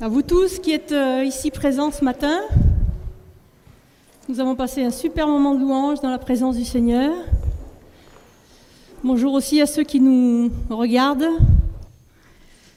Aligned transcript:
À 0.00 0.06
vous 0.06 0.22
tous 0.22 0.60
qui 0.60 0.70
êtes 0.70 0.92
euh, 0.92 1.24
ici 1.24 1.50
présents 1.50 1.90
ce 1.90 2.04
matin, 2.04 2.42
nous 4.28 4.38
avons 4.38 4.54
passé 4.54 4.84
un 4.84 4.92
super 4.92 5.26
moment 5.26 5.56
de 5.56 5.60
louange 5.60 6.00
dans 6.00 6.10
la 6.10 6.18
présence 6.18 6.56
du 6.56 6.64
Seigneur. 6.64 7.12
Bonjour 9.02 9.32
aussi 9.32 9.60
à 9.60 9.66
ceux 9.66 9.82
qui 9.82 9.98
nous 9.98 10.52
regardent 10.70 11.26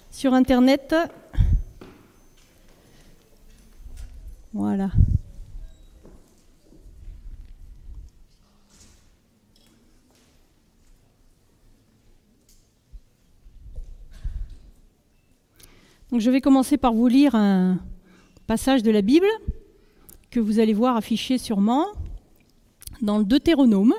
sur 0.09 0.33
Internet. 0.33 0.95
Voilà. 4.51 4.89
Donc 16.11 16.19
je 16.19 16.29
vais 16.29 16.41
commencer 16.41 16.77
par 16.77 16.93
vous 16.93 17.07
lire 17.07 17.35
un 17.35 17.79
passage 18.45 18.83
de 18.83 18.91
la 18.91 19.01
Bible 19.01 19.27
que 20.29 20.41
vous 20.41 20.59
allez 20.59 20.73
voir 20.73 20.97
affiché 20.97 21.37
sûrement 21.37 21.87
dans 23.01 23.17
le 23.17 23.23
Deutéronome, 23.23 23.93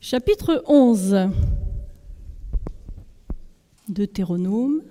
chapitre 0.00 0.64
11. 0.66 1.28
Deutéronome. 3.88 4.82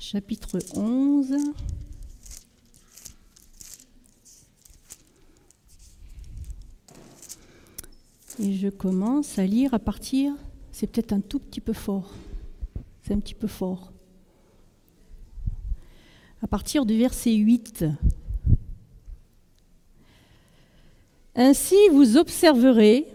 Chapitre 0.00 0.58
11. 0.74 1.36
Et 8.38 8.52
je 8.54 8.68
commence 8.68 9.38
à 9.38 9.44
lire 9.44 9.74
à 9.74 9.78
partir, 9.78 10.32
c'est 10.70 10.86
peut-être 10.86 11.12
un 11.12 11.20
tout 11.20 11.40
petit 11.40 11.60
peu 11.60 11.72
fort, 11.72 12.10
c'est 13.02 13.12
un 13.12 13.18
petit 13.18 13.34
peu 13.34 13.48
fort. 13.48 13.92
À 16.42 16.46
partir 16.46 16.86
du 16.86 16.96
verset 16.96 17.34
8. 17.34 17.84
Ainsi 21.34 21.76
vous 21.92 22.16
observerez 22.16 23.06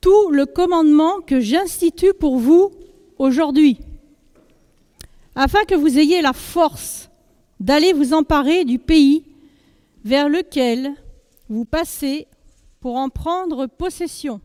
tout 0.00 0.30
le 0.30 0.46
commandement 0.46 1.20
que 1.20 1.40
j'institue 1.40 2.14
pour 2.14 2.38
vous 2.38 2.70
aujourd'hui, 3.18 3.78
afin 5.34 5.64
que 5.64 5.74
vous 5.74 5.98
ayez 5.98 6.22
la 6.22 6.32
force 6.32 7.10
d'aller 7.58 7.92
vous 7.92 8.14
emparer 8.14 8.64
du 8.64 8.78
pays 8.78 9.24
vers 10.04 10.28
lequel 10.28 10.94
vous 11.48 11.64
passez 11.64 12.26
pour 12.80 12.96
en 12.96 13.10
prendre 13.10 13.66
possession, 13.66 14.40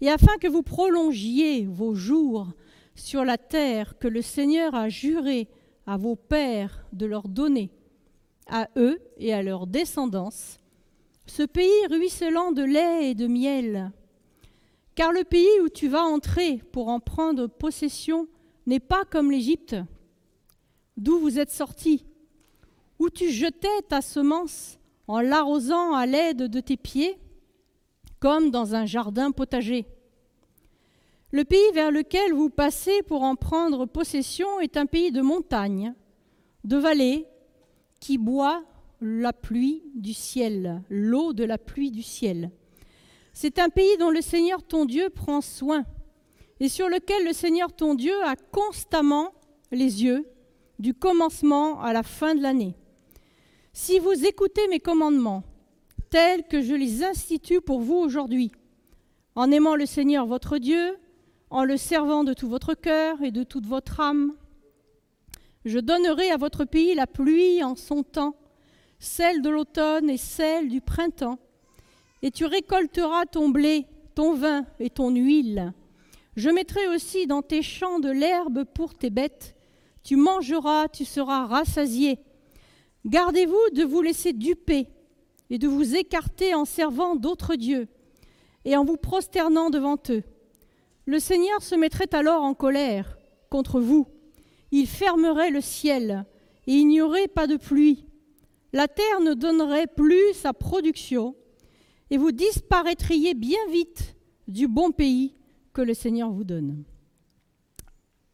et 0.00 0.10
afin 0.10 0.36
que 0.38 0.48
vous 0.48 0.62
prolongiez 0.62 1.66
vos 1.66 1.94
jours 1.94 2.48
sur 2.94 3.24
la 3.24 3.38
terre 3.38 3.98
que 3.98 4.08
le 4.08 4.22
Seigneur 4.22 4.74
a 4.74 4.88
juré 4.88 5.48
à 5.86 5.96
vos 5.96 6.16
pères 6.16 6.84
de 6.92 7.06
leur 7.06 7.28
donner, 7.28 7.70
à 8.46 8.68
eux 8.76 9.00
et 9.16 9.32
à 9.32 9.42
leur 9.42 9.66
descendance, 9.66 10.58
ce 11.26 11.42
pays 11.42 11.86
ruisselant 11.88 12.52
de 12.52 12.62
lait 12.62 13.10
et 13.10 13.14
de 13.14 13.26
miel. 13.26 13.92
Car 14.94 15.10
le 15.10 15.24
pays 15.24 15.60
où 15.62 15.68
tu 15.68 15.88
vas 15.88 16.04
entrer 16.04 16.62
pour 16.70 16.88
en 16.88 17.00
prendre 17.00 17.46
possession 17.46 18.28
n'est 18.66 18.80
pas 18.80 19.04
comme 19.04 19.30
l'Égypte, 19.30 19.76
d'où 20.96 21.18
vous 21.18 21.38
êtes 21.38 21.50
sortis, 21.50 22.04
où 22.98 23.10
tu 23.10 23.30
jetais 23.30 23.82
ta 23.88 24.00
semence 24.02 24.78
en 25.08 25.20
l'arrosant 25.20 25.94
à 25.94 26.06
l'aide 26.06 26.44
de 26.44 26.60
tes 26.60 26.76
pieds, 26.76 27.18
comme 28.20 28.50
dans 28.50 28.74
un 28.74 28.86
jardin 28.86 29.30
potager. 29.30 29.86
Le 31.30 31.44
pays 31.44 31.72
vers 31.74 31.90
lequel 31.90 32.32
vous 32.32 32.48
passez 32.48 33.02
pour 33.02 33.22
en 33.22 33.34
prendre 33.34 33.86
possession 33.86 34.60
est 34.60 34.76
un 34.76 34.86
pays 34.86 35.10
de 35.10 35.20
montagne, 35.20 35.94
de 36.62 36.76
vallées, 36.76 37.26
qui 38.00 38.18
boit 38.18 38.62
la 39.00 39.32
pluie 39.32 39.82
du 39.94 40.14
ciel, 40.14 40.82
l'eau 40.88 41.32
de 41.32 41.44
la 41.44 41.58
pluie 41.58 41.90
du 41.90 42.02
ciel. 42.02 42.50
C'est 43.32 43.58
un 43.58 43.68
pays 43.68 43.96
dont 43.98 44.10
le 44.10 44.20
Seigneur 44.20 44.62
ton 44.62 44.84
Dieu 44.84 45.10
prend 45.10 45.40
soin 45.40 45.84
et 46.60 46.68
sur 46.68 46.88
lequel 46.88 47.24
le 47.24 47.32
Seigneur 47.32 47.72
ton 47.72 47.94
Dieu 47.94 48.14
a 48.24 48.36
constamment 48.36 49.32
les 49.72 50.04
yeux 50.04 50.26
du 50.78 50.94
commencement 50.94 51.80
à 51.80 51.92
la 51.92 52.02
fin 52.02 52.34
de 52.34 52.42
l'année. 52.42 52.76
Si 53.76 53.98
vous 53.98 54.24
écoutez 54.24 54.68
mes 54.68 54.78
commandements, 54.78 55.42
tels 56.08 56.44
que 56.44 56.62
je 56.62 56.74
les 56.74 57.02
institue 57.02 57.60
pour 57.60 57.80
vous 57.80 57.96
aujourd'hui, 57.96 58.52
en 59.34 59.50
aimant 59.50 59.74
le 59.74 59.84
Seigneur 59.84 60.26
votre 60.26 60.58
Dieu, 60.58 60.96
en 61.50 61.64
le 61.64 61.76
servant 61.76 62.22
de 62.22 62.34
tout 62.34 62.48
votre 62.48 62.74
cœur 62.74 63.20
et 63.20 63.32
de 63.32 63.42
toute 63.42 63.66
votre 63.66 63.98
âme, 63.98 64.34
je 65.64 65.80
donnerai 65.80 66.30
à 66.30 66.36
votre 66.36 66.64
pays 66.64 66.94
la 66.94 67.08
pluie 67.08 67.64
en 67.64 67.74
son 67.74 68.04
temps, 68.04 68.36
celle 69.00 69.42
de 69.42 69.50
l'automne 69.50 70.08
et 70.08 70.18
celle 70.18 70.68
du 70.68 70.80
printemps, 70.80 71.40
et 72.22 72.30
tu 72.30 72.44
récolteras 72.44 73.26
ton 73.26 73.48
blé, 73.48 73.86
ton 74.14 74.34
vin 74.34 74.66
et 74.78 74.88
ton 74.88 75.10
huile. 75.10 75.72
Je 76.36 76.48
mettrai 76.48 76.86
aussi 76.86 77.26
dans 77.26 77.42
tes 77.42 77.62
champs 77.62 77.98
de 77.98 78.10
l'herbe 78.10 78.66
pour 78.72 78.94
tes 78.94 79.10
bêtes. 79.10 79.56
Tu 80.04 80.14
mangeras, 80.14 80.86
tu 80.86 81.04
seras 81.04 81.46
rassasié 81.46 82.20
Gardez-vous 83.06 83.70
de 83.74 83.84
vous 83.84 84.00
laisser 84.00 84.32
duper 84.32 84.88
et 85.50 85.58
de 85.58 85.68
vous 85.68 85.94
écarter 85.94 86.54
en 86.54 86.64
servant 86.64 87.16
d'autres 87.16 87.54
dieux 87.54 87.88
et 88.64 88.76
en 88.76 88.84
vous 88.84 88.96
prosternant 88.96 89.68
devant 89.68 89.98
eux. 90.08 90.22
Le 91.06 91.18
Seigneur 91.18 91.62
se 91.62 91.74
mettrait 91.74 92.14
alors 92.14 92.42
en 92.42 92.54
colère 92.54 93.18
contre 93.50 93.78
vous. 93.78 94.06
Il 94.70 94.86
fermerait 94.86 95.50
le 95.50 95.60
ciel 95.60 96.24
et 96.66 96.72
il 96.72 96.88
n'y 96.88 97.02
aurait 97.02 97.28
pas 97.28 97.46
de 97.46 97.56
pluie. 97.56 98.06
La 98.72 98.88
terre 98.88 99.20
ne 99.20 99.34
donnerait 99.34 99.86
plus 99.86 100.32
sa 100.32 100.54
production 100.54 101.36
et 102.10 102.16
vous 102.16 102.32
disparaîtriez 102.32 103.34
bien 103.34 103.58
vite 103.70 104.16
du 104.48 104.66
bon 104.66 104.90
pays 104.90 105.34
que 105.74 105.82
le 105.82 105.92
Seigneur 105.92 106.30
vous 106.30 106.44
donne. 106.44 106.84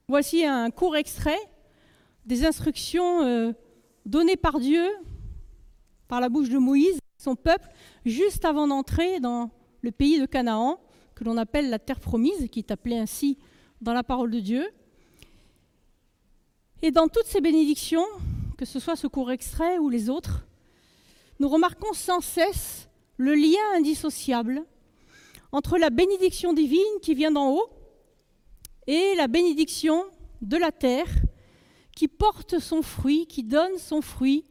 Voici 0.09 0.45
un 0.45 0.71
court 0.71 0.97
extrait 0.97 1.39
des 2.25 2.45
instructions 2.45 3.55
euh, 4.07 4.09
donné 4.09 4.37
par 4.37 4.61
Dieu, 4.61 4.85
par 6.09 6.21
la 6.21 6.29
bouche 6.29 6.49
de 6.49 6.59
Moïse, 6.59 6.99
son 7.19 7.37
peuple, 7.37 7.69
juste 8.05 8.45
avant 8.45 8.67
d'entrer 8.67 9.21
dans 9.21 9.51
le 9.83 9.91
pays 9.91 10.21
de 10.21 10.27
Canaan, 10.27 10.81
que 11.15 11.25
l'on 11.25 11.37
appelle 11.37 11.71
la 11.71 11.79
terre 11.79 12.01
promise, 12.01 12.49
qui 12.51 12.61
est 12.61 12.71
appelée 12.71 12.99
ainsi 12.99 13.39
dans 13.81 13.93
la 13.93 14.03
parole 14.03 14.31
de 14.31 14.41
Dieu. 14.41 14.67
Et 16.83 16.91
dans 16.91 17.09
toutes 17.09 17.27
ces 17.27 17.41
bénédictions, 17.41 18.07
que 18.57 18.65
ce 18.65 18.79
soit 18.79 18.97
ce 18.97 19.07
court 19.07 19.31
extrait 19.31 19.79
ou 19.79 19.89
les 19.89 20.09
autres, 20.09 20.47
nous 21.39 21.49
remarquons 21.49 21.93
sans 21.93 22.21
cesse 22.21 22.89
le 23.17 23.35
lien 23.35 23.77
indissociable 23.77 24.65
entre 25.53 25.79
la 25.79 25.91
bénédiction 25.91 26.53
divine 26.53 27.01
qui 27.03 27.15
vient 27.15 27.31
d'en 27.31 27.55
haut 27.55 27.69
et 28.87 29.15
la 29.17 29.29
bénédiction 29.29 30.05
de 30.43 30.57
la 30.57 30.73
terre 30.73 31.09
qui 31.95 32.09
porte 32.09 32.59
son 32.59 32.83
fruit, 32.83 33.27
qui 33.27 33.43
donne 33.43 33.79
son 33.79 34.01
fruit, 34.01 34.45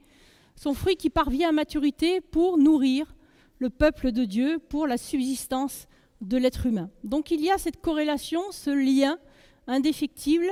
son 0.55 0.73
fruit 0.73 0.95
qui 0.95 1.09
parvient 1.09 1.49
à 1.49 1.53
maturité 1.53 2.21
pour 2.21 2.57
nourrir 2.57 3.15
le 3.59 3.69
peuple 3.69 4.11
de 4.11 4.25
Dieu, 4.25 4.59
pour 4.69 4.87
la 4.87 4.97
subsistance 4.97 5.87
de 6.21 6.37
l'être 6.37 6.65
humain. 6.65 6.89
Donc 7.03 7.31
il 7.31 7.41
y 7.41 7.49
a 7.49 7.57
cette 7.57 7.81
corrélation, 7.81 8.41
ce 8.51 8.69
lien 8.69 9.17
indéfectible, 9.67 10.49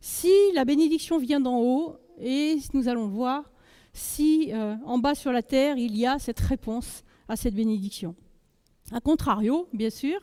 si 0.00 0.32
la 0.54 0.64
bénédiction 0.64 1.18
vient 1.18 1.40
d'en 1.40 1.58
haut, 1.58 1.96
et 2.20 2.58
nous 2.74 2.88
allons 2.88 3.08
voir 3.08 3.50
si 3.92 4.50
euh, 4.52 4.76
en 4.84 4.98
bas 4.98 5.14
sur 5.14 5.32
la 5.32 5.42
terre, 5.42 5.76
il 5.76 5.96
y 5.96 6.06
a 6.06 6.18
cette 6.18 6.40
réponse 6.40 7.02
à 7.28 7.36
cette 7.36 7.54
bénédiction. 7.54 8.14
A 8.92 9.00
contrario, 9.00 9.68
bien 9.72 9.90
sûr, 9.90 10.20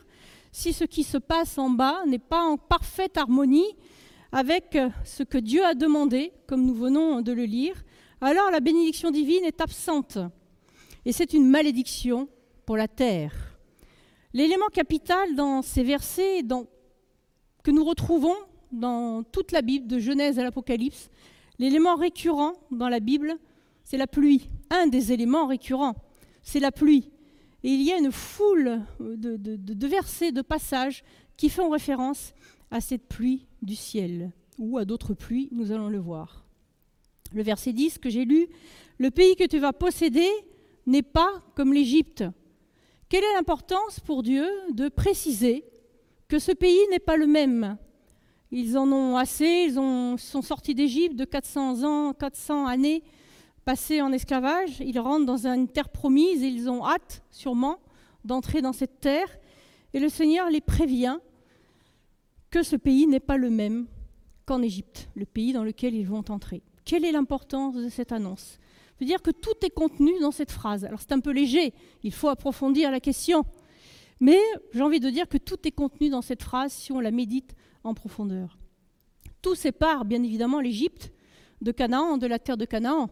si 0.52 0.72
ce 0.72 0.84
qui 0.84 1.02
se 1.02 1.18
passe 1.18 1.58
en 1.58 1.70
bas 1.70 2.02
n'est 2.06 2.18
pas 2.18 2.42
en 2.42 2.56
parfaite 2.56 3.16
harmonie 3.16 3.76
avec 4.32 4.78
ce 5.04 5.22
que 5.22 5.38
Dieu 5.38 5.64
a 5.64 5.74
demandé, 5.74 6.32
comme 6.46 6.64
nous 6.64 6.74
venons 6.74 7.20
de 7.20 7.32
le 7.32 7.44
lire, 7.44 7.74
alors 8.20 8.50
la 8.50 8.60
bénédiction 8.60 9.10
divine 9.10 9.44
est 9.44 9.60
absente. 9.60 10.18
Et 11.04 11.12
c'est 11.12 11.32
une 11.32 11.48
malédiction 11.48 12.28
pour 12.66 12.76
la 12.76 12.86
terre. 12.86 13.32
L'élément 14.32 14.68
capital 14.68 15.34
dans 15.34 15.62
ces 15.62 15.82
versets 15.82 16.42
que 17.64 17.70
nous 17.70 17.84
retrouvons 17.84 18.36
dans 18.70 19.24
toute 19.24 19.50
la 19.50 19.62
Bible, 19.62 19.88
de 19.88 19.98
Genèse 19.98 20.38
à 20.38 20.44
l'Apocalypse, 20.44 21.10
l'élément 21.58 21.96
récurrent 21.96 22.52
dans 22.70 22.88
la 22.88 23.00
Bible, 23.00 23.36
c'est 23.82 23.96
la 23.96 24.06
pluie. 24.06 24.48
Un 24.70 24.86
des 24.86 25.12
éléments 25.12 25.46
récurrents, 25.46 25.96
c'est 26.42 26.60
la 26.60 26.70
pluie. 26.70 27.10
Et 27.64 27.70
il 27.70 27.82
y 27.82 27.92
a 27.92 27.98
une 27.98 28.12
foule 28.12 28.82
de, 29.00 29.36
de 29.36 29.86
versets, 29.88 30.30
de 30.30 30.42
passages 30.42 31.02
qui 31.36 31.50
font 31.50 31.68
référence 31.70 32.32
à 32.70 32.80
cette 32.80 33.08
pluie 33.08 33.46
du 33.62 33.76
ciel, 33.76 34.32
ou 34.58 34.78
à 34.78 34.84
d'autres 34.84 35.14
pluies, 35.14 35.48
nous 35.52 35.72
allons 35.72 35.88
le 35.88 35.98
voir. 35.98 36.44
Le 37.32 37.42
verset 37.42 37.72
10 37.72 37.98
que 37.98 38.10
j'ai 38.10 38.24
lu, 38.24 38.48
Le 38.98 39.10
pays 39.10 39.34
que 39.36 39.46
tu 39.46 39.58
vas 39.58 39.72
posséder 39.72 40.28
n'est 40.86 41.02
pas 41.02 41.42
comme 41.54 41.72
l'Égypte, 41.72 42.24
Quelle 43.08 43.24
est 43.24 43.34
l'importance 43.34 43.98
pour 44.00 44.22
Dieu 44.22 44.46
de 44.72 44.88
préciser 44.88 45.64
que 46.28 46.38
ce 46.38 46.52
pays 46.52 46.80
n'est 46.90 46.98
pas 46.98 47.16
le 47.16 47.26
même? 47.26 47.76
Ils 48.52 48.76
en 48.76 48.90
ont 48.90 49.16
assez, 49.16 49.66
ils 49.68 49.78
ont, 49.78 50.16
sont 50.16 50.42
sortis 50.42 50.74
d'Égypte 50.74 51.16
de 51.16 51.24
400 51.24 51.84
ans, 51.84 52.12
400 52.12 52.66
années 52.66 53.02
passées 53.64 54.02
en 54.02 54.12
esclavage, 54.12 54.80
ils 54.80 54.98
rentrent 54.98 55.26
dans 55.26 55.46
une 55.46 55.68
terre 55.68 55.90
promise 55.90 56.42
et 56.42 56.48
ils 56.48 56.68
ont 56.68 56.84
hâte, 56.84 57.22
sûrement, 57.30 57.78
d'entrer 58.24 58.62
dans 58.62 58.72
cette 58.72 59.00
terre. 59.00 59.28
Et 59.92 60.00
le 60.00 60.08
Seigneur 60.08 60.50
les 60.50 60.60
prévient 60.60 61.18
que 62.50 62.62
ce 62.62 62.76
pays 62.76 63.06
n'est 63.06 63.20
pas 63.20 63.36
le 63.36 63.50
même 63.50 63.86
qu'en 64.44 64.62
Égypte, 64.62 65.08
le 65.14 65.26
pays 65.26 65.52
dans 65.52 65.64
lequel 65.64 65.94
ils 65.94 66.06
vont 66.06 66.24
entrer. 66.28 66.62
Quelle 66.84 67.04
est 67.04 67.12
l'importance 67.12 67.76
de 67.76 67.88
cette 67.88 68.12
annonce? 68.12 68.58
Je 68.98 69.04
veux 69.04 69.08
dire 69.08 69.22
que 69.22 69.30
tout 69.30 69.54
est 69.62 69.70
contenu 69.70 70.12
dans 70.20 70.32
cette 70.32 70.50
phrase. 70.50 70.84
Alors 70.84 71.00
c'est 71.00 71.12
un 71.12 71.20
peu 71.20 71.30
léger, 71.30 71.72
il 72.02 72.12
faut 72.12 72.28
approfondir 72.28 72.90
la 72.90 73.00
question. 73.00 73.44
Mais 74.18 74.38
j'ai 74.72 74.82
envie 74.82 75.00
de 75.00 75.08
dire 75.08 75.28
que 75.28 75.38
tout 75.38 75.56
est 75.66 75.70
contenu 75.70 76.10
dans 76.10 76.20
cette 76.20 76.42
phrase 76.42 76.72
si 76.72 76.92
on 76.92 77.00
la 77.00 77.10
médite 77.10 77.54
en 77.84 77.94
profondeur. 77.94 78.58
Tout 79.40 79.54
sépare 79.54 80.04
bien 80.04 80.22
évidemment 80.22 80.60
l'Égypte 80.60 81.12
de 81.62 81.72
Canaan, 81.72 82.18
de 82.18 82.26
la 82.26 82.38
terre 82.38 82.58
de 82.58 82.66
Canaan. 82.66 83.08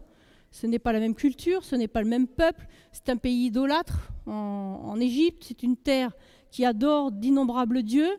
Ce 0.51 0.67
n'est 0.67 0.79
pas 0.79 0.93
la 0.93 0.99
même 0.99 1.15
culture, 1.15 1.63
ce 1.63 1.75
n'est 1.75 1.87
pas 1.87 2.01
le 2.01 2.07
même 2.07 2.27
peuple, 2.27 2.67
c'est 2.91 3.09
un 3.09 3.17
pays 3.17 3.45
idolâtre 3.45 4.11
en 4.25 4.99
Égypte, 4.99 5.45
c'est 5.47 5.63
une 5.63 5.77
terre 5.77 6.11
qui 6.51 6.65
adore 6.65 7.11
d'innombrables 7.11 7.83
dieux, 7.83 8.17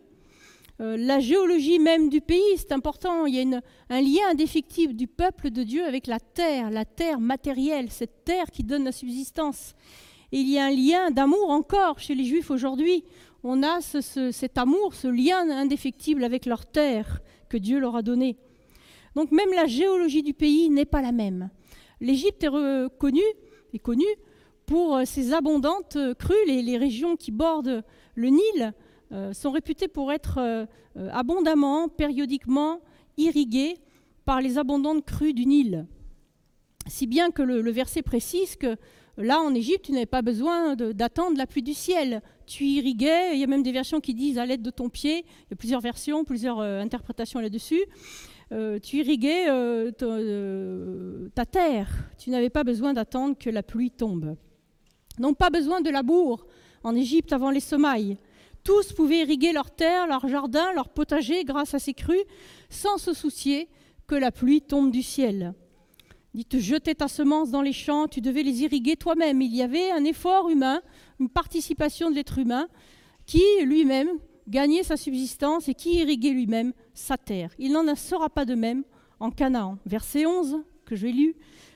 euh, 0.81 0.97
la 0.97 1.21
géologie 1.21 1.79
même 1.79 2.09
du 2.09 2.23
pays, 2.23 2.57
c'est 2.57 2.73
important. 2.73 3.27
Il 3.27 3.35
y 3.35 3.55
a 3.55 3.61
un 3.91 4.01
lien 4.01 4.31
indéfectible 4.31 4.95
du 4.95 5.07
peuple 5.07 5.51
de 5.51 5.63
Dieu 5.63 5.85
avec 5.85 6.07
la 6.07 6.19
terre, 6.19 6.71
la 6.71 6.87
terre 6.87 7.21
matérielle, 7.21 7.91
cette 7.91 8.25
terre 8.25 8.51
qui 8.51 8.65
donne 8.65 8.85
la 8.85 8.93
subsistance. 8.93 9.75
Et 10.33 10.39
il 10.39 10.49
y 10.49 10.59
a 10.59 10.65
un 10.65 10.71
lien 10.71 11.11
d'amour 11.11 11.51
encore 11.51 11.99
chez 11.99 12.15
les 12.15 12.25
Juifs 12.25 12.51
aujourd'hui. 12.51 13.05
On 13.45 13.63
a 13.63 13.81
cet 13.81 14.57
amour, 14.57 14.95
ce 14.95 15.09
lien 15.09 15.51
indéfectible 15.51 16.25
avec 16.25 16.47
leur 16.47 16.65
terre 16.65 17.21
que 17.51 17.59
Dieu 17.59 17.79
leur 17.79 17.97
a 17.97 18.03
donné. 18.03 18.39
Donc 19.17 19.33
même 19.33 19.53
la 19.55 19.67
géologie 19.67 20.23
du 20.23 20.33
pays 20.33 20.71
n'est 20.71 20.87
pas 20.87 21.03
la 21.03 21.13
même. 21.13 21.51
L'Égypte 22.01 22.43
est 22.43 22.49
reconnue, 22.49 23.21
est 23.75 23.79
connue 23.79 24.05
pour 24.65 25.01
ses 25.05 25.35
abondantes 25.35 25.99
crues, 26.19 26.47
les 26.47 26.79
régions 26.79 27.17
qui 27.17 27.33
bordent 27.33 27.83
le 28.15 28.29
Nil 28.29 28.73
sont 29.33 29.51
réputés 29.51 29.89
pour 29.89 30.13
être 30.13 30.39
euh, 30.39 30.67
euh, 30.97 31.11
abondamment, 31.13 31.89
périodiquement 31.89 32.81
irrigués 33.17 33.77
par 34.25 34.41
les 34.41 34.59
abondantes 34.59 35.05
crues 35.05 35.33
du 35.33 35.47
Nil. 35.47 35.87
Si 36.87 37.07
bien 37.07 37.31
que 37.31 37.43
le, 37.43 37.71
verset 37.71 38.03
précise 38.03 38.57
que 38.57 38.77
là, 39.17 39.41
en 39.41 39.55
Égypte, 39.55 39.87
tu 39.87 39.93
n'avais 39.93 40.07
pas 40.07 40.23
besoin 40.23 40.77
d'attendre 40.77 41.37
la 41.37 41.47
pluie 41.47 41.63
du 41.63 41.75
ciel. 41.75 42.23
Tu 42.47 42.65
irriguais, 42.65 43.35
il 43.35 43.41
y 43.41 43.45
a 43.45 43.47
même 43.47 43.63
des 43.63 43.73
versions 43.73 44.01
qui 44.01 44.15
disent 44.15 44.39
à 44.39 44.47
l'aide 44.47 44.63
de 44.63 44.71
ton 44.71 44.89
pied, 44.89 45.19
il 45.19 45.51
y 45.51 45.53
a 45.53 45.57
plusieurs 45.57 45.81
versions, 45.81 46.25
plusieurs 46.25 46.61
interprétations 46.61 47.39
là-dessus. 47.41 47.85
tu 48.83 48.97
irriguais 48.97 49.47
ta 51.35 51.45
terre. 51.45 51.89
Tu 52.19 52.31
n'avais 52.31 52.51
pas 52.51 52.65
besoin 52.65 52.95
d'attendre 52.95 53.37
que 53.39 53.51
la 53.51 53.63
pluie 53.63 53.91
tombe. 53.91 54.37
Donc 55.19 55.37
pas 55.37 55.51
besoin 55.51 55.81
de 55.83 55.91
labour 55.91 56.47
en 56.83 56.97
Égypte 56.97 57.33
avant 57.33 57.51
les 57.51 57.61
semailles. 57.61 58.17
Tous 58.65 58.93
pouvaient 58.93 59.21
irriguer 59.21 59.53
leurs 59.53 59.71
terres, 59.71 60.07
leurs 60.07 60.29
jardins, 60.29 60.73
leurs 60.75 60.91
potagers 60.91 61.45
grâce 61.45 61.75
à 61.75 61.79
ces 61.79 61.95
crues, 61.95 62.25
sans 62.69 62.99
se 62.99 63.13
soucier 63.13 63.69
que 64.07 64.15
la 64.15 64.31
pluie 64.31 64.61
tombe 64.61 64.91
du 64.91 65.03
ciel. 65.03 65.55
Dites, 66.35 66.59
jeter 66.59 66.95
ta 66.95 67.09
semence 67.09 67.51
dans 67.51 67.63
les 67.63 67.73
champs, 67.73 68.07
tu 68.07 68.21
devais 68.21 68.43
les 68.43 68.63
irriguer 68.63 68.97
toi-même. 68.97 69.43
Il 69.43 69.55
y 69.55 69.63
avait 69.63 69.91
un 69.91 70.05
effort 70.05 70.49
humain, 70.49 70.81
une 71.19 71.29
participation 71.29 72.11
de 72.11 72.15
l'être 72.15 72.39
humain 72.39 72.69
qui 73.27 73.43
lui-même 73.65 74.11
gagnait 74.47 74.83
sa 74.83 74.97
subsistance 74.97 75.69
et 75.69 75.75
qui 75.75 75.97
irriguait 75.97 76.31
lui-même 76.31 76.73
sa 76.95 77.17
terre. 77.17 77.53
Il 77.59 77.73
n'en 77.73 77.95
sera 77.95 78.29
pas 78.29 78.45
de 78.45 78.55
même 78.55 78.85
en 79.19 79.31
Canaan. 79.31 79.79
Verset 79.87 80.27
11 80.27 80.63
que 80.85 80.97
j'ai 80.97 81.13
lu. 81.13 81.35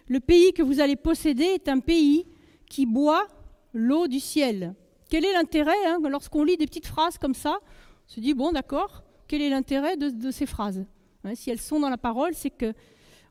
Le 0.08 0.20
pays 0.20 0.52
que 0.52 0.62
vous 0.62 0.80
allez 0.80 0.96
posséder 0.96 1.44
est 1.44 1.68
un 1.68 1.80
pays 1.80 2.26
qui 2.68 2.86
boit 2.86 3.26
l'eau 3.72 4.06
du 4.06 4.20
ciel. 4.20 4.74
Quel 5.14 5.26
est 5.26 5.32
l'intérêt 5.32 5.86
hein, 5.86 6.00
lorsqu'on 6.10 6.42
lit 6.42 6.56
des 6.56 6.66
petites 6.66 6.88
phrases 6.88 7.18
comme 7.18 7.36
ça 7.36 7.60
On 7.62 8.12
se 8.12 8.18
dit, 8.18 8.34
bon, 8.34 8.50
d'accord, 8.50 9.04
quel 9.28 9.42
est 9.42 9.48
l'intérêt 9.48 9.96
de, 9.96 10.30
ces 10.32 10.44
phrases 10.44 10.84
hein, 11.22 11.36
Si 11.36 11.50
elles 11.50 11.60
sont 11.60 11.78
dans 11.78 11.88
la 11.88 11.98
parole, 11.98 12.34
c'est 12.34 12.50
que 12.50 12.72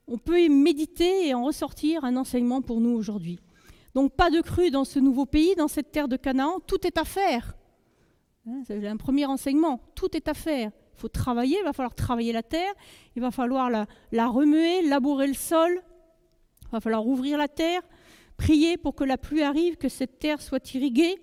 on 0.07 0.18
peut 0.18 0.39
y 0.41 0.47
méditer 0.47 1.27
et 1.27 1.33
en 1.33 1.44
ressortir 1.44 2.06
un 2.06 2.15
enseignement 2.15 2.62
pour 2.62 2.80
nous 2.80 2.91
aujourd'hui. 2.91 3.38
Donc 3.95 4.13
pas 4.13 4.30
de 4.30 4.39
crue 4.39 4.71
dans 4.71 4.85
ce 4.85 4.97
nouveau 4.97 5.25
pays, 5.25 5.56
dans 5.56 5.68
cette 5.68 5.91
terre 5.91 6.07
de 6.07 6.15
Canaan, 6.15 6.62
tout 6.65 6.88
est 6.88 6.97
à 6.97 7.03
faire. 7.03 7.53
Hein, 8.47 8.62
c'est 8.65 8.88
un 8.88 8.95
premier 8.95 9.25
enseignement, 9.25 9.81
tout 9.94 10.15
est 10.15 10.29
à 10.29 10.33
faire. 10.33 10.71
Il 10.95 11.01
faut 11.01 11.09
travailler, 11.09 11.57
il 11.59 11.65
va 11.65 11.74
falloir 11.74 11.95
travailler 11.95 12.31
la 12.31 12.44
terre, 12.44 12.74
il 13.18 13.21
va 13.21 13.29
falloir 13.31 13.69
la, 13.69 13.88
la 14.13 14.27
remuer, 14.27 14.83
labourer 14.83 15.27
le 15.27 15.33
sol, 15.33 15.83
il 16.62 16.69
va 16.71 16.79
falloir 16.79 17.06
ouvrir 17.06 17.38
la 17.38 17.50
terre, 17.50 17.81
prier 18.38 18.77
pour 18.77 18.95
que 18.95 19.03
la 19.03 19.18
pluie 19.18 19.44
arrive, 19.44 19.75
que 19.75 19.89
cette 19.89 20.18
terre 20.19 20.41
soit 20.41 20.74
irriguée, 20.75 21.19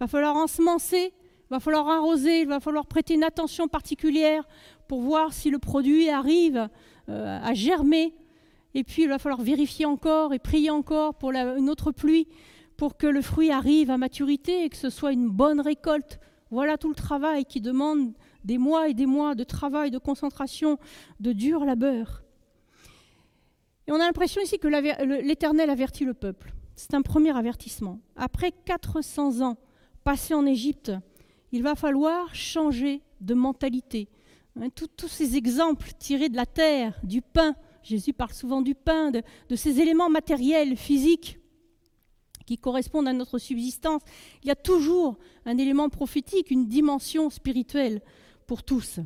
va 0.00 0.06
falloir 0.06 0.36
ensemencer, 0.36 1.12
il 1.14 1.50
va 1.50 1.60
falloir 1.60 1.88
arroser, 1.88 2.40
il 2.40 2.48
va 2.48 2.60
falloir 2.60 2.86
prêter 2.86 3.14
une 3.14 3.24
attention 3.24 3.68
particulière 3.68 4.46
pour 4.88 5.00
voir 5.00 5.32
si 5.32 5.50
le 5.50 5.58
produit 5.58 6.08
arrive 6.08 6.68
euh, 7.08 7.38
à 7.42 7.54
germer. 7.54 8.14
Et 8.74 8.84
puis 8.84 9.02
il 9.02 9.08
va 9.08 9.18
falloir 9.18 9.42
vérifier 9.42 9.84
encore 9.84 10.32
et 10.32 10.38
prier 10.38 10.70
encore 10.70 11.14
pour 11.14 11.30
une 11.32 11.68
autre 11.68 11.92
pluie 11.92 12.26
pour 12.76 12.96
que 12.96 13.06
le 13.06 13.22
fruit 13.22 13.50
arrive 13.50 13.90
à 13.90 13.98
maturité 13.98 14.64
et 14.64 14.68
que 14.68 14.76
ce 14.76 14.90
soit 14.90 15.12
une 15.12 15.28
bonne 15.28 15.60
récolte. 15.60 16.18
Voilà 16.50 16.76
tout 16.78 16.88
le 16.88 16.94
travail 16.94 17.44
qui 17.44 17.60
demande 17.60 18.12
des 18.44 18.58
mois 18.58 18.88
et 18.88 18.94
des 18.94 19.06
mois 19.06 19.34
de 19.34 19.44
travail, 19.44 19.90
de 19.90 19.98
concentration, 19.98 20.78
de 21.20 21.32
dur 21.32 21.64
labeur. 21.64 22.22
Et 23.86 23.92
on 23.92 23.96
a 23.96 24.06
l'impression 24.06 24.40
ici 24.42 24.58
que 24.58 24.68
l'Éternel 25.22 25.70
avertit 25.70 26.04
le 26.04 26.14
peuple. 26.14 26.52
C'est 26.76 26.94
un 26.94 27.02
premier 27.02 27.36
avertissement. 27.36 28.00
Après 28.16 28.52
400 28.52 29.40
ans 29.42 29.58
passer 30.04 30.34
en 30.34 30.46
Égypte, 30.46 30.92
il 31.52 31.62
va 31.62 31.74
falloir 31.74 32.34
changer 32.34 33.02
de 33.20 33.34
mentalité. 33.34 34.08
Hein, 34.60 34.68
tous 34.74 35.08
ces 35.08 35.36
exemples 35.36 35.90
tirés 35.98 36.28
de 36.28 36.36
la 36.36 36.46
terre, 36.46 36.98
du 37.02 37.22
pain, 37.22 37.54
Jésus 37.82 38.12
parle 38.12 38.32
souvent 38.32 38.62
du 38.62 38.74
pain, 38.74 39.10
de, 39.10 39.56
ces 39.56 39.80
éléments 39.80 40.10
matériels, 40.10 40.76
physiques, 40.76 41.38
qui 42.46 42.58
correspondent 42.58 43.08
à 43.08 43.12
notre 43.12 43.38
subsistance. 43.38 44.02
Il 44.42 44.48
y 44.48 44.50
a 44.50 44.56
toujours 44.56 45.18
un 45.46 45.58
élément 45.58 45.88
prophétique, 45.88 46.50
une 46.50 46.66
dimension 46.66 47.30
spirituelle 47.30 48.00
pour 48.46 48.62
tous. 48.62 48.98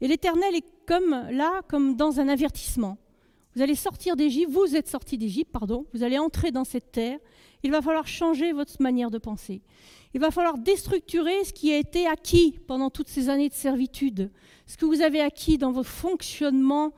Et 0.00 0.08
l'Éternel 0.08 0.54
est 0.54 0.64
comme 0.86 1.10
là, 1.30 1.62
comme 1.68 1.96
dans 1.96 2.20
un 2.20 2.28
avertissement. 2.28 2.98
Vous 3.54 3.62
allez 3.62 3.74
sortir 3.74 4.16
d'Égypte, 4.16 4.50
vous 4.50 4.76
êtes 4.76 4.88
sortis 4.88 5.16
d'Égypte, 5.16 5.50
pardon, 5.50 5.86
vous 5.94 6.02
allez 6.02 6.18
entrer 6.18 6.50
dans 6.50 6.64
cette 6.64 6.92
terre. 6.92 7.18
Il 7.62 7.70
va 7.70 7.82
falloir 7.82 8.06
changer 8.06 8.52
votre 8.52 8.80
manière 8.80 9.10
de 9.10 9.18
penser. 9.18 9.62
Il 10.14 10.20
va 10.20 10.30
falloir 10.30 10.56
déstructurer 10.58 11.44
ce 11.44 11.52
qui 11.52 11.72
a 11.72 11.78
été 11.78 12.06
acquis 12.06 12.58
pendant 12.66 12.90
toutes 12.90 13.08
ces 13.08 13.28
années 13.28 13.48
de 13.48 13.54
servitude, 13.54 14.30
ce 14.66 14.76
que 14.76 14.86
vous 14.86 15.02
avez 15.02 15.20
acquis 15.20 15.58
dans 15.58 15.72
vos 15.72 15.82
fonctionnements, 15.82 16.94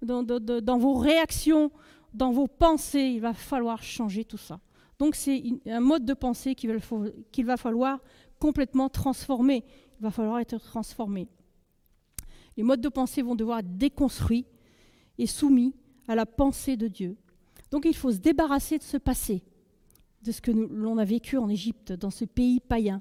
dans, 0.00 0.78
vos 0.78 0.94
réactions, 0.94 1.70
dans 2.14 2.32
vos 2.32 2.46
pensées. 2.46 3.12
Il 3.14 3.20
va 3.20 3.34
falloir 3.34 3.82
changer 3.82 4.24
tout 4.24 4.38
ça. 4.38 4.60
Donc 4.98 5.16
c'est 5.16 5.42
un 5.66 5.80
mode 5.80 6.04
de 6.04 6.14
pensée 6.14 6.54
qu'il 6.54 6.70
va, 7.44 7.56
falloir 7.56 7.98
complètement 8.38 8.88
transformer. 8.88 9.64
Il 9.98 10.02
va 10.02 10.10
falloir 10.10 10.38
être 10.38 10.58
transformé. 10.58 11.28
Les 12.56 12.62
modes 12.62 12.80
de 12.80 12.88
pensée 12.88 13.22
vont 13.22 13.34
devoir 13.34 13.60
être 13.60 13.76
déconstruits 13.76 14.46
et 15.18 15.26
soumis 15.26 15.74
à 16.08 16.14
la 16.14 16.26
pensée 16.26 16.76
de 16.76 16.88
Dieu. 16.88 17.16
Donc 17.70 17.84
il 17.84 17.94
faut 17.94 18.12
se 18.12 18.18
débarrasser 18.18 18.78
de 18.78 18.82
ce 18.82 18.96
passé 18.96 19.42
de 20.22 20.32
ce 20.32 20.40
que 20.40 20.50
l'on 20.50 20.98
a 20.98 21.04
vécu 21.04 21.36
en 21.36 21.48
Égypte, 21.48 21.92
dans 21.92 22.10
ce 22.10 22.24
pays 22.24 22.60
païen. 22.60 23.00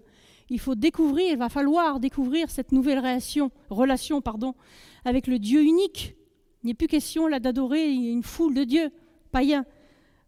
Il 0.49 0.59
faut 0.59 0.75
découvrir, 0.75 1.31
il 1.31 1.37
va 1.37 1.49
falloir 1.49 1.99
découvrir 1.99 2.49
cette 2.49 2.71
nouvelle 2.71 2.99
relation, 2.99 3.51
relation 3.69 4.21
pardon, 4.21 4.53
avec 5.05 5.27
le 5.27 5.39
Dieu 5.39 5.61
unique. 5.63 6.15
Il 6.63 6.67
n'est 6.67 6.73
plus 6.73 6.87
question 6.87 7.27
là 7.27 7.39
d'adorer 7.39 7.91
une 7.91 8.23
foule 8.23 8.53
de 8.53 8.63
dieux 8.63 8.91
païens, 9.31 9.65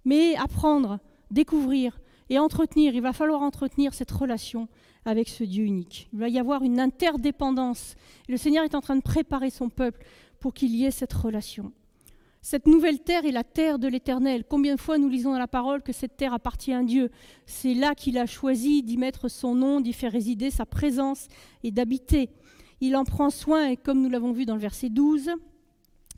mais 0.06 0.36
apprendre, 0.36 1.00
découvrir 1.30 2.00
et 2.30 2.40
entretenir. 2.40 2.96
Il 2.96 3.02
va 3.02 3.14
falloir 3.14 3.42
entretenir 3.42 3.94
cette 3.94 4.12
relation 4.12 4.70
avec 5.06 5.28
ce 5.28 5.44
Dieu 5.44 5.66
unique. 5.66 6.10
Il 6.14 6.20
va 6.20 6.30
y 6.30 6.40
avoir 6.40 6.64
une 6.64 6.80
interdépendance. 6.80 7.96
Le 8.30 8.38
Seigneur 8.38 8.64
est 8.64 8.76
en 8.76 8.82
train 8.82 8.96
de 8.96 9.02
préparer 9.02 9.50
son 9.50 9.70
peuple 9.70 10.06
pour 10.40 10.54
qu'il 10.54 10.74
y 10.76 10.86
ait 10.86 10.92
cette 10.92 11.14
relation. 11.14 11.74
Cette 12.46 12.68
nouvelle 12.68 13.00
terre 13.00 13.24
est 13.24 13.32
la 13.32 13.46
terre 13.46 13.80
de 13.80 13.88
l'Éternel. 13.88 14.44
Combien 14.44 14.76
de 14.76 14.80
fois 14.80 14.98
nous 14.98 15.08
lisons 15.08 15.32
dans 15.32 15.40
la 15.40 15.48
parole 15.48 15.82
que 15.82 15.94
cette 15.94 16.18
terre 16.18 16.34
appartient 16.34 16.74
à 16.74 16.84
Dieu? 16.84 17.10
C'est 17.46 17.74
là 17.74 17.96
qu'il 17.96 18.18
a 18.18 18.26
choisi 18.26 18.84
d'y 18.84 18.98
mettre 18.98 19.30
son 19.30 19.56
nom, 19.56 19.80
d'y 19.80 19.94
faire 19.94 20.12
résider 20.12 20.52
sa 20.52 20.66
présence 20.66 21.30
et 21.64 21.72
d'habiter. 21.72 22.30
Il 22.82 22.98
en 22.98 23.06
prend 23.06 23.30
soin 23.30 23.70
et 23.70 23.78
comme 23.78 24.02
nous 24.02 24.10
l'avons 24.10 24.34
vu 24.34 24.46
dans 24.46 24.56
le 24.56 24.60
verset 24.60 24.90
12, 24.90 25.30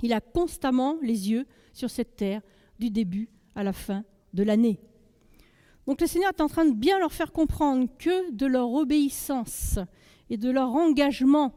il 0.02 0.14
a 0.14 0.20
constamment 0.20 0.98
les 1.04 1.30
yeux 1.30 1.46
sur 1.74 1.92
cette 1.92 2.16
terre 2.16 2.42
du 2.80 2.90
début 2.90 3.30
à 3.54 3.62
la 3.62 3.72
fin 3.72 4.04
de 4.34 4.42
l'année. 4.42 4.80
Donc 5.86 6.02
le 6.02 6.08
Seigneur 6.08 6.32
est 6.36 6.42
en 6.42 6.48
train 6.48 6.66
de 6.66 6.74
bien 6.74 6.98
leur 6.98 7.14
faire 7.14 7.34
comprendre 7.34 7.88
que 8.00 8.32
de 8.32 8.48
leur 8.48 8.74
obéissance 8.74 9.78
et 10.32 10.38
de 10.38 10.50
leur 10.50 10.74
engagement 10.74 11.54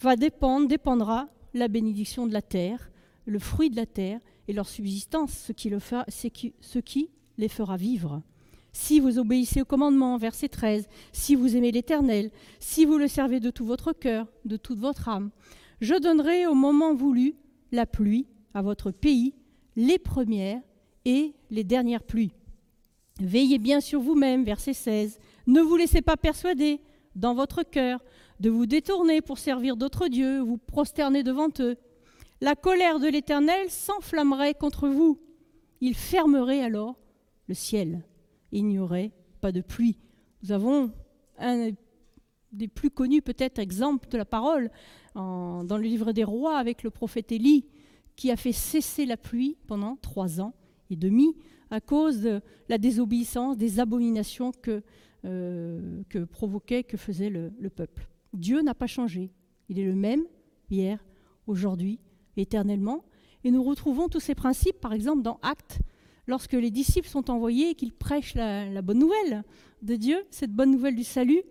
va 0.00 0.16
dépendre, 0.16 0.66
dépendra 0.66 1.28
la 1.54 1.68
bénédiction 1.68 2.26
de 2.26 2.32
la 2.32 2.42
terre, 2.42 2.90
le 3.24 3.38
fruit 3.38 3.70
de 3.70 3.76
la 3.76 3.86
terre 3.86 4.20
et 4.48 4.52
leur 4.52 4.68
subsistance, 4.68 5.32
ce 5.32 5.52
qui, 6.78 7.10
les 7.38 7.48
fera 7.48 7.76
vivre. 7.76 8.22
Si 8.72 9.00
vous 9.00 9.18
obéissez 9.18 9.62
au 9.62 9.64
commandement, 9.64 10.16
verset 10.16 10.48
13, 10.48 10.88
si 11.12 11.34
vous 11.34 11.56
aimez 11.56 11.72
l'Éternel, 11.72 12.30
si 12.58 12.84
vous 12.84 12.98
le 12.98 13.08
servez 13.08 13.40
de 13.40 13.50
tout 13.50 13.66
votre 13.66 13.92
cœur, 13.92 14.26
de 14.44 14.56
toute 14.56 14.78
votre 14.78 15.08
âme, 15.08 15.30
je 15.80 15.94
donnerai 15.94 16.46
au 16.46 16.54
moment 16.54 16.94
voulu 16.94 17.34
la 17.70 17.86
pluie 17.86 18.26
à 18.54 18.62
votre 18.62 18.90
pays, 18.90 19.34
les 19.76 19.98
premières 19.98 20.60
et 21.04 21.34
les 21.50 21.64
dernières 21.64 22.02
pluies. 22.02 22.32
Veillez 23.20 23.58
bien 23.58 23.80
sur 23.80 24.00
vous-même, 24.00 24.44
verset 24.44 24.72
16. 24.72 25.18
Ne 25.46 25.60
vous 25.60 25.76
laissez 25.76 26.02
pas 26.02 26.16
persuader 26.16 26.80
dans 27.14 27.34
votre 27.34 27.62
cœur 27.62 28.02
de 28.40 28.50
vous 28.50 28.66
détourner 28.66 29.20
pour 29.20 29.38
servir 29.38 29.76
d'autres 29.76 30.08
dieux, 30.08 30.40
vous 30.40 30.58
prosterner 30.58 31.22
devant 31.22 31.48
eux. 31.60 31.76
La 32.42 32.56
colère 32.56 32.98
de 32.98 33.06
l'Éternel 33.06 33.70
s'enflammerait 33.70 34.54
contre 34.54 34.88
vous. 34.88 35.16
Il 35.80 35.94
fermerait 35.94 36.60
alors 36.60 36.98
le 37.46 37.54
ciel. 37.54 38.02
Il 38.50 38.66
n'y 38.66 38.80
aurait 38.80 39.12
pas 39.40 39.52
de 39.52 39.60
pluie. 39.60 40.00
Nous 40.42 40.50
avons 40.50 40.90
un 41.38 41.70
des 42.50 42.66
plus 42.66 42.90
connus 42.90 43.22
peut-être 43.22 43.60
exemples 43.60 44.08
de 44.08 44.18
la 44.18 44.24
parole 44.24 44.72
dans 45.14 45.64
le 45.70 45.82
livre 45.84 46.10
des 46.10 46.24
rois 46.24 46.58
avec 46.58 46.82
le 46.82 46.90
prophète 46.90 47.30
Élie 47.30 47.64
qui 48.16 48.32
a 48.32 48.36
fait 48.36 48.50
cesser 48.50 49.06
la 49.06 49.16
pluie 49.16 49.56
pendant 49.68 49.94
trois 49.94 50.40
ans 50.40 50.52
et 50.90 50.96
demi 50.96 51.36
à 51.70 51.80
cause 51.80 52.22
de 52.22 52.40
la 52.68 52.76
désobéissance, 52.76 53.56
des 53.56 53.78
abominations 53.78 54.50
que, 54.50 54.82
euh, 55.24 56.02
que 56.08 56.24
provoquait, 56.24 56.82
que 56.82 56.96
faisait 56.96 57.30
le, 57.30 57.52
peuple. 57.70 58.08
Dieu 58.32 58.62
n'a 58.62 58.74
pas 58.74 58.88
changé. 58.88 59.30
Il 59.68 59.78
est 59.78 59.84
le 59.84 59.94
même 59.94 60.24
hier, 60.70 60.98
aujourd'hui, 61.46 62.00
éternellement. 62.36 63.04
Et 63.44 63.50
nous 63.50 63.62
retrouvons 63.62 64.08
tous 64.08 64.20
ces 64.20 64.34
principes, 64.34 64.80
par 64.80 64.92
exemple, 64.92 65.22
dans 65.22 65.38
Actes, 65.42 65.78
lorsque 66.26 66.52
les 66.52 66.70
disciples 66.70 67.08
sont 67.08 67.30
envoyés 67.30 67.70
et 67.70 67.74
qu'ils 67.74 67.92
prêchent 67.92 68.34
la, 68.34 68.82
bonne 68.82 68.98
nouvelle 68.98 69.42
de 69.82 69.96
Dieu, 69.96 70.24
cette 70.30 70.52
bonne 70.52 70.70
nouvelle 70.70 70.94
du 70.94 71.04
salut. 71.04 71.42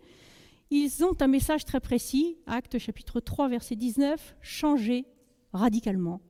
Ils 0.70 1.04
ont 1.04 1.16
un 1.20 1.28
message 1.28 1.66
très 1.66 1.82
précis, 1.82 2.38
Actes 2.48 2.80
chapitre 2.80 3.20
3, 3.20 3.50
verset 3.50 3.76
19, 3.76 4.36
changer 4.42 5.06
radicalement 5.52 6.22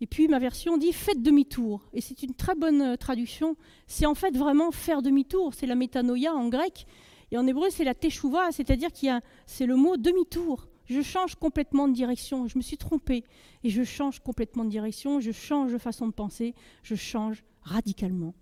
et 0.00 0.06
puis 0.06 0.28
ma 0.28 0.38
version 0.38 0.76
dit 0.76 0.92
faites 0.92 1.22
demi-tour. 1.22 1.88
Et 1.92 2.00
c'est 2.00 2.22
une 2.22 2.34
très 2.34 2.54
bonne 2.54 2.96
traduction. 2.96 3.56
C'est 3.86 4.06
en 4.06 4.14
fait 4.14 4.36
vraiment 4.36 4.70
faire 4.70 5.02
demi-tour. 5.02 5.54
C'est 5.54 5.66
la 5.66 5.74
métanoïa 5.74 6.34
en 6.34 6.48
grec. 6.48 6.86
Et 7.30 7.38
en 7.38 7.46
hébreu, 7.46 7.68
c'est 7.70 7.84
la 7.84 7.94
teshuva, 7.94 8.52
c'est-à-dire 8.52 8.90
qu'il 8.92 9.08
y 9.08 9.10
a, 9.10 9.20
c'est 9.46 9.66
le 9.66 9.76
mot 9.76 9.96
demi-tour. 9.96 10.68
Je 10.88 11.02
change 11.02 11.34
complètement 11.34 11.88
de 11.88 11.94
direction. 11.94 12.48
Je 12.48 12.58
me 12.58 12.62
suis 12.62 12.78
trompé. 12.78 13.24
Et 13.62 13.70
je 13.70 13.82
change 13.82 14.20
complètement 14.20 14.64
de 14.64 14.70
direction. 14.70 15.20
Je 15.20 15.32
change 15.32 15.72
de 15.72 15.78
façon 15.78 16.06
de 16.06 16.12
penser. 16.12 16.54
Je 16.82 16.94
change 16.94 17.44
radicalement. 17.62 18.34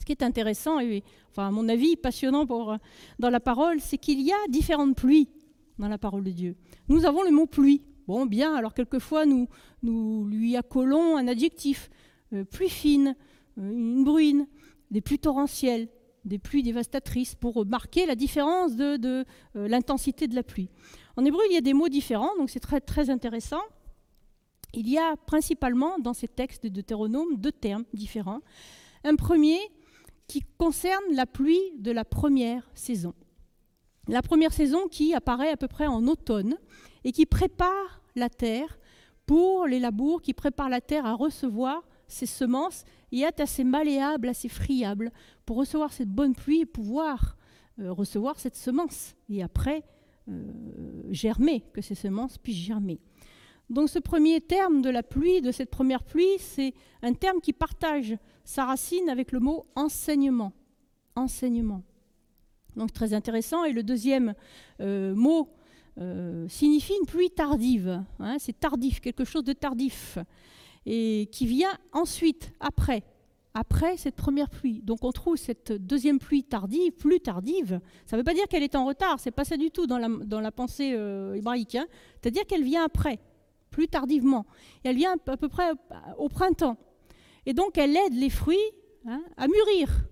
Ce 0.00 0.04
qui 0.04 0.12
est 0.12 0.22
intéressant, 0.22 0.80
et 0.80 1.02
à 1.36 1.50
mon 1.50 1.68
avis, 1.68 1.96
passionnant 1.96 2.46
pour, 2.46 2.72
euh, 2.72 2.76
dans 3.18 3.30
la 3.30 3.40
parole, 3.40 3.80
c'est 3.80 3.98
qu'il 3.98 4.20
y 4.20 4.32
a 4.32 4.48
différentes 4.48 4.96
pluies 4.96 5.28
dans 5.78 5.88
la 5.88 5.98
parole 5.98 6.24
de 6.24 6.30
Dieu. 6.30 6.56
Nous 6.88 7.04
avons 7.04 7.22
le 7.22 7.30
mot 7.30 7.46
pluie. 7.46 7.82
Bon, 8.08 8.26
bien, 8.26 8.54
alors 8.54 8.74
quelquefois 8.74 9.26
nous, 9.26 9.48
nous 9.82 10.26
lui 10.26 10.56
accolons 10.56 11.16
un 11.16 11.28
adjectif, 11.28 11.88
euh, 12.32 12.44
pluie 12.44 12.68
fine, 12.68 13.14
euh, 13.58 13.70
une 13.70 14.04
bruine, 14.04 14.46
des 14.90 15.00
pluies 15.00 15.18
torrentielles, 15.18 15.88
des 16.24 16.38
pluies 16.38 16.62
dévastatrices, 16.62 17.34
pour 17.34 17.64
marquer 17.66 18.06
la 18.06 18.14
différence 18.14 18.76
de, 18.76 18.96
de 18.96 19.24
euh, 19.56 19.68
l'intensité 19.68 20.26
de 20.26 20.34
la 20.34 20.42
pluie. 20.42 20.68
En 21.16 21.24
hébreu, 21.24 21.42
il 21.50 21.54
y 21.54 21.58
a 21.58 21.62
des 21.62 21.74
mots 21.74 21.88
différents, 21.88 22.34
donc 22.38 22.50
c'est 22.50 22.60
très, 22.60 22.80
très 22.80 23.10
intéressant. 23.10 23.62
Il 24.74 24.88
y 24.88 24.98
a 24.98 25.16
principalement 25.16 25.98
dans 25.98 26.14
ces 26.14 26.28
textes 26.28 26.64
de 26.64 26.68
Deutéronome 26.68 27.36
deux 27.36 27.52
termes 27.52 27.84
différents. 27.92 28.40
Un 29.04 29.16
premier 29.16 29.58
qui 30.26 30.42
concerne 30.56 31.04
la 31.12 31.26
pluie 31.26 31.60
de 31.78 31.90
la 31.90 32.04
première 32.04 32.70
saison. 32.74 33.12
La 34.08 34.22
première 34.22 34.52
saison 34.52 34.88
qui 34.88 35.14
apparaît 35.14 35.50
à 35.50 35.56
peu 35.56 35.68
près 35.68 35.86
en 35.86 36.06
automne 36.06 36.56
et 37.04 37.12
qui 37.12 37.26
prépare 37.26 38.00
la 38.16 38.30
terre 38.30 38.78
pour 39.26 39.66
les 39.66 39.78
labours, 39.78 40.22
qui 40.22 40.32
prépare 40.32 40.68
la 40.68 40.80
terre 40.80 41.06
à 41.06 41.14
recevoir 41.14 41.82
ses 42.08 42.26
semences 42.26 42.84
et 43.12 43.20
est 43.20 43.40
assez 43.40 43.64
malléable, 43.64 44.28
assez 44.28 44.48
friable 44.48 45.12
pour 45.44 45.56
recevoir 45.56 45.92
cette 45.92 46.08
bonne 46.08 46.34
pluie 46.34 46.60
et 46.60 46.66
pouvoir 46.66 47.36
euh, 47.78 47.92
recevoir 47.92 48.38
cette 48.38 48.56
semence 48.56 49.14
et 49.28 49.42
après 49.42 49.82
germer, 51.10 51.64
que 51.72 51.80
ces 51.80 51.94
semences 51.94 52.38
puissent 52.38 52.64
germer. 52.64 53.00
Donc 53.70 53.88
ce 53.88 53.98
premier 53.98 54.40
terme 54.40 54.82
de 54.82 54.90
la 54.90 55.02
pluie, 55.02 55.40
de 55.40 55.50
cette 55.50 55.70
première 55.70 56.04
pluie, 56.04 56.38
c'est 56.38 56.74
un 57.02 57.14
terme 57.14 57.40
qui 57.40 57.52
partage 57.52 58.16
sa 58.44 58.66
racine 58.66 59.08
avec 59.08 59.32
le 59.32 59.40
mot 59.40 59.66
enseignement. 59.74 60.52
Enseignement. 61.16 61.82
Donc 62.76 62.92
très 62.92 63.14
intéressant. 63.14 63.64
Et 63.64 63.72
le 63.72 63.82
deuxième 63.82 64.34
euh, 64.80 65.14
mot 65.14 65.48
euh, 65.98 66.46
signifie 66.48 66.94
une 67.00 67.06
pluie 67.06 67.30
tardive. 67.30 68.02
Hein, 68.18 68.36
c'est 68.38 68.58
tardif, 68.58 69.00
quelque 69.00 69.24
chose 69.24 69.44
de 69.44 69.52
tardif. 69.52 70.18
Et 70.84 71.28
qui 71.32 71.46
vient 71.46 71.78
ensuite, 71.92 72.52
après, 72.60 73.04
après 73.54 73.96
cette 73.96 74.16
première 74.16 74.48
pluie. 74.48 74.80
Donc 74.82 75.04
on 75.04 75.12
trouve 75.12 75.36
cette 75.36 75.72
deuxième 75.72 76.18
pluie 76.18 76.44
tardive, 76.44 76.92
plus 76.92 77.20
tardive. 77.20 77.80
Ça 78.06 78.16
ne 78.16 78.20
veut 78.20 78.24
pas 78.24 78.34
dire 78.34 78.46
qu'elle 78.48 78.62
est 78.62 78.74
en 78.74 78.86
retard, 78.86 79.20
c'est 79.20 79.30
pas 79.30 79.44
ça 79.44 79.56
du 79.56 79.70
tout 79.70 79.86
dans 79.86 79.98
la, 79.98 80.08
dans 80.08 80.40
la 80.40 80.52
pensée 80.52 80.92
euh, 80.94 81.34
hébraïque. 81.34 81.74
Hein. 81.74 81.86
C'est-à-dire 82.20 82.46
qu'elle 82.46 82.64
vient 82.64 82.84
après, 82.84 83.18
plus 83.70 83.88
tardivement. 83.88 84.46
Et 84.84 84.88
elle 84.88 84.96
vient 84.96 85.16
à 85.26 85.36
peu 85.36 85.48
près 85.48 85.72
au 86.18 86.28
printemps. 86.28 86.78
Et 87.46 87.54
donc 87.54 87.76
elle 87.76 87.96
aide 87.96 88.14
les 88.14 88.30
fruits 88.30 88.56
hein, 89.06 89.22
à 89.36 89.48
mûrir, 89.48 90.06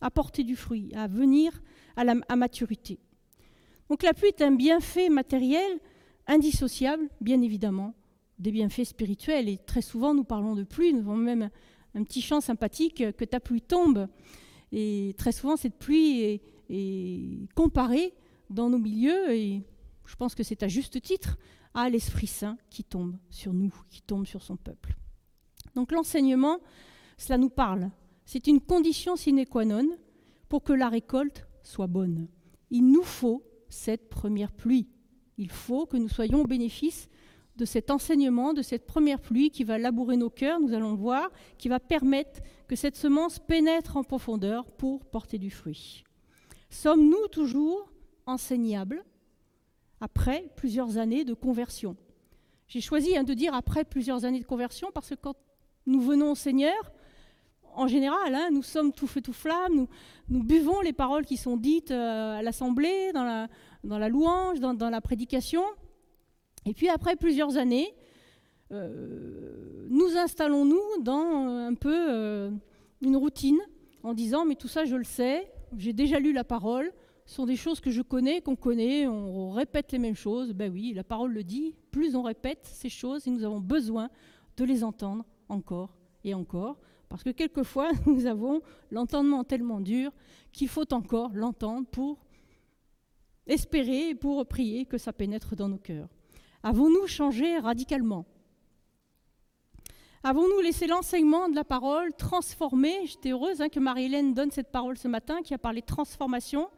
à 0.00 0.10
porter 0.10 0.44
du 0.44 0.56
fruit, 0.56 0.92
à 0.94 1.06
venir 1.06 1.62
à 1.96 2.04
à 2.28 2.36
maturité. 2.36 2.98
Donc 3.88 4.02
la 4.02 4.14
pluie 4.14 4.28
est 4.28 4.42
un 4.42 4.52
bienfait 4.52 5.10
matériel 5.10 5.78
indissociable, 6.26 7.08
bien 7.20 7.42
évidemment, 7.42 7.94
des 8.38 8.50
bienfaits 8.50 8.84
spirituels. 8.84 9.48
Et 9.48 9.58
très 9.58 9.82
souvent, 9.82 10.14
nous 10.14 10.24
parlons 10.24 10.54
de 10.54 10.64
pluie, 10.64 10.92
nous 10.92 11.00
avons 11.00 11.16
même 11.16 11.50
un 11.94 12.04
petit 12.04 12.22
chant 12.22 12.40
sympathique 12.40 13.04
que 13.16 13.24
ta 13.24 13.40
pluie 13.40 13.62
tombe. 13.62 14.08
Et 14.72 15.14
très 15.18 15.32
souvent, 15.32 15.56
cette 15.56 15.78
pluie 15.78 16.40
est, 16.68 17.54
comparée 17.54 18.14
dans 18.48 18.70
nos 18.70 18.78
milieux, 18.78 19.30
et 19.34 19.62
je 20.06 20.16
pense 20.16 20.34
que 20.34 20.42
c'est 20.42 20.62
à 20.62 20.68
juste 20.68 21.02
titre, 21.02 21.36
à 21.74 21.90
l'Esprit 21.90 22.26
Saint 22.26 22.56
qui 22.70 22.82
tombe 22.82 23.16
sur 23.28 23.52
nous, 23.52 23.74
qui 23.90 24.00
tombe 24.00 24.26
sur 24.26 24.42
son 24.42 24.56
peuple. 24.56 24.94
Donc 25.74 25.92
l'enseignement, 25.92 26.60
cela 27.18 27.36
nous 27.38 27.50
parle. 27.50 27.90
C'est 28.24 28.46
une 28.46 28.60
condition 28.60 29.16
sine 29.16 29.44
qua 29.46 29.64
non 29.64 29.88
pour 30.48 30.62
que 30.62 30.72
la 30.72 30.88
récolte 30.88 31.46
soit 31.62 31.86
bonne. 31.86 32.28
Il 32.70 32.90
nous 32.90 33.02
faut 33.02 33.42
cette 33.68 34.08
première 34.08 34.52
pluie. 34.52 34.88
Il 35.38 35.50
faut 35.50 35.86
que 35.86 35.96
nous 35.96 36.08
soyons 36.08 36.42
au 36.42 36.46
bénéfice 36.46 37.08
de 37.62 37.64
cet 37.64 37.92
enseignement, 37.92 38.54
de 38.54 38.60
cette 38.60 38.86
première 38.86 39.20
pluie 39.20 39.48
qui 39.48 39.62
va 39.62 39.78
labourer 39.78 40.16
nos 40.16 40.30
cœurs, 40.30 40.58
nous 40.58 40.74
allons 40.74 40.96
voir, 40.96 41.30
qui 41.58 41.68
va 41.68 41.78
permettre 41.78 42.40
que 42.66 42.74
cette 42.74 42.96
semence 42.96 43.38
pénètre 43.38 43.96
en 43.96 44.02
profondeur 44.02 44.64
pour 44.72 45.04
porter 45.04 45.38
du 45.38 45.48
fruit. 45.48 46.02
Sommes-nous 46.70 47.28
toujours 47.28 47.92
enseignables 48.26 49.04
après 50.00 50.50
plusieurs 50.56 50.98
années 50.98 51.24
de 51.24 51.34
conversion? 51.34 51.96
J'ai 52.66 52.80
choisi 52.80 53.16
hein, 53.16 53.22
de 53.22 53.32
dire 53.32 53.54
après 53.54 53.84
plusieurs 53.84 54.24
années 54.24 54.40
de 54.40 54.44
conversion 54.44 54.90
parce 54.92 55.10
que 55.10 55.14
quand 55.14 55.36
nous 55.86 56.00
venons 56.00 56.32
au 56.32 56.34
Seigneur, 56.34 56.90
en 57.76 57.86
général, 57.86 58.34
hein, 58.34 58.48
nous 58.50 58.64
sommes 58.64 58.92
tout 58.92 59.06
feu 59.06 59.20
tout 59.20 59.32
flamme, 59.32 59.86
nous, 60.28 60.42
buvons 60.42 60.80
les 60.80 60.92
paroles 60.92 61.24
qui 61.24 61.36
sont 61.36 61.56
dites 61.56 61.92
euh, 61.92 62.38
à 62.38 62.42
l'assemblée, 62.42 63.12
dans 63.12 63.22
la, 63.22 63.46
dans 63.84 63.98
la 63.98 64.08
louange, 64.08 64.58
dans, 64.58 64.90
la 64.90 65.00
prédication. 65.00 65.62
Et 66.66 66.74
puis 66.74 66.88
après 66.88 67.16
plusieurs 67.16 67.56
années, 67.56 67.94
euh, 68.70 69.86
nous 69.88 70.16
installons-nous 70.16 71.02
dans 71.02 71.48
euh, 71.48 71.68
un 71.68 71.74
peu 71.74 72.50
une 73.00 73.16
routine 73.16 73.60
en 74.02 74.14
disant 74.14 74.44
mais 74.44 74.54
tout 74.54 74.68
ça 74.68 74.84
je 74.84 74.96
le 74.96 75.04
sais, 75.04 75.50
j'ai 75.76 75.92
déjà 75.92 76.18
lu 76.18 76.32
la 76.32 76.44
parole, 76.44 76.92
ce 77.26 77.36
sont 77.36 77.46
des 77.46 77.56
choses 77.56 77.80
que 77.80 77.90
je 77.90 78.02
connais, 78.02 78.40
qu'on 78.40 78.56
connaît, 78.56 79.06
on 79.06 79.50
répète 79.50 79.92
les 79.92 79.98
mêmes 79.98 80.16
choses. 80.16 80.52
Ben 80.52 80.72
oui, 80.72 80.92
la 80.94 81.04
parole 81.04 81.32
le 81.32 81.44
dit, 81.44 81.74
plus 81.90 82.16
on 82.16 82.22
répète 82.22 82.60
ces 82.64 82.88
choses 82.88 83.26
et 83.26 83.30
nous 83.30 83.44
avons 83.44 83.60
besoin 83.60 84.10
de 84.56 84.64
les 84.64 84.84
entendre 84.84 85.24
encore 85.48 85.96
et 86.24 86.34
encore 86.34 86.78
parce 87.12 87.24
que 87.24 87.30
quelquefois, 87.30 87.90
nous 88.06 88.24
avons 88.24 88.62
l'entendement 88.90 89.44
tellement 89.44 89.82
dur 89.82 90.10
qu'il 90.50 90.68
faut 90.68 90.90
encore 90.94 91.30
l'entendre 91.34 91.86
pour 91.86 92.24
espérer 93.46 94.08
et 94.08 94.14
pour 94.14 94.46
prier 94.46 94.86
que 94.86 94.96
ça 94.96 95.12
pénètre 95.12 95.54
dans 95.54 95.68
nos 95.68 95.76
cœurs. 95.76 96.08
Avons-nous 96.64 97.08
changé 97.08 97.58
radicalement? 97.58 98.24
Avons-nous 100.22 100.60
laissé 100.60 100.86
l'enseignement 100.86 101.48
de 101.48 101.56
la 101.56 101.64
parole 101.64 102.14
transformer? 102.14 103.04
J'étais 103.06 103.30
heureuse 103.30 103.60
hein, 103.60 103.68
que 103.68 103.80
Marie-Hélène 103.80 104.32
donne 104.32 104.52
cette 104.52 104.70
parole 104.70 104.96
ce 104.96 105.08
matin 105.08 105.42
qui 105.42 105.54
a 105.54 105.58
parlé 105.58 105.82
transformation. 105.82 106.68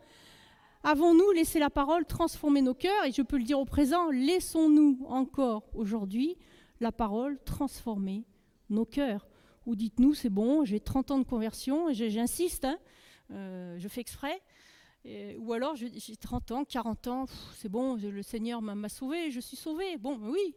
Avons-nous 0.85 1.31
laissé 1.33 1.59
la 1.59 1.69
parole 1.69 2.07
transformer 2.07 2.63
nos 2.63 2.73
cœurs? 2.73 3.05
Et 3.05 3.13
je 3.13 3.21
peux 3.21 3.37
le 3.37 3.45
dire 3.45 3.61
au 3.61 3.67
présent, 3.67 4.11
laissons-nous 4.11 5.05
encore 5.07 5.65
aujourd'hui 5.75 6.39
la 6.81 6.91
parole 6.91 7.39
transformer 7.45 8.25
nos 8.71 8.87
cœurs 8.87 9.27
Ou 9.67 9.77
dites-nous, 9.77 10.15
c'est 10.15 10.31
bon, 10.31 10.65
j'ai 10.65 10.81
30 10.81 11.11
ans 11.11 11.19
de 11.19 11.25
conversion, 11.25 11.93
j'insiste, 11.93 12.65
hein, 12.65 12.79
euh, 13.33 13.77
je 13.79 13.89
fais 13.89 14.01
exprès. 14.01 14.41
Ou 15.39 15.53
alors 15.53 15.77
j'ai 15.77 16.17
30 16.17 16.51
ans, 16.53 16.65
40 16.65 17.07
ans, 17.09 17.27
c'est 17.57 17.69
bon, 17.69 17.97
le 17.97 18.23
Seigneur 18.23 18.63
m'a 18.63 18.89
sauvé, 18.89 19.31
je 19.31 19.41
suis 19.41 19.57
sauvé. 19.57 19.97
Bon, 19.99 20.19
oui, 20.23 20.55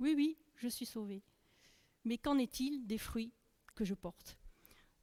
oui, 0.00 0.14
oui, 0.16 0.36
je 0.56 0.68
suis 0.68 0.86
sauvé. 0.86 1.22
Mais 2.04 2.18
qu'en 2.18 2.38
est-il 2.38 2.86
des 2.86 2.98
fruits 2.98 3.32
que 3.74 3.84
je 3.84 3.94
porte? 3.94 4.38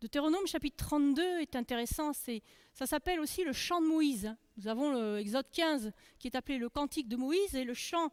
Deutéronome 0.01 0.45
chapitre 0.47 0.85
32 0.85 1.39
est 1.39 1.55
intéressant, 1.55 2.11
ça 2.11 2.85
s'appelle 2.85 3.21
aussi 3.21 3.45
le 3.45 3.53
chant 3.53 3.79
de 3.79 3.87
Moïse. 3.87 4.35
Nous 4.57 4.67
avons 4.67 5.15
l'Exode 5.15 5.49
15 5.51 5.91
qui 6.19 6.27
est 6.27 6.35
appelé 6.35 6.57
le 6.57 6.67
cantique 6.67 7.07
de 7.07 7.15
Moïse 7.15 7.55
et 7.55 7.63
le 7.63 7.73
chant 7.73 8.11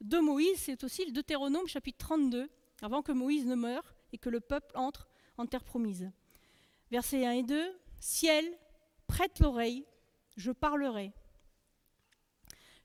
de 0.00 0.18
Moïse, 0.18 0.58
c'est 0.58 0.84
aussi 0.84 1.04
le 1.04 1.12
Deutéronome 1.12 1.66
chapitre 1.66 1.98
32, 1.98 2.48
avant 2.80 3.02
que 3.02 3.12
Moïse 3.12 3.44
ne 3.46 3.56
meure 3.56 3.94
et 4.12 4.18
que 4.18 4.28
le 4.28 4.40
peuple 4.40 4.76
entre 4.76 5.08
en 5.36 5.46
terre 5.46 5.64
promise. 5.64 6.10
Versets 6.90 7.26
1 7.26 7.32
et 7.32 7.42
2, 7.42 7.72
Ciel, 7.98 8.44
prête 9.06 9.40
l'oreille, 9.40 9.84
je 10.36 10.52
parlerai. 10.52 11.12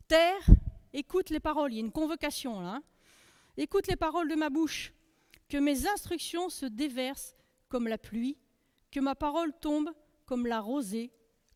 Terre, 0.07 0.45
écoute 0.93 1.29
les 1.29 1.39
paroles, 1.39 1.73
il 1.73 1.75
y 1.75 1.79
a 1.79 1.85
une 1.85 1.91
convocation 1.91 2.59
là. 2.59 2.75
Hein. 2.75 2.83
Écoute 3.57 3.87
les 3.87 3.95
paroles 3.95 4.29
de 4.29 4.35
ma 4.35 4.49
bouche, 4.49 4.93
que 5.49 5.57
mes 5.57 5.87
instructions 5.87 6.49
se 6.49 6.65
déversent 6.65 7.35
comme 7.69 7.87
la 7.87 7.97
pluie 7.97 8.37
que 8.91 8.99
ma 8.99 9.15
parole 9.15 9.53
tombe 9.59 9.91
comme 10.25 10.47
la 10.47 10.59
rosée, 10.59 11.11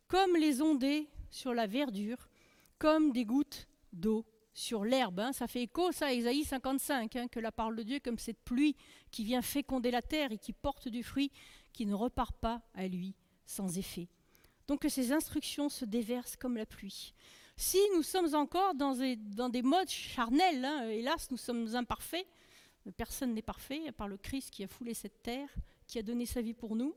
comme 0.08 0.36
les 0.36 0.62
ondées 0.62 1.10
sur 1.30 1.54
la 1.54 1.68
verdure, 1.68 2.30
comme 2.78 3.12
des 3.12 3.26
gouttes 3.26 3.68
d'eau 3.94 4.26
sur 4.54 4.84
l'herbe. 4.84 5.20
Hein. 5.20 5.34
Ça 5.34 5.48
fait 5.48 5.64
écho, 5.64 5.90
à 6.02 6.14
Ésaïe 6.14 6.44
55, 6.44 7.16
hein, 7.16 7.28
que 7.28 7.40
la 7.40 7.52
parole 7.52 7.76
de 7.78 7.84
Dieu 7.84 8.00
comme 8.00 8.18
cette 8.18 8.40
pluie 8.44 8.76
qui 9.12 9.24
vient 9.24 9.42
féconder 9.42 9.92
la 9.92 10.02
terre 10.02 10.32
et 10.32 10.38
qui 10.38 10.54
porte 10.54 10.88
du 10.88 11.04
fruit, 11.04 11.32
qui 11.74 11.86
ne 11.86 11.94
repart 11.94 12.36
pas 12.36 12.62
à 12.74 12.88
lui 12.88 13.16
sans 13.46 13.78
effet. 13.78 14.08
Donc 14.72 14.84
que 14.84 14.88
ces 14.88 15.12
instructions 15.12 15.68
se 15.68 15.84
déversent 15.84 16.38
comme 16.38 16.56
la 16.56 16.66
pluie. 16.66 17.14
Si 17.58 17.78
nous 17.94 18.04
sommes 18.04 18.34
encore 18.36 18.74
dans 18.74 18.94
des, 18.94 19.62
modes 19.62 19.90
charnels, 19.90 20.64
hein, 20.64 20.88
hélas, 20.88 21.30
nous 21.30 21.36
sommes 21.36 21.76
imparfaits, 21.76 22.26
personne 22.96 23.34
n'est 23.34 23.42
parfait, 23.42 23.86
à 23.90 23.92
part 23.92 24.08
le 24.08 24.16
Christ 24.16 24.50
qui 24.50 24.64
a 24.64 24.70
foulé 24.70 24.94
cette 24.94 25.24
terre, 25.24 25.50
qui 25.88 26.00
a 26.00 26.04
donné 26.04 26.26
sa 26.26 26.42
vie 26.42 26.54
pour 26.54 26.78
nous, 26.78 26.96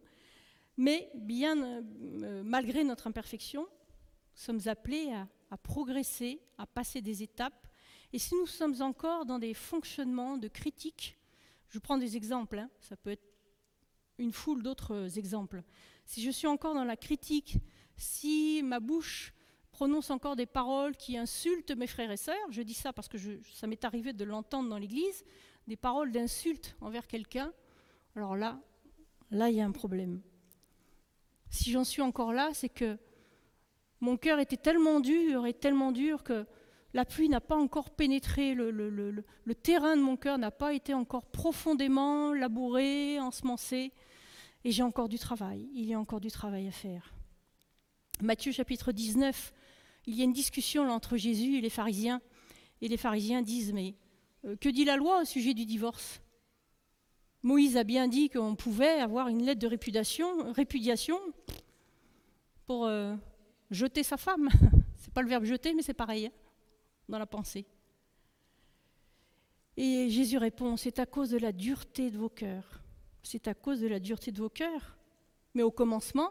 mais 0.77 1.11
bien 1.17 1.61
euh, 1.61 2.45
malgré 2.45 2.85
notre 2.85 3.09
imperfection, 3.09 3.63
nous 3.63 4.41
sommes 4.41 4.61
appelés 4.67 5.13
à, 5.51 5.59
progresser, 5.59 6.41
à 6.59 6.69
passer 6.69 7.03
des 7.03 7.25
étapes. 7.25 7.67
Et 8.13 8.21
si 8.21 8.37
nous 8.37 8.47
sommes 8.47 8.83
encore 8.83 9.27
dans 9.27 9.41
des 9.41 9.53
fonctionnements 9.53 10.37
de 10.37 10.47
critique, 10.47 11.19
je 11.71 11.81
prends 11.81 11.99
des 11.99 12.17
exemples, 12.17 12.61
hein, 12.61 12.71
ça 12.79 12.97
peut 12.97 13.11
être 13.11 13.35
une 14.19 14.33
foule 14.33 14.63
d'autres 14.63 15.19
exemples. 15.19 15.65
Si 16.05 16.23
je 16.23 16.31
suis 16.31 16.47
encore 16.47 16.75
dans 16.75 16.85
la 16.85 16.97
critique, 16.97 17.59
si 17.97 18.63
ma 18.63 18.81
bouche 18.81 19.33
prononce 19.73 20.11
encore 20.11 20.37
des 20.37 20.47
paroles 20.47 20.97
qui 20.97 21.17
insultent 21.17 21.73
mes 21.73 21.87
frères 21.87 22.11
et 22.11 22.17
sœurs, 22.17 22.37
je 22.51 22.63
dis 22.63 22.75
ça 22.75 22.93
parce 22.93 23.09
que 23.09 23.19
ça 23.53 23.67
m'est 23.67 23.85
arrivé 23.85 24.13
de 24.13 24.25
l'entendre 24.25 24.69
dans 24.69 24.79
l'Église, 24.79 25.25
des 25.67 25.77
paroles 25.77 26.13
d'insulte 26.13 26.77
envers 26.81 27.07
quelqu'un, 27.07 27.53
alors 28.17 28.37
là, 28.37 28.61
là, 29.31 29.51
il 29.51 29.57
y 29.57 29.61
a 29.61 29.65
un 29.65 29.73
problème. 29.73 30.23
Si 31.51 31.71
j'en 31.71 31.85
suis 31.85 32.03
encore 32.03 32.33
là, 32.33 32.51
c'est 32.53 32.69
que 32.69 32.99
mon 34.01 34.17
cœur 34.17 34.39
était 34.39 34.57
tellement 34.57 35.01
dur 35.01 35.47
et 35.47 35.55
tellement 35.55 35.91
dur 35.91 36.23
que 36.23 36.47
la 36.93 37.05
pluie 37.05 37.29
n'a 37.29 37.41
pas 37.41 37.57
encore 37.57 37.91
pénétré, 37.91 38.55
le, 38.55 39.25
terrain 39.63 39.97
de 39.97 40.03
mon 40.03 40.17
cœur 40.17 40.39
n'a 40.39 40.53
pas 40.53 40.73
été 40.75 40.95
encore 40.95 41.27
profondément 41.27 42.33
labouré, 42.33 43.19
ensemencé, 43.19 43.93
et 44.65 44.71
j'ai 44.71 44.83
encore 44.83 45.09
du 45.09 45.19
travail, 45.19 45.69
il 45.75 45.85
y 45.85 45.95
a 45.95 46.01
encore 46.01 46.21
du 46.21 46.31
travail 46.31 46.67
à 46.67 46.73
faire. 46.73 47.15
Matthieu 48.23 48.51
chapitre 48.51 48.93
19, 48.93 49.53
il 50.07 50.15
y 50.15 50.23
a 50.23 50.25
une 50.25 50.33
discussion 50.33 50.89
entre 50.89 51.17
Jésus 51.17 51.59
et 51.59 51.61
les 51.61 51.71
pharisiens, 51.71 52.23
et 52.81 52.89
les 52.89 52.97
pharisiens 52.97 53.43
disent, 53.43 53.73
mais 53.73 53.95
euh, 54.45 54.57
que 54.57 54.69
dit 54.69 54.85
la 54.85 54.97
loi 54.97 55.23
au 55.23 55.25
sujet 55.25 55.55
du 55.55 55.67
divorce? 55.67 56.21
Moïse 57.43 57.77
a 57.77 57.85
bien 57.85 58.09
dit 58.09 58.31
qu'on 58.31 58.57
pouvait 58.57 59.01
avoir 59.01 59.29
une 59.29 59.45
lettre 59.45 59.61
de 59.61 59.67
répudiation, 59.67 60.53
répudiation 60.53 61.19
pour 62.67 62.87
euh, 62.87 63.15
jeter 63.71 64.03
sa 64.03 64.17
femme. 64.17 64.49
C'est 64.97 65.13
pas 65.13 65.21
le 65.21 65.29
verbe 65.29 65.45
jeter, 65.45 65.75
mais 65.75 65.83
c'est 65.83 65.93
pareil 65.93 66.27
hein, 66.27 66.33
dans 67.09 67.19
la 67.19 67.27
pensée. 67.27 67.67
Et 69.77 70.09
Jésus 70.09 70.39
répond 70.39 70.77
c'est 70.77 70.99
à 70.99 71.07
cause 71.07 71.31
de 71.31 71.39
la 71.39 71.53
dureté 71.53 72.11
de 72.11 72.17
vos 72.17 72.31
cœurs. 72.31 72.84
C'est 73.25 73.49
à 73.49 73.55
cause 73.55 73.81
de 73.81 73.89
la 73.89 73.99
dureté 73.99 74.31
de 74.31 74.39
vos 74.39 74.51
cœurs. 74.51 74.97
Mais 75.55 75.63
au 75.63 75.71
commencement, 75.71 76.31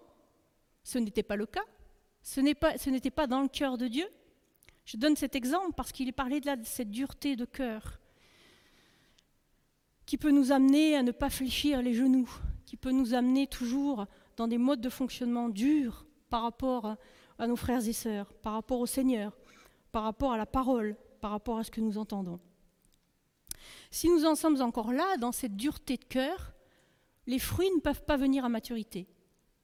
ce 0.84 0.98
n'était 1.00 1.24
pas 1.24 1.36
le 1.36 1.46
cas. 1.46 1.66
Ce 2.22 2.40
n'était 2.40 3.12
pas, 3.12 3.28
dans 3.28 3.42
le 3.42 3.50
cœur 3.50 3.78
de 3.78 3.88
Dieu. 3.88 4.08
Je 4.86 4.98
donne 4.98 5.16
cet 5.16 5.36
exemple 5.36 5.74
parce 5.76 5.92
qu'il 5.92 6.08
est 6.08 6.14
parlé 6.14 6.40
de, 6.40 6.56
de 6.56 6.64
cette 6.64 6.92
dureté 6.92 7.36
de 7.36 7.46
cœur 7.46 8.00
qui 10.06 10.18
peut 10.18 10.32
nous 10.32 10.52
amener 10.52 10.96
à 10.96 11.04
ne 11.04 11.12
pas 11.12 11.30
fléchir 11.30 11.82
les 11.82 11.94
genoux, 11.94 12.30
qui 12.66 12.78
peut 12.78 12.92
nous 12.92 13.14
amener 13.14 13.48
toujours 13.48 14.06
dans 14.36 14.48
des 14.48 14.58
modes 14.58 14.82
de 14.82 14.90
fonctionnement 14.90 15.50
durs 15.50 16.06
par 16.30 16.44
rapport 16.44 16.96
à 17.40 17.48
nos 17.48 17.56
frères 17.56 17.88
et 17.88 17.94
sœurs, 17.94 18.34
par 18.34 18.54
rapport 18.54 18.80
au 18.80 18.86
Seigneur, 18.86 19.38
par 19.92 20.04
rapport 20.04 20.34
à 20.34 20.38
la 20.38 20.46
parole, 20.46 20.98
par 21.22 21.32
rapport 21.32 21.58
à 21.58 21.64
ce 21.64 21.72
que 21.72 21.82
nous 21.82 21.98
entendons. 21.98 22.40
Si 23.92 24.10
nous 24.10 24.26
en 24.26 24.36
sommes 24.36 24.62
encore 24.62 24.92
là, 24.92 25.18
dans 25.18 25.32
cette 25.32 25.56
dureté 25.56 25.98
de 25.98 26.04
cœur, 26.04 26.54
les 27.28 27.40
fruits 27.40 27.72
ne 27.76 27.80
peuvent 27.80 28.04
pas 28.04 28.18
venir 28.18 28.46
à 28.46 28.50
maturité. 28.50 29.08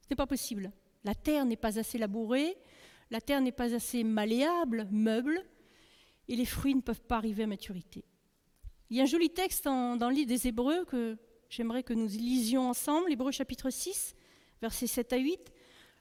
Ce 0.01 0.07
n'est 0.09 0.15
pas 0.15 0.27
possible. 0.27 0.71
La 1.03 1.15
terre 1.15 1.45
n'est 1.45 1.55
pas 1.55 1.79
assez 1.79 1.97
labourée, 1.97 2.57
la 3.11 3.21
terre 3.21 3.41
n'est 3.41 3.51
pas 3.51 3.73
assez 3.73 4.03
malléable, 4.03 4.87
meuble, 4.91 5.45
et 6.27 6.35
les 6.35 6.45
fruits 6.45 6.75
ne 6.75 6.81
peuvent 6.81 7.01
pas 7.01 7.17
arriver 7.17 7.43
à 7.43 7.47
maturité. 7.47 8.05
Il 8.89 8.97
y 8.97 8.99
a 8.99 9.03
un 9.03 9.07
joli 9.07 9.29
texte 9.29 9.65
dans 9.65 9.97
le 10.09 10.15
livre 10.15 10.27
des 10.27 10.47
Hébreux 10.47 10.85
que 10.85 11.17
j'aimerais 11.49 11.83
que 11.83 11.93
nous 11.93 12.07
lisions 12.07 12.69
ensemble, 12.69 13.11
Hébreux 13.11 13.31
chapitre 13.31 13.69
6, 13.69 14.15
versets 14.61 14.87
7 14.87 15.13
à 15.13 15.17
8. 15.17 15.51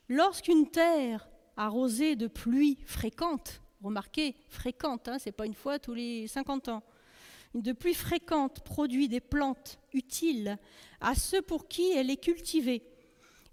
Lorsqu'une 0.09 0.71
terre 0.71 1.29
arrosée 1.57 2.17
de 2.17 2.29
pluie 2.29 2.79
fréquente, 2.87 3.63
remarquez, 3.83 4.37
fréquente, 4.49 5.09
hein, 5.09 5.19
ce 5.19 5.29
n'est 5.29 5.33
pas 5.33 5.47
une 5.47 5.55
fois 5.55 5.79
tous 5.79 5.95
les 5.95 6.27
50 6.29 6.69
ans, 6.69 6.83
de 7.55 7.73
pluie 7.73 7.95
fréquente 7.95 8.61
produit 8.61 9.09
des 9.09 9.21
plantes 9.21 9.79
utiles 9.93 10.59
à 11.01 11.15
ceux 11.15 11.43
pour 11.43 11.69
qui 11.69 11.91
elle 11.93 12.11
est 12.11 12.23
cultivée, 12.23 12.83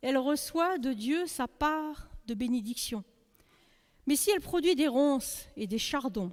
elle 0.01 0.17
reçoit 0.17 0.77
de 0.77 0.93
Dieu 0.93 1.25
sa 1.25 1.47
part 1.47 2.10
de 2.27 2.34
bénédiction. 2.34 3.03
Mais 4.08 4.15
si 4.15 4.29
elle 4.31 4.41
produit 4.41 4.75
des 4.75 4.88
ronces 4.88 5.45
et 5.55 5.67
des 5.67 5.79
chardons, 5.79 6.31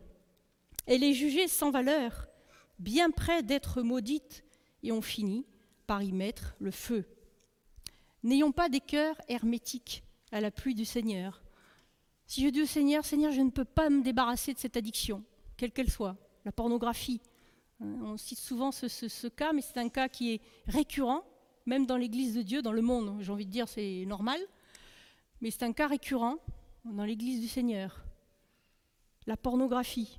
elle 0.86 1.02
est 1.02 1.14
jugée 1.14 1.48
sans 1.48 1.70
valeur 1.70 2.28
bien 2.78 3.10
près 3.10 3.42
d'être 3.42 3.82
maudite, 3.82 4.44
et 4.82 4.90
on 4.90 5.00
finit 5.00 5.46
par 5.86 6.02
y 6.02 6.12
mettre 6.12 6.54
le 6.58 6.72
feu. 6.72 7.06
N'ayons 8.24 8.52
pas 8.52 8.68
des 8.68 8.80
cœurs 8.80 9.20
hermétiques 9.28 10.02
à 10.32 10.40
la 10.40 10.50
pluie 10.50 10.74
du 10.74 10.84
Seigneur. 10.84 11.42
Si 12.26 12.42
je 12.42 12.48
dis 12.48 12.62
au 12.62 12.66
Seigneur, 12.66 13.04
Seigneur, 13.04 13.32
je 13.32 13.40
ne 13.40 13.50
peux 13.50 13.64
pas 13.64 13.90
me 13.90 14.02
débarrasser 14.02 14.52
de 14.52 14.58
cette 14.58 14.76
addiction, 14.76 15.22
quelle 15.56 15.72
qu'elle 15.72 15.90
soit, 15.90 16.16
la 16.44 16.52
pornographie. 16.52 17.20
Hein, 17.82 17.98
on 18.02 18.16
cite 18.16 18.38
souvent 18.38 18.70
ce, 18.70 19.28
cas, 19.28 19.52
mais 19.52 19.62
c'est 19.62 19.78
un 19.78 19.88
cas 19.88 20.08
qui 20.08 20.34
est 20.34 20.40
récurrent, 20.66 21.24
même 21.66 21.86
dans 21.86 21.96
l'Église 21.96 22.34
de 22.34 22.42
Dieu, 22.42 22.62
dans 22.62 22.72
le 22.72 22.82
monde, 22.82 23.16
j'ai 23.20 23.32
envie 23.32 23.46
de 23.46 23.50
dire 23.50 23.68
c'est 23.68 24.04
normal, 24.06 24.40
mais 25.40 25.50
c'est 25.50 25.64
un 25.64 25.72
cas 25.72 25.88
récurrent 25.88 26.38
dans 26.84 27.04
l'Église 27.04 27.40
du 27.40 27.48
Seigneur. 27.48 28.04
La 29.26 29.36
pornographie, 29.36 30.18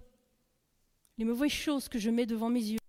les 1.17 1.25
mauvaises 1.25 1.51
choses 1.51 1.89
que 1.89 1.99
je 1.99 2.09
mets 2.09 2.25
devant 2.25 2.49
mes 2.49 2.61
yeux, 2.61 2.79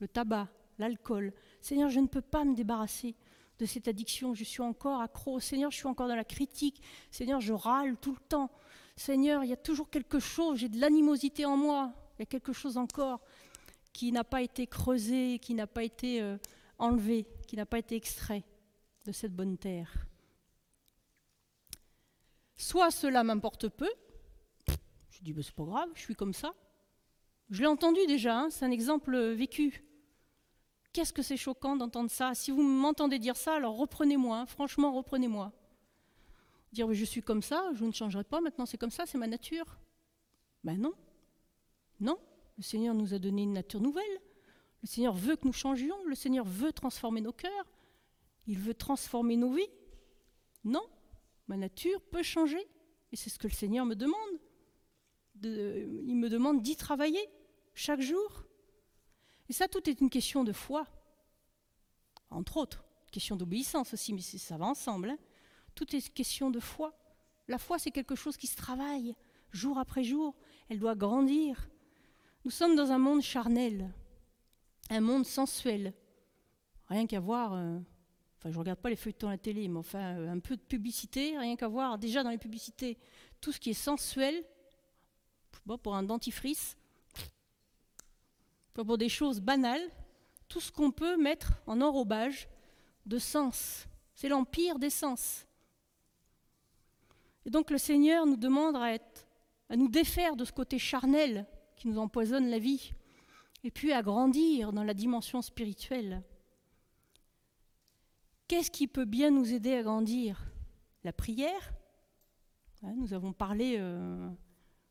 le 0.00 0.08
tabac, 0.08 0.48
l'alcool. 0.78 1.32
Seigneur, 1.60 1.90
je 1.90 2.00
ne 2.00 2.06
peux 2.06 2.20
pas 2.20 2.44
me 2.44 2.54
débarrasser 2.54 3.14
de 3.58 3.66
cette 3.66 3.86
addiction. 3.86 4.34
Je 4.34 4.44
suis 4.44 4.62
encore 4.62 5.00
accro. 5.00 5.38
Seigneur, 5.38 5.70
je 5.70 5.76
suis 5.76 5.86
encore 5.86 6.08
dans 6.08 6.16
la 6.16 6.24
critique. 6.24 6.82
Seigneur, 7.10 7.40
je 7.40 7.52
râle 7.52 7.96
tout 7.98 8.12
le 8.12 8.20
temps. 8.28 8.50
Seigneur, 8.96 9.44
il 9.44 9.50
y 9.50 9.52
a 9.52 9.56
toujours 9.56 9.88
quelque 9.88 10.18
chose. 10.18 10.58
J'ai 10.58 10.68
de 10.68 10.80
l'animosité 10.80 11.44
en 11.44 11.56
moi. 11.56 11.92
Il 12.18 12.22
y 12.22 12.24
a 12.24 12.26
quelque 12.26 12.52
chose 12.52 12.76
encore 12.76 13.20
qui 13.92 14.12
n'a 14.12 14.24
pas 14.24 14.42
été 14.42 14.66
creusé, 14.66 15.38
qui 15.38 15.54
n'a 15.54 15.66
pas 15.66 15.84
été 15.84 16.22
euh, 16.22 16.38
enlevé, 16.78 17.26
qui 17.46 17.56
n'a 17.56 17.66
pas 17.66 17.78
été 17.78 17.96
extrait 17.96 18.44
de 19.04 19.12
cette 19.12 19.34
bonne 19.34 19.58
terre. 19.58 20.06
Soit 22.56 22.90
cela 22.90 23.24
m'importe 23.24 23.68
peu. 23.68 23.90
Je 25.10 25.20
dis, 25.20 25.32
ben, 25.32 25.42
c'est 25.42 25.54
pas 25.54 25.64
grave, 25.64 25.88
je 25.94 26.00
suis 26.00 26.14
comme 26.14 26.32
ça. 26.32 26.54
Je 27.50 27.60
l'ai 27.60 27.66
entendu 27.66 28.00
déjà, 28.06 28.38
hein, 28.38 28.50
c'est 28.50 28.64
un 28.64 28.70
exemple 28.70 29.18
vécu. 29.32 29.84
Qu'est-ce 30.92 31.12
que 31.12 31.22
c'est 31.22 31.36
choquant 31.36 31.76
d'entendre 31.76 32.10
ça? 32.10 32.34
Si 32.34 32.50
vous 32.50 32.62
m'entendez 32.62 33.18
dire 33.18 33.36
ça, 33.36 33.56
alors 33.56 33.76
reprenez-moi, 33.76 34.38
hein. 34.38 34.46
franchement, 34.46 34.92
reprenez-moi. 34.92 35.52
Dire 36.72 36.92
je 36.92 37.04
suis 37.04 37.22
comme 37.22 37.42
ça, 37.42 37.70
je 37.74 37.84
ne 37.84 37.92
changerai 37.92 38.24
pas, 38.24 38.40
maintenant 38.40 38.64
c'est 38.64 38.78
comme 38.78 38.90
ça, 38.90 39.04
c'est 39.06 39.18
ma 39.18 39.26
nature. 39.26 39.78
Ben 40.64 40.78
non, 40.78 40.94
non, 42.00 42.18
le 42.62 42.64
Seigneur 42.64 42.94
nous 42.94 43.12
a 43.12 43.18
donné 43.18 43.42
une 43.42 43.54
nature 43.54 43.80
nouvelle. 43.80 44.20
Le 44.82 44.86
Seigneur 44.86 45.14
veut 45.14 45.34
que 45.34 45.48
nous 45.48 45.52
changions, 45.52 45.96
le 46.06 46.14
Seigneur 46.14 46.44
veut 46.44 46.72
transformer 46.72 47.20
nos 47.20 47.32
cœurs, 47.32 47.66
il 48.46 48.56
veut 48.56 48.72
transformer 48.72 49.36
nos 49.36 49.52
vies. 49.52 49.68
Non, 50.62 50.86
ma 51.48 51.56
nature 51.56 52.00
peut 52.00 52.22
changer, 52.22 52.64
et 53.10 53.16
c'est 53.16 53.30
ce 53.30 53.38
que 53.40 53.48
le 53.48 53.52
Seigneur 53.52 53.84
me 53.84 53.96
demande. 53.96 54.38
il 55.42 56.14
me 56.14 56.28
demande 56.28 56.62
d'y 56.62 56.76
travailler 56.76 57.28
chaque 57.74 58.00
jour. 58.00 58.44
Et 59.48 59.52
ça, 59.52 59.66
tout 59.66 59.90
est 59.90 60.00
une 60.00 60.08
question 60.08 60.44
de 60.44 60.52
foi, 60.52 60.86
entre 62.30 62.58
autres, 62.58 62.84
question 63.10 63.34
d'obéissance 63.34 63.92
aussi, 63.92 64.12
mais 64.12 64.20
ça 64.20 64.56
va 64.56 64.66
ensemble. 64.66 65.10
Hein. 65.10 65.18
Tout 65.74 65.96
est 65.96 66.14
question 66.14 66.48
de 66.48 66.60
foi. 66.60 66.96
La 67.48 67.58
foi, 67.58 67.80
c'est 67.80 67.90
quelque 67.90 68.14
chose 68.14 68.36
qui 68.36 68.46
se 68.46 68.54
travaille 68.54 69.16
jour 69.50 69.78
après 69.78 70.04
jour. 70.04 70.36
Elle 70.68 70.78
doit 70.78 70.94
grandir. 70.94 71.68
Nous 72.44 72.50
sommes 72.50 72.74
dans 72.74 72.90
un 72.90 72.98
monde 72.98 73.22
charnel, 73.22 73.88
un 74.90 75.00
monde 75.00 75.24
sensuel. 75.24 75.94
Rien 76.88 77.06
qu'à 77.06 77.20
voir, 77.20 77.52
euh, 77.54 77.78
enfin 78.36 78.50
je 78.50 78.54
ne 78.54 78.58
regarde 78.58 78.80
pas 78.80 78.90
les 78.90 78.96
feuilletons 78.96 79.28
à 79.28 79.32
la 79.32 79.38
télé, 79.38 79.68
mais 79.68 79.78
enfin 79.78 80.16
euh, 80.18 80.28
un 80.28 80.40
peu 80.40 80.56
de 80.56 80.62
publicité, 80.62 81.38
rien 81.38 81.54
qu'à 81.54 81.68
voir 81.68 81.98
déjà 81.98 82.24
dans 82.24 82.30
les 82.30 82.38
publicités, 82.38 82.98
tout 83.40 83.52
ce 83.52 83.60
qui 83.60 83.70
est 83.70 83.74
sensuel, 83.74 84.44
pour 85.84 85.94
un 85.94 86.02
dentifrice, 86.02 86.76
pour 88.74 88.98
des 88.98 89.08
choses 89.08 89.40
banales, 89.40 89.88
tout 90.48 90.60
ce 90.60 90.72
qu'on 90.72 90.90
peut 90.90 91.16
mettre 91.16 91.52
en 91.68 91.80
enrobage 91.80 92.48
de 93.06 93.18
sens. 93.18 93.86
C'est 94.14 94.28
l'empire 94.28 94.80
des 94.80 94.90
sens. 94.90 95.46
Et 97.46 97.50
donc 97.50 97.70
le 97.70 97.78
Seigneur 97.78 98.26
nous 98.26 98.36
demande 98.36 98.74
à 98.74 99.76
nous 99.76 99.88
défaire 99.88 100.34
de 100.34 100.44
ce 100.44 100.52
côté 100.52 100.80
charnel 100.80 101.46
qui 101.82 101.88
nous 101.88 101.98
empoisonne 101.98 102.48
la 102.48 102.60
vie, 102.60 102.92
et 103.64 103.72
puis 103.72 103.92
à 103.92 104.02
grandir 104.02 104.72
dans 104.72 104.84
la 104.84 104.94
dimension 104.94 105.42
spirituelle. 105.42 106.22
Qu'est-ce 108.46 108.70
qui 108.70 108.86
peut 108.86 109.04
bien 109.04 109.32
nous 109.32 109.52
aider 109.52 109.74
à 109.74 109.82
grandir? 109.82 110.44
La 111.02 111.12
prière. 111.12 111.72
Nous 112.82 113.14
avons 113.14 113.32
parlé, 113.32 113.78
euh, 113.80 114.28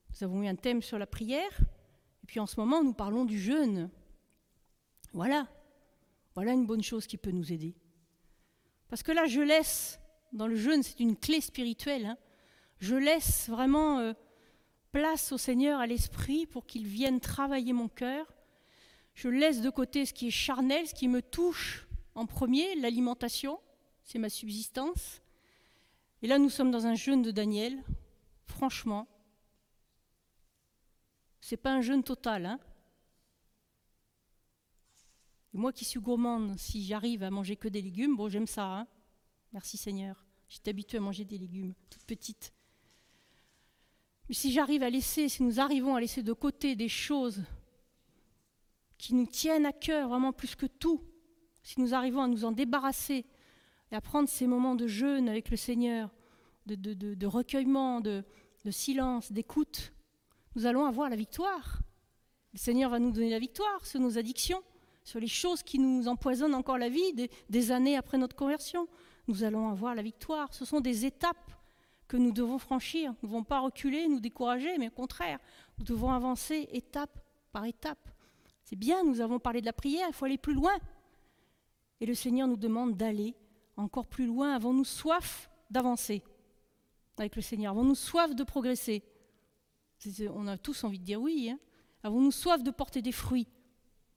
nous 0.10 0.23
avons 0.23 0.43
eu 0.43 0.47
un 0.47 0.56
thème 0.56 0.82
sur 0.82 0.99
la 0.99 1.08
prière, 1.08 1.62
et 2.23 2.27
puis 2.27 2.41
en 2.41 2.45
ce 2.45 2.60
moment 2.60 2.84
nous 2.84 2.93
parlons 2.93 3.23
du 3.23 3.39
jeûne. 3.39 3.89
Voilà, 5.13 5.47
voilà 6.36 6.51
une 6.51 6.65
bonne 6.65 6.84
chose 6.84 7.08
qui 7.08 7.15
peut 7.15 7.32
nous 7.32 7.54
aider. 7.54 7.73
Parce 8.89 9.01
que 9.01 9.13
là, 9.13 9.27
je 9.27 9.39
laisse, 9.39 9.97
dans 10.34 10.47
le 10.47 10.58
jeûne, 10.58 10.84
c'est 10.84 10.99
une 10.99 11.15
clé 11.15 11.39
spirituelle, 11.39 12.06
hein, 12.06 12.17
je 12.80 12.97
laisse 12.97 13.47
vraiment 13.47 13.99
euh, 13.99 14.12
place 14.91 15.32
au 15.32 15.38
Seigneur, 15.38 15.80
à 15.80 15.88
l'Esprit, 15.88 16.45
pour 16.45 16.65
qu'il 16.65 16.88
vienne 16.88 17.19
travailler 17.19 17.73
mon 17.73 17.88
cœur. 17.88 18.34
Je 19.13 19.30
laisse 19.30 19.62
de 19.62 19.69
côté 19.69 20.06
ce 20.06 20.13
qui 20.13 20.27
est 20.27 20.32
charnel, 20.32 20.88
ce 20.88 20.93
qui 20.93 21.08
me 21.08 21.21
touche 21.21 21.88
en 22.15 22.25
premier, 22.25 22.75
l'alimentation, 22.75 23.60
c'est 24.04 24.19
ma 24.19 24.30
subsistance. 24.30 25.21
Et 26.21 26.27
là, 26.27 26.38
nous 26.38 26.49
sommes 26.49 26.71
dans 26.71 26.86
un 26.86 26.95
jeûne 26.95 27.21
de 27.21 27.32
Daniel. 27.32 27.82
Franchement, 28.45 29.08
c'est 31.39 31.58
pas 31.58 31.73
un 31.73 31.82
jeûne 31.82 32.04
total. 32.04 32.45
Hein 32.45 32.60
moi 35.54 35.73
qui 35.73 35.84
suis 35.84 35.99
gourmande, 35.99 36.58
si 36.58 36.86
j'arrive 36.86 37.23
à 37.23 37.30
manger 37.30 37.56
que 37.56 37.67
des 37.67 37.82
légumes, 37.82 38.15
bon, 38.15 38.30
j'aime 38.30 38.47
ça. 38.47 38.65
Hein 38.65 38.88
Merci 39.51 39.77
Seigneur. 39.77 40.25
J'étais 40.47 40.69
habituée 40.69 40.97
à 40.97 41.01
manger 41.01 41.25
des 41.25 41.38
légumes, 41.38 41.73
toutes 41.89 42.06
petites. 42.06 42.54
Si 44.32 44.54
j'arrive 44.54 44.82
à 44.84 44.89
laisser, 44.89 45.28
si 45.28 45.44
nous 45.44 45.60
arrivons 45.60 45.96
à 45.96 46.00
laisser 46.00 46.24
de 46.24 46.32
côté 46.32 46.76
des 46.76 46.88
choses 46.88 47.44
qui 48.98 49.13
nous 49.13 49.26
tiennent 49.26 49.65
à 49.65 49.74
cœur 49.74 50.08
vraiment 50.08 50.32
plus 50.32 50.56
que 50.56 50.67
tout, 50.67 51.02
si 51.63 51.82
nous 51.82 51.94
arrivons 51.94 52.22
à 52.22 52.28
nous 52.28 52.46
en 52.46 52.54
débarrasser 52.54 53.26
et 53.91 53.96
à 53.96 54.00
prendre 54.00 54.30
ces 54.30 54.48
moments 54.48 54.76
de 54.76 54.88
jeûne 54.88 55.28
avec 55.28 55.50
le 55.50 55.58
Seigneur, 55.58 56.10
de, 56.65 57.26
recueillement, 57.26 58.00
de, 58.00 58.24
silence, 58.70 59.34
d'écoute, 59.34 59.91
nous 60.56 60.65
allons 60.65 60.86
avoir 60.86 61.10
la 61.10 61.17
victoire. 61.17 61.80
Le 62.54 62.60
Seigneur 62.60 62.89
va 62.89 63.00
nous 63.00 63.12
donner 63.12 63.32
la 63.32 63.39
victoire 63.39 63.86
sur 63.86 64.00
nos 64.00 64.17
addictions, 64.17 64.63
sur 65.04 65.20
les 65.20 65.28
choses 65.28 65.62
qui 65.62 65.78
nous 65.78 66.08
empoisonnent 66.08 66.56
encore 66.56 66.78
la 66.78 66.89
vie 66.89 67.30
des 67.50 67.72
années 67.72 67.98
après 67.98 68.17
notre 68.17 68.36
conversion. 68.36 68.88
Nous 69.28 69.44
allons 69.44 69.67
avoir 69.70 69.94
la 69.94 70.02
victoire. 70.02 70.54
Ce 70.54 70.63
sont 70.63 70.80
des 70.80 71.06
étapes 71.06 71.52
que 72.12 72.17
nous 72.17 72.34
devons 72.34 72.60
franchir. 72.60 73.12
Nous 73.12 73.30
ne 73.30 73.34
devons 73.34 73.43
pas 73.45 73.62
reculer, 73.62 74.06
nous 74.10 74.19
décourager, 74.19 74.78
mais 74.78 74.89
au 74.89 74.91
contraire, 74.91 75.39
nous 75.78 75.86
devons 75.86 76.12
avancer 76.12 76.67
étape 76.74 77.17
par 77.54 77.63
étape. 77.63 78.10
C'est 78.65 78.76
bien, 78.76 79.02
nous 79.06 79.21
avons 79.21 79.39
parlé 79.39 79.62
de 79.62 79.65
la 79.65 79.71
prière, 79.71 80.08
il 80.10 80.13
faut 80.13 80.26
aller 80.26 80.38
plus 80.38 80.54
loin. 80.54 80.78
Et 82.02 82.06
le 82.06 82.13
Seigneur 82.13 82.50
nous 82.50 82.58
demande 82.58 82.97
d'aller 82.97 83.34
encore 83.78 84.08
plus 84.08 84.26
loin. 84.26 84.54
Avons-nous 84.54 84.84
soif 84.84 85.50
d'avancer 85.69 86.21
avec 87.17 87.38
le 87.38 87.41
Seigneur? 87.41 87.71
Avons-nous 87.71 87.95
soif 87.95 88.36
de 88.36 88.43
progresser? 88.43 89.04
On 90.36 90.47
a 90.47 90.58
tous 90.58 90.84
envie 90.84 91.00
de 91.00 91.06
dire 91.06 91.21
oui. 91.21 91.50
Hein. 91.50 91.60
Avons-nous 92.04 92.32
soif 92.32 92.62
de 92.62 92.71
porter 92.71 93.02
des 93.02 93.13
fruits? 93.13 93.47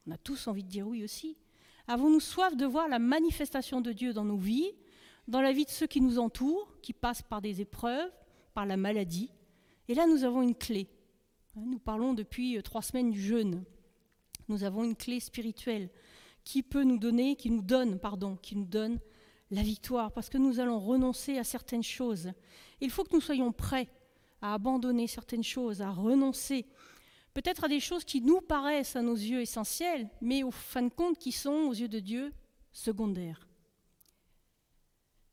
On 0.08 0.10
a 0.10 0.18
tous 0.18 0.48
envie 0.48 0.64
de 0.64 0.68
dire 0.68 0.88
oui 0.88 1.04
aussi. 1.04 1.36
Avons-nous 1.86 2.18
soif 2.18 2.56
de 2.56 2.66
voir 2.66 2.88
la 2.88 2.98
manifestation 2.98 3.80
de 3.80 3.92
Dieu 3.92 4.12
dans 4.12 4.24
nos 4.24 4.36
vies? 4.36 4.72
Dans 5.28 5.40
la 5.40 5.52
vie 5.52 5.64
de 5.64 5.70
ceux 5.70 5.86
qui 5.86 6.00
nous 6.00 6.18
entourent, 6.18 6.68
qui 6.82 6.92
passent 6.92 7.22
par 7.22 7.40
des 7.40 7.60
épreuves, 7.60 8.10
par 8.52 8.66
la 8.66 8.76
maladie. 8.76 9.30
Et 9.88 9.94
là, 9.94 10.06
nous 10.06 10.24
avons 10.24 10.42
une 10.42 10.54
clé. 10.54 10.88
Nous 11.56 11.78
parlons 11.78 12.14
depuis 12.14 12.58
euh, 12.58 12.62
trois 12.62 12.82
semaines 12.82 13.10
du 13.10 13.20
jeûne. 13.20 13.64
Nous 14.48 14.64
avons 14.64 14.84
une 14.84 14.96
clé 14.96 15.20
spirituelle 15.20 15.88
qui 16.42 16.62
peut 16.62 16.84
nous 16.84 16.98
donner, 16.98 17.36
qui 17.36 17.50
nous 17.50 17.62
donne, 17.62 17.98
pardon, 17.98 18.36
qui 18.36 18.56
nous 18.56 18.66
donne 18.66 18.98
la 19.50 19.62
victoire, 19.62 20.12
parce 20.12 20.28
que 20.28 20.38
nous 20.38 20.60
allons 20.60 20.78
renoncer 20.78 21.38
à 21.38 21.44
certaines 21.44 21.82
choses. 21.82 22.32
Il 22.80 22.90
faut 22.90 23.04
que 23.04 23.14
nous 23.14 23.20
soyons 23.20 23.52
prêts 23.52 23.88
à 24.42 24.54
abandonner 24.54 25.06
certaines 25.06 25.44
choses, 25.44 25.80
à 25.80 25.90
renoncer, 25.90 26.66
peut-être 27.32 27.64
à 27.64 27.68
des 27.68 27.80
choses 27.80 28.04
qui 28.04 28.20
nous 28.20 28.40
paraissent 28.40 28.96
à 28.96 29.02
nos 29.02 29.14
yeux 29.14 29.40
essentielles, 29.40 30.10
mais 30.20 30.42
au 30.42 30.50
fin 30.50 30.82
de 30.82 30.90
compte 30.90 31.18
qui 31.18 31.32
sont 31.32 31.68
aux 31.68 31.72
yeux 31.72 31.88
de 31.88 32.00
Dieu 32.00 32.32
secondaires 32.72 33.48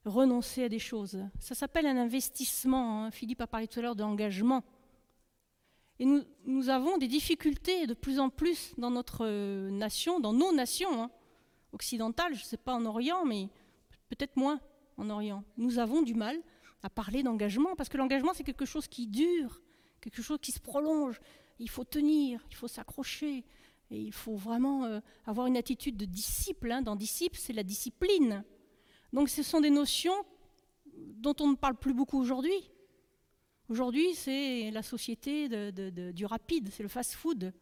renoncer 0.06 0.64
à 0.64 0.70
des 0.70 0.80
choses. 0.80 1.18
Ça 1.40 1.56
s'appelle 1.56 1.86
un 1.86 1.98
investissement. 1.98 3.06
Hein. 3.06 3.12
Philippe 3.12 3.42
a 3.42 3.48
parlé 3.48 3.68
tout 3.68 3.80
à 3.80 3.82
l'heure 3.82 3.96
d'engagement. 3.96 4.64
Et 6.00 6.06
nous, 6.46 6.70
avons 6.70 6.98
des 6.98 7.08
difficultés 7.08 7.86
de 7.86 7.94
plus 7.94 8.20
en 8.20 8.30
plus 8.30 8.74
dans 8.80 8.90
notre 8.90 9.26
euh, 9.26 9.70
nation, 9.70 10.20
dans 10.20 10.34
nos 10.34 10.52
nations 10.52 11.04
hein. 11.04 11.12
occidentales, 11.74 12.34
je 12.34 12.42
ne 12.42 12.46
sais 12.46 12.58
pas 12.58 12.74
en 12.74 12.86
Orient, 12.86 13.24
mais 13.24 13.50
peut-être 14.10 14.36
moins 14.36 14.60
en 14.98 15.12
Orient. 15.12 15.44
Nous 15.58 15.78
avons 15.78 16.02
du 16.02 16.16
mal 16.16 16.42
à 16.82 16.90
parler 16.90 17.22
d'engagement, 17.22 17.76
parce 17.76 17.88
que 17.88 17.98
l'engagement, 17.98 18.34
c'est 18.34 18.44
quelque 18.44 18.66
chose 18.66 18.88
qui 18.88 19.06
dure, 19.06 19.62
quelque 20.02 20.24
chose 20.24 20.40
qui 20.42 20.52
se 20.52 20.60
prolonge. 20.60 21.22
Il 21.60 21.70
faut 21.70 21.84
tenir, 21.84 22.44
il 22.50 22.56
faut 22.56 22.68
s'accrocher, 22.68 23.46
et 23.92 24.02
il 24.02 24.14
faut 24.14 24.36
vraiment 24.36 24.86
euh, 24.86 25.02
avoir 25.28 25.46
une 25.46 25.58
attitude 25.58 25.98
de 25.98 26.06
disciple. 26.06 26.72
Hein. 26.72 26.82
Dans 26.82 26.96
disciple, 26.96 27.38
c'est 27.38 27.54
la 27.54 27.64
discipline. 27.64 28.44
Donc 29.14 29.30
ce 29.30 29.44
sont 29.44 29.62
des 29.62 29.70
notions 29.70 30.16
dont 30.86 31.36
on 31.40 31.50
ne 31.50 31.56
parle 31.56 31.76
plus 31.76 31.94
beaucoup 31.94 32.20
aujourd'hui. 32.20 32.72
Aujourd'hui, 33.70 34.16
c'est 34.16 34.72
la 34.72 34.84
société 34.84 35.48
du 36.14 36.26
rapide, 36.26 36.70
c'est 36.72 36.84
le 36.84 36.90
fast-food. 36.90 37.54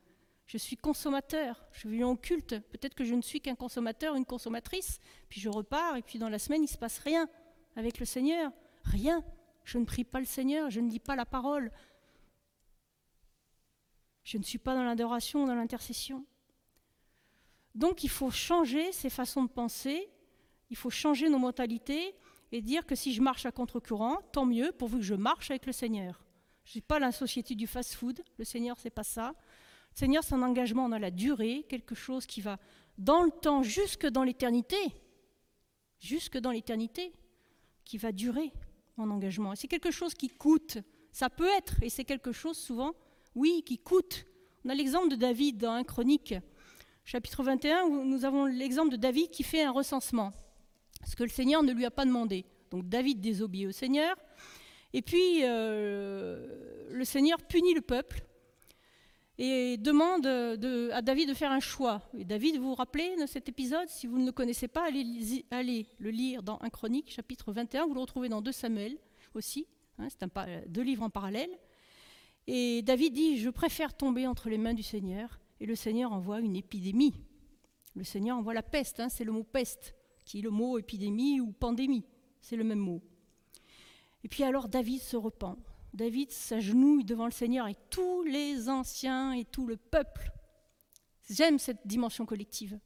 Je 0.45 0.57
suis 0.57 0.75
consommateur, 0.75 1.63
je 1.71 1.87
viens 1.87 2.07
au 2.07 2.15
culte. 2.15 2.59
Peut-être 2.71 2.95
que 2.95 3.03
je 3.03 3.13
ne 3.13 3.21
suis 3.21 3.39
qu'un 3.39 3.53
consommateur, 3.53 4.15
une 4.15 4.25
consommatrice, 4.25 4.99
puis 5.29 5.39
je 5.39 5.49
repars, 5.49 5.95
et 5.95 6.01
puis 6.01 6.17
dans 6.17 6.29
la 6.29 6.39
semaine, 6.39 6.61
il 6.61 6.65
ne 6.65 6.69
se 6.69 6.77
passe 6.77 6.97
rien 6.99 7.29
avec 7.75 7.99
le 7.99 8.05
Seigneur. 8.05 8.51
Rien. 8.83 9.23
Je 9.63 9.77
ne 9.77 9.85
prie 9.85 10.03
pas 10.03 10.19
le 10.19 10.25
Seigneur, 10.25 10.71
je 10.71 10.79
ne 10.79 10.89
dis 10.89 10.99
pas 10.99 11.15
la 11.15 11.27
parole. 11.27 11.71
Je 14.23 14.39
ne 14.39 14.43
suis 14.43 14.57
pas 14.57 14.73
dans 14.73 14.83
l'adoration, 14.83 15.45
dans 15.45 15.53
l'intercession. 15.53 16.25
Donc 17.75 18.03
il 18.03 18.09
faut 18.09 18.31
changer 18.31 18.91
ces 18.91 19.11
façons 19.11 19.43
de 19.43 19.49
penser 19.49 20.09
il 20.69 20.77
faut 20.77 20.89
changer 20.89 21.29
nos 21.29 21.39
mentalités 21.39 22.15
et 22.51 22.61
dire 22.61 22.85
que 22.85 22.95
si 22.95 23.13
je 23.13 23.21
marche 23.21 23.45
à 23.45 23.51
contre-courant, 23.51 24.17
tant 24.31 24.45
mieux, 24.45 24.71
pourvu 24.71 24.97
que 24.97 25.03
je 25.03 25.15
marche 25.15 25.51
avec 25.51 25.65
le 25.65 25.71
Seigneur. 25.71 26.23
Je 26.63 26.69
ne 26.69 26.71
suis 26.71 26.81
pas 26.81 26.99
la 26.99 27.11
société 27.11 27.55
du 27.55 27.67
fast-food, 27.67 28.21
le 28.37 28.45
Seigneur, 28.45 28.77
c'est 28.79 28.89
pas 28.89 29.03
ça. 29.03 29.33
Le 29.91 29.97
Seigneur, 29.97 30.23
c'est 30.23 30.35
un 30.35 30.41
engagement 30.41 30.89
dans 30.89 30.97
la 30.97 31.11
durée, 31.11 31.65
quelque 31.67 31.95
chose 31.95 32.25
qui 32.25 32.41
va 32.41 32.59
dans 32.97 33.23
le 33.23 33.31
temps, 33.31 33.63
jusque 33.63 34.05
dans 34.05 34.23
l'éternité, 34.23 34.77
jusque 35.99 36.37
dans 36.37 36.51
l'éternité, 36.51 37.13
qui 37.85 37.97
va 37.97 38.11
durer, 38.11 38.51
mon 38.97 39.09
engagement. 39.09 39.55
C'est 39.55 39.67
quelque 39.67 39.91
chose 39.91 40.13
qui 40.13 40.29
coûte. 40.29 40.77
Ça 41.11 41.29
peut 41.29 41.49
être, 41.57 41.81
et 41.81 41.89
c'est 41.89 42.03
quelque 42.03 42.31
chose 42.31 42.57
souvent, 42.57 42.93
oui, 43.35 43.63
qui 43.65 43.77
coûte. 43.77 44.25
On 44.65 44.69
a 44.69 44.75
l'exemple 44.75 45.09
de 45.09 45.15
David 45.15 45.57
dans 45.57 45.71
un 45.71 45.83
chronique. 45.83 46.35
chapitre 47.05 47.41
21, 47.41 47.85
où 47.85 48.03
nous 48.03 48.25
avons 48.25 48.45
l'exemple 48.45 48.91
de 48.91 48.97
David 48.97 49.31
qui 49.31 49.43
fait 49.43 49.63
un 49.63 49.71
recensement, 49.71 50.33
ce 51.05 51.15
que 51.15 51.23
le 51.23 51.29
Seigneur 51.29 51.63
ne 51.63 51.73
lui 51.73 51.85
a 51.85 51.91
pas 51.91 52.05
demandé. 52.05 52.45
Donc 52.71 52.87
David 52.87 53.19
désobéit 53.19 53.67
au 53.67 53.71
Seigneur, 53.71 54.15
et 54.93 55.01
puis 55.01 55.43
euh, 55.43 56.87
le 56.91 57.05
Seigneur 57.05 57.41
punit 57.41 57.73
le 57.73 57.81
peuple 57.81 58.23
et 59.41 59.77
demande 59.77 60.25
à 60.25 61.01
David 61.01 61.29
de 61.29 61.33
faire 61.33 61.51
un 61.51 61.61
choix. 61.61 62.01
Et 62.17 62.25
David, 62.25 62.57
vous 62.57 62.69
vous 62.69 62.75
rappelez 62.75 63.15
de 63.15 63.25
cet 63.25 63.47
épisode? 63.47 63.87
Si 63.87 64.05
vous 64.05 64.19
ne 64.19 64.25
le 64.25 64.33
connaissez 64.33 64.67
pas, 64.67 64.85
allez, 64.85 65.45
allez, 65.49 65.87
le 65.97 66.11
lire 66.11 66.43
dans 66.43 66.59
1 66.61 66.69
Chronique, 66.69 67.09
chapitre 67.09 67.53
21. 67.53 67.87
Vous 67.87 67.93
le 67.93 68.01
retrouvez 68.01 68.27
dans 68.27 68.41
2 68.41 68.51
Samuel 68.51 68.97
aussi. 69.33 69.65
Hein, 69.97 70.07
c'est 70.09 70.27
deux 70.69 70.81
livres 70.81 71.03
en 71.03 71.09
parallèle. 71.09 71.49
Et 72.47 72.81
David 72.81 73.13
dit 73.13 73.37
Je 73.37 73.49
préfère 73.49 73.95
tomber 73.95 74.27
entre 74.27 74.49
les 74.49 74.57
mains 74.57 74.73
du 74.73 74.83
Seigneur. 74.83 75.39
Et 75.61 75.65
le 75.65 75.75
Seigneur 75.75 76.11
envoie 76.11 76.41
une 76.41 76.57
épidémie. 76.57 77.13
Le 77.95 78.03
Seigneur 78.03 78.37
envoie 78.37 78.53
la 78.53 78.63
peste. 78.63 78.99
Hein, 78.99 79.07
c'est 79.07 79.23
le 79.23 79.31
mot 79.31 79.43
peste, 79.43 79.95
qui 80.29 80.37
est 80.37 80.41
le 80.43 80.51
mot 80.51 80.77
épidémie 80.77 81.41
ou 81.41 81.51
pandémie. 81.51 82.05
C'est 82.39 82.55
le 82.55 82.63
même 82.63 82.77
mot. 82.77 83.01
Et 84.23 84.27
puis 84.27 84.43
alors 84.43 84.69
David 84.69 85.01
se 85.01 85.17
repent. 85.17 85.57
David 85.91 86.29
s'agenouille 86.29 87.03
devant 87.03 87.25
le 87.25 87.31
Seigneur 87.31 87.67
et 87.67 87.75
tous 87.89 88.21
les 88.21 88.69
anciens 88.69 89.33
et 89.33 89.43
tout 89.43 89.65
le 89.65 89.75
peuple. 89.75 90.31
J'aime 91.31 91.57
cette 91.57 91.87
dimension 91.87 92.27
collective. 92.27 92.79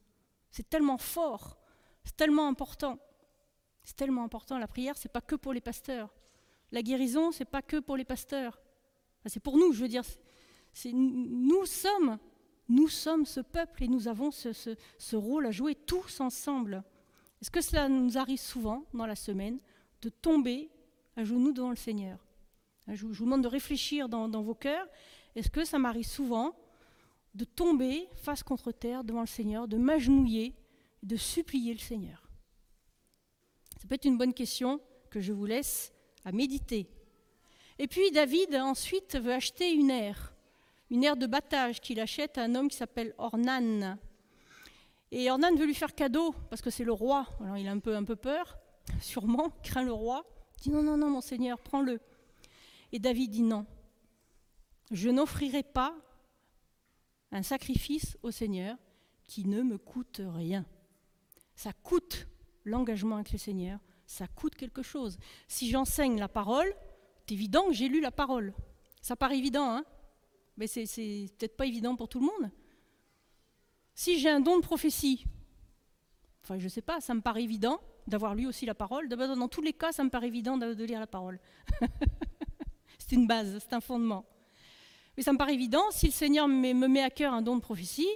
C'est 0.50 0.70
tellement 0.70 0.96
fort, 0.96 1.58
c'est 2.02 2.16
tellement 2.16 2.48
important. 2.48 2.98
C'est 3.82 3.96
tellement 3.96 4.24
important. 4.24 4.58
La 4.58 4.66
prière, 4.66 4.96
c'est 4.96 5.12
pas 5.12 5.20
que 5.20 5.34
pour 5.36 5.52
les 5.52 5.60
pasteurs. 5.60 6.14
La 6.72 6.80
guérison, 6.80 7.30
c'est 7.30 7.44
pas 7.44 7.60
que 7.60 7.78
pour 7.78 7.98
les 7.98 8.06
pasteurs. 8.06 8.58
c'est 9.26 9.42
pour 9.42 9.58
nous, 9.58 9.74
je 9.74 9.82
veux 9.82 9.88
dire. 9.88 10.04
nous 10.94 11.66
sommes, 11.66 12.18
nous 12.70 12.88
sommes 12.88 13.26
ce 13.26 13.40
peuple 13.40 13.82
et 13.82 13.88
nous 13.88 14.08
avons 14.08 14.30
ce, 14.30 14.54
ce 14.96 15.16
rôle 15.16 15.44
à 15.44 15.50
jouer 15.50 15.74
tous 15.74 16.20
ensemble. 16.20 16.82
Est-ce 17.44 17.50
que 17.50 17.60
cela 17.60 17.90
nous 17.90 18.16
arrive 18.16 18.40
souvent 18.40 18.86
dans 18.94 19.04
la 19.04 19.16
semaine 19.16 19.58
de 20.00 20.08
tomber 20.08 20.70
à 21.14 21.24
genoux 21.24 21.52
devant 21.52 21.68
le 21.68 21.76
Seigneur? 21.76 22.18
Je, 22.88 23.04
vous 23.04 23.26
demande 23.26 23.42
de 23.42 23.48
réfléchir 23.48 24.08
dans, 24.08 24.42
vos 24.42 24.54
cœurs. 24.54 24.86
Est-ce 25.36 25.50
que 25.50 25.62
ça 25.62 25.78
m'arrive 25.78 26.06
souvent 26.06 26.56
de 27.34 27.44
tomber 27.44 28.08
face 28.14 28.42
contre 28.42 28.72
terre 28.72 29.04
devant 29.04 29.20
le 29.20 29.26
Seigneur, 29.26 29.68
de 29.68 29.76
m'agenouiller, 29.76 30.54
de 31.02 31.16
supplier 31.16 31.74
le 31.74 31.80
Seigneur? 31.80 32.26
Ça 33.78 33.86
peut 33.86 33.96
être 33.96 34.06
une 34.06 34.16
bonne 34.16 34.32
question 34.32 34.80
que 35.10 35.20
je 35.20 35.34
vous 35.34 35.44
laisse 35.44 35.92
à 36.24 36.32
méditer. 36.32 36.88
Et 37.78 37.88
puis 37.88 38.10
David 38.10 38.54
ensuite 38.54 39.18
veut 39.18 39.34
acheter 39.34 39.70
une 39.70 39.90
aire, 39.90 40.34
une 40.88 41.04
aire 41.04 41.18
de 41.18 41.26
battage 41.26 41.82
qu'il 41.82 42.00
achète 42.00 42.38
à 42.38 42.44
un 42.44 42.54
homme 42.54 42.70
qui 42.70 42.78
s'appelle 42.78 43.14
Ornan. 43.18 43.98
Et 45.16 45.30
Ornan 45.30 45.54
veut 45.54 45.64
lui 45.64 45.76
faire 45.76 45.94
cadeau 45.94 46.34
parce 46.50 46.60
que 46.60 46.70
c'est 46.70 46.82
le 46.82 46.92
roi. 46.92 47.24
Alors 47.40 47.56
il 47.56 47.68
a 47.68 47.70
un 47.70 47.78
peu, 47.78 48.16
peur, 48.16 48.58
sûrement, 49.00 49.50
craint 49.62 49.84
le 49.84 49.92
roi. 49.92 50.26
Il 50.56 50.62
dit 50.62 50.70
non, 50.70 50.82
non, 50.82 50.96
non, 50.96 51.08
mon 51.08 51.20
Seigneur, 51.20 51.60
prends-le. 51.60 52.00
Et 52.90 52.98
David 52.98 53.30
dit 53.30 53.44
non. 53.44 53.64
Je 54.90 55.08
n'offrirai 55.10 55.62
pas 55.62 55.94
un 57.30 57.44
sacrifice 57.44 58.18
au 58.24 58.32
Seigneur 58.32 58.76
qui 59.28 59.44
ne 59.46 59.62
me 59.62 59.78
coûte 59.78 60.20
rien. 60.20 60.66
Ça 61.54 61.72
coûte 61.72 62.26
l'engagement 62.64 63.14
avec 63.14 63.30
le 63.30 63.38
Seigneur, 63.38 63.78
ça 64.08 64.26
coûte 64.26 64.56
quelque 64.56 64.82
chose. 64.82 65.16
Si 65.46 65.70
j'enseigne 65.70 66.18
la 66.18 66.28
parole, 66.28 66.74
c'est 67.20 67.34
évident 67.34 67.68
que 67.68 67.72
j'ai 67.72 67.88
lu 67.88 68.00
la 68.00 68.10
parole. 68.10 68.52
Ça 69.00 69.14
paraît 69.14 69.38
évident, 69.38 69.76
hein 69.76 69.84
Mais 70.56 70.66
c'est 70.66 70.86
peut-être 71.38 71.56
pas 71.56 71.66
évident 71.66 71.94
pour 71.94 72.08
tout 72.08 72.18
le 72.18 72.26
monde. 72.26 72.50
Si 73.94 74.18
j'ai 74.18 74.28
un 74.28 74.40
don 74.40 74.56
de 74.56 74.62
prophétie, 74.62 75.24
enfin 76.42 76.58
je 76.58 76.64
ne 76.64 76.68
sais 76.68 76.82
pas, 76.82 77.00
ça 77.00 77.14
me 77.14 77.20
paraît 77.20 77.42
évident 77.42 77.80
d'avoir 78.06 78.34
lu 78.34 78.46
aussi 78.46 78.66
la 78.66 78.74
parole. 78.74 79.08
Dans 79.08 79.48
tous 79.48 79.62
les 79.62 79.72
cas, 79.72 79.92
ça 79.92 80.04
me 80.04 80.10
paraît 80.10 80.26
évident 80.26 80.58
de 80.58 80.84
lire 80.84 81.00
la 81.00 81.06
parole. 81.06 81.40
C'est 82.98 83.16
une 83.16 83.26
base, 83.26 83.58
c'est 83.60 83.74
un 83.74 83.82
fondement. 83.82 84.24
Mais 85.16 85.22
ça 85.22 85.32
me 85.32 85.36
paraît 85.36 85.52
évident, 85.52 85.90
si 85.90 86.06
le 86.06 86.12
Seigneur 86.12 86.48
me 86.48 86.88
met 86.88 87.02
à 87.02 87.10
cœur 87.10 87.34
un 87.34 87.42
don 87.42 87.56
de 87.56 87.60
prophétie, 87.60 88.08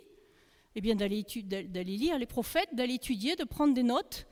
eh 0.75 0.81
bien 0.81 0.95
d'aller 0.95 1.25
lire 1.85 2.19
les 2.19 2.27
prophètes, 2.27 2.71
d'aller 2.73 2.95
étudier, 2.95 3.37
de 3.37 3.45
prendre 3.45 3.75
des 3.75 3.83
notes 3.83 4.27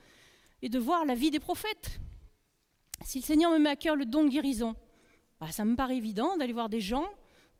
et 0.62 0.70
de 0.70 0.78
voir 0.78 1.04
la 1.04 1.14
vie 1.14 1.30
des 1.30 1.40
prophètes. 1.40 2.00
Si 3.04 3.18
le 3.18 3.24
Seigneur 3.24 3.52
me 3.52 3.58
met 3.58 3.68
à 3.68 3.76
cœur 3.76 3.96
le 3.96 4.06
don 4.06 4.24
de 4.24 4.30
guérison, 4.30 4.74
bah, 5.40 5.50
ça 5.50 5.64
me 5.64 5.76
paraît 5.76 5.98
évident 5.98 6.36
d'aller 6.38 6.54
voir 6.54 6.70
des 6.70 6.80
gens, 6.80 7.04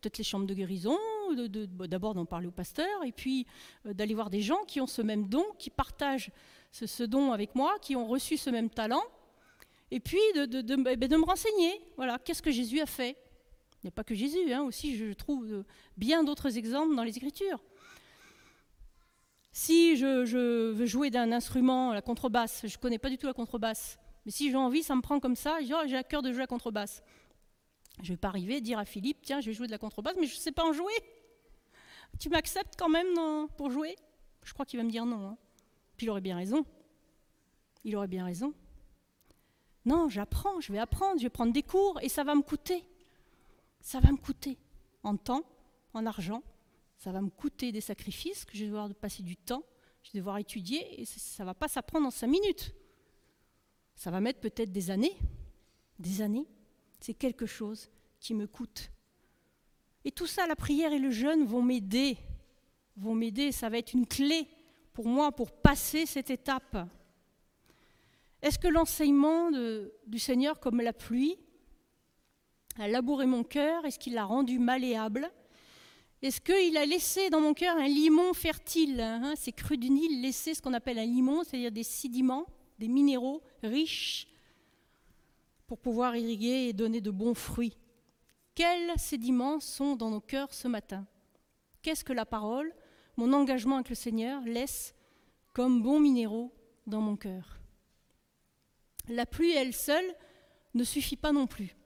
peut-être 0.01 0.17
les 0.17 0.25
chambres 0.25 0.47
de 0.47 0.55
guérison, 0.55 0.97
d'abord 1.35 2.15
d'en 2.15 2.27
parler 2.27 2.47
au 2.47 2.53
pasteur, 2.53 3.05
et 3.05 3.13
puis 3.13 3.47
euh, 3.87 3.95
d'aller 3.95 4.15
voir 4.15 4.31
des 4.31 4.43
gens 4.43 4.63
qui 4.67 4.81
ont 4.81 4.87
ce 4.87 5.03
même 5.03 5.29
don, 5.29 5.45
qui 5.59 5.71
partagent 5.71 6.31
ce 6.73 7.05
don 7.05 7.33
avec 7.33 7.55
moi, 7.55 7.77
qui 7.81 7.97
ont 7.97 8.07
reçu 8.07 8.37
ce 8.37 8.51
même 8.51 8.69
talent, 8.69 9.03
et 9.91 10.01
puis 10.01 10.19
de, 10.35 10.91
eh 10.91 10.97
ben, 10.97 11.17
me 11.17 11.25
renseigner. 11.25 11.81
Voilà, 11.97 12.19
qu'est-ce 12.19 12.43
que 12.43 12.51
Jésus 12.51 12.81
a 12.81 12.87
fait? 12.87 13.17
Il 13.83 13.87
n'y 13.87 13.89
a 13.89 13.93
pas 13.93 14.05
que 14.05 14.15
Jésus, 14.15 14.53
hein, 14.53 14.63
aussi 14.63 14.97
je 14.97 15.13
trouve 15.13 15.47
euh, 15.53 15.65
bien 15.97 16.25
d'autres 16.25 16.59
exemples 16.59 16.95
dans 16.97 17.05
les 17.05 17.17
Écritures. 17.17 17.63
Si 19.53 19.97
je, 19.97 20.25
veux 20.73 20.87
jouer 20.87 21.11
d'un 21.11 21.33
instrument, 21.33 21.93
la 21.93 22.03
contrebasse, 22.03 22.63
je 22.65 22.77
ne 22.77 22.81
connais 22.81 22.99
pas 22.99 23.09
du 23.09 23.17
tout 23.17 23.27
la 23.27 23.33
contrebasse, 23.33 23.99
mais 24.25 24.33
si 24.33 24.51
j'ai 24.51 24.57
envie, 24.57 24.83
ça 24.83 24.95
me 24.95 25.01
prend 25.01 25.21
comme 25.21 25.37
ça, 25.37 25.59
oh, 25.63 25.83
j'ai 25.87 25.97
à 25.97 26.05
cœur 26.05 26.21
de 26.21 26.31
jouer 26.31 26.41
la 26.41 26.47
contrebasse. 26.47 27.03
Je 28.03 28.11
ne 28.11 28.17
vais 28.17 28.19
pas 28.19 28.29
arriver 28.29 28.57
à 28.57 28.61
dire 28.61 28.79
à 28.79 28.85
Philippe, 28.85 29.19
tiens, 29.23 29.41
je 29.41 29.47
vais 29.47 29.55
jouer 29.55 29.67
de 29.67 29.73
la 29.73 29.79
contrebasse, 29.79 30.17
mais 30.21 30.27
je 30.27 30.35
ne 30.35 30.41
sais 30.41 30.53
pas 30.53 30.65
en 30.65 30.73
jouer. 30.73 30.93
Tu 32.19 32.29
m'acceptes 32.29 32.75
quand 32.79 32.89
même 32.89 33.15
pour 33.57 33.71
jouer? 33.71 33.97
Je 34.43 34.53
crois 34.53 34.65
qu'il 34.65 34.79
va 34.79 34.85
me 34.85 34.91
dire 34.91 35.07
non. 35.07 35.29
Hein. 35.29 35.39
Puis 35.97 36.07
il 36.07 36.11
aurait 36.11 36.21
bien 36.21 36.37
raison. 36.37 36.65
Il 37.85 37.97
aurait 37.97 38.09
bien 38.09 38.25
raison. 38.25 38.55
Non, 39.85 40.09
j'apprends, 40.09 40.61
je 40.61 40.73
vais 40.73 40.79
apprendre, 40.79 41.19
je 41.19 41.25
vais 41.25 41.31
prendre 41.31 41.53
des 41.53 41.63
cours 41.63 42.01
et 42.03 42.09
ça 42.09 42.25
va 42.25 42.35
me 42.35 42.43
coûter. 42.43 42.85
Ça 43.81 44.01
va 44.01 44.11
me 44.11 44.17
coûter 44.17 44.59
en 45.05 45.17
temps, 45.17 45.45
en 45.95 46.07
argent, 46.07 46.43
ça 46.99 47.13
va 47.13 47.21
me 47.21 47.31
coûter 47.31 47.71
des 47.71 47.81
sacrifices, 47.81 48.45
que 48.45 48.57
je 48.57 48.65
vais 48.65 48.67
devoir 48.67 48.93
passer 48.95 49.23
du 49.23 49.37
temps, 49.37 49.63
je 50.03 50.13
vais 50.13 50.19
devoir 50.19 50.39
étudier 50.39 51.01
et 51.01 51.05
ça 51.05 51.45
ne 51.45 51.47
va 51.47 51.55
pas 51.55 51.69
s'apprendre 51.69 52.07
en 52.07 52.11
cinq 52.11 52.27
minutes. 52.27 52.75
Ça 53.95 54.11
va 54.11 54.21
mettre 54.21 54.41
peut-être 54.41 54.73
des 54.73 54.91
années, 54.91 55.17
des 55.99 56.21
années. 56.21 56.49
C'est 57.01 57.15
quelque 57.15 57.47
chose 57.47 57.89
qui 58.19 58.35
me 58.35 58.47
coûte. 58.47 58.91
Et 60.07 60.13
tout 60.13 60.29
ça, 60.29 60.47
la 60.47 60.55
prière 60.55 60.93
et 60.93 61.01
le 61.01 61.11
jeûne 61.11 61.45
vont 61.45 61.63
m'aider, 61.63 62.17
vont 62.97 63.13
m'aider, 63.13 63.51
ça 63.51 63.69
va 63.69 63.79
être 63.79 63.93
une 63.93 64.07
clé 64.07 64.47
pour 64.93 65.09
moi 65.09 65.33
pour 65.33 65.51
passer 65.51 66.07
cette 66.07 66.31
étape. 66.31 66.79
Est-ce 68.41 68.57
que 68.57 68.69
l'enseignement 68.69 69.51
du 70.07 70.19
Seigneur, 70.21 70.61
comme 70.61 70.81
la 70.81 70.93
pluie, 70.93 71.37
a 72.79 72.87
labouré 72.87 73.27
mon 73.27 73.43
cœur? 73.43 73.85
Est-ce 73.85 73.99
qu'il 73.99 74.15
l'a 74.15 74.25
rendu 74.25 74.61
malléable? 74.61 75.29
Est-ce 76.23 76.41
qu'il 76.41 76.77
a 76.77 76.87
laissé 76.87 77.29
dans 77.29 77.41
mon 77.41 77.53
cœur 77.53 77.77
un 77.77 77.89
limon 77.89 78.33
fertile 78.33 79.01
hein? 79.01 79.35
Ces 79.35 79.51
crues 79.51 79.77
du 79.77 79.91
Nil 79.91 80.23
laissaient 80.23 80.55
ce 80.55 80.63
qu'on 80.63 80.73
appelle 80.73 81.01
un 81.01 81.05
limon, 81.05 81.43
c'est-à-dire 81.43 81.73
des 81.73 81.83
sédiments, 81.83 82.47
des 82.79 82.87
minéraux 82.87 83.43
riches 83.65 84.29
pour 85.67 85.79
pouvoir 85.81 86.15
irriguer 86.15 86.69
et 86.69 86.73
donner 86.73 87.01
de 87.01 87.11
bons 87.11 87.35
fruits. 87.35 87.77
Quels 88.57 88.99
sédiments 88.99 89.61
sont 89.61 89.97
dans 89.97 90.09
nos 90.09 90.23
cœurs 90.23 90.55
ce 90.55 90.67
matin? 90.67 91.07
Qu'est-ce 91.83 92.03
que 92.03 92.15
la 92.15 92.25
parole, 92.25 92.75
mon 93.19 93.35
engagement 93.35 93.75
avec 93.75 93.91
le 93.91 93.95
Seigneur, 93.95 94.41
laisse 94.47 94.95
comme 95.53 95.83
bons 95.83 96.01
minéraux 96.01 96.55
dans 96.87 97.03
mon 97.03 97.17
cœur? 97.17 97.61
La 99.09 99.27
pluie 99.27 99.53
elle 99.53 99.75
seule 99.75 100.17
ne 100.73 100.85
suffit 100.85 101.19
pas 101.19 101.33
non 101.33 101.47
plus. 101.47 101.77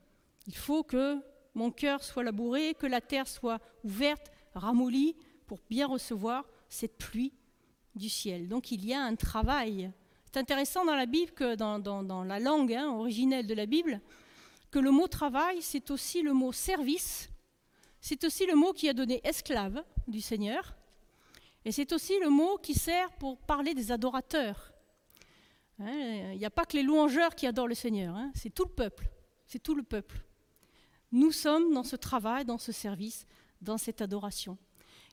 Il 0.46 0.54
faut 0.54 0.84
que 0.84 1.18
mon 1.54 1.72
cœur 1.72 2.04
soit 2.04 2.22
labouré, 2.22 2.74
que 2.74 2.86
la 2.86 3.00
terre 3.00 3.26
soit 3.26 3.58
ouverte, 3.82 4.30
ramollie, 4.54 5.16
pour 5.48 5.58
bien 5.68 5.88
recevoir 5.88 6.48
cette 6.68 6.98
pluie 6.98 7.32
du 7.96 8.08
ciel. 8.08 8.46
Donc 8.46 8.70
il 8.70 8.86
y 8.86 8.94
a 8.94 9.02
un 9.02 9.16
travail. 9.16 9.90
C'est 10.26 10.38
intéressant 10.38 10.84
dans 10.84 10.94
la 10.94 11.06
Bible 11.06 11.32
que 11.32 11.56
dans, 11.56 12.22
la 12.22 12.38
langue 12.38 12.74
hein, 12.74 12.90
originelle 12.90 13.48
de 13.48 13.54
la 13.54 13.66
Bible, 13.66 14.00
que 14.70 14.78
le 14.78 14.90
mot 14.90 15.08
travail, 15.08 15.62
c'est 15.62 15.90
aussi 15.90 16.22
le 16.22 16.32
mot 16.32 16.52
service, 16.52 17.30
c'est 18.00 18.24
aussi 18.24 18.46
le 18.46 18.54
mot 18.54 18.72
qui 18.72 18.88
a 18.88 18.92
donné 18.92 19.20
esclave 19.24 19.84
du 20.06 20.20
Seigneur, 20.20 20.74
et 21.64 21.72
c'est 21.72 21.92
aussi 21.92 22.18
le 22.20 22.30
mot 22.30 22.56
qui 22.58 22.74
sert 22.74 23.12
pour 23.12 23.38
parler 23.38 23.74
des 23.74 23.92
adorateurs. 23.92 24.72
Hein, 25.78 26.32
il 26.32 26.38
n'y 26.38 26.44
a 26.44 26.50
pas 26.50 26.64
que 26.64 26.76
les 26.76 26.82
louangeurs 26.82 27.34
qui 27.34 27.46
adorent 27.46 27.68
le 27.68 27.74
Seigneur, 27.74 28.14
hein, 28.14 28.30
c'est 28.34 28.50
tout 28.50 28.64
le 28.64 28.70
peuple. 28.70 29.10
C'est 29.46 29.62
tout 29.62 29.74
le 29.74 29.82
peuple. 29.82 30.22
Nous 31.10 31.32
sommes 31.32 31.72
dans 31.74 31.82
ce 31.82 31.96
travail, 31.96 32.44
dans 32.44 32.58
ce 32.58 32.70
service, 32.70 33.26
dans 33.60 33.78
cette 33.78 34.00
adoration. 34.00 34.56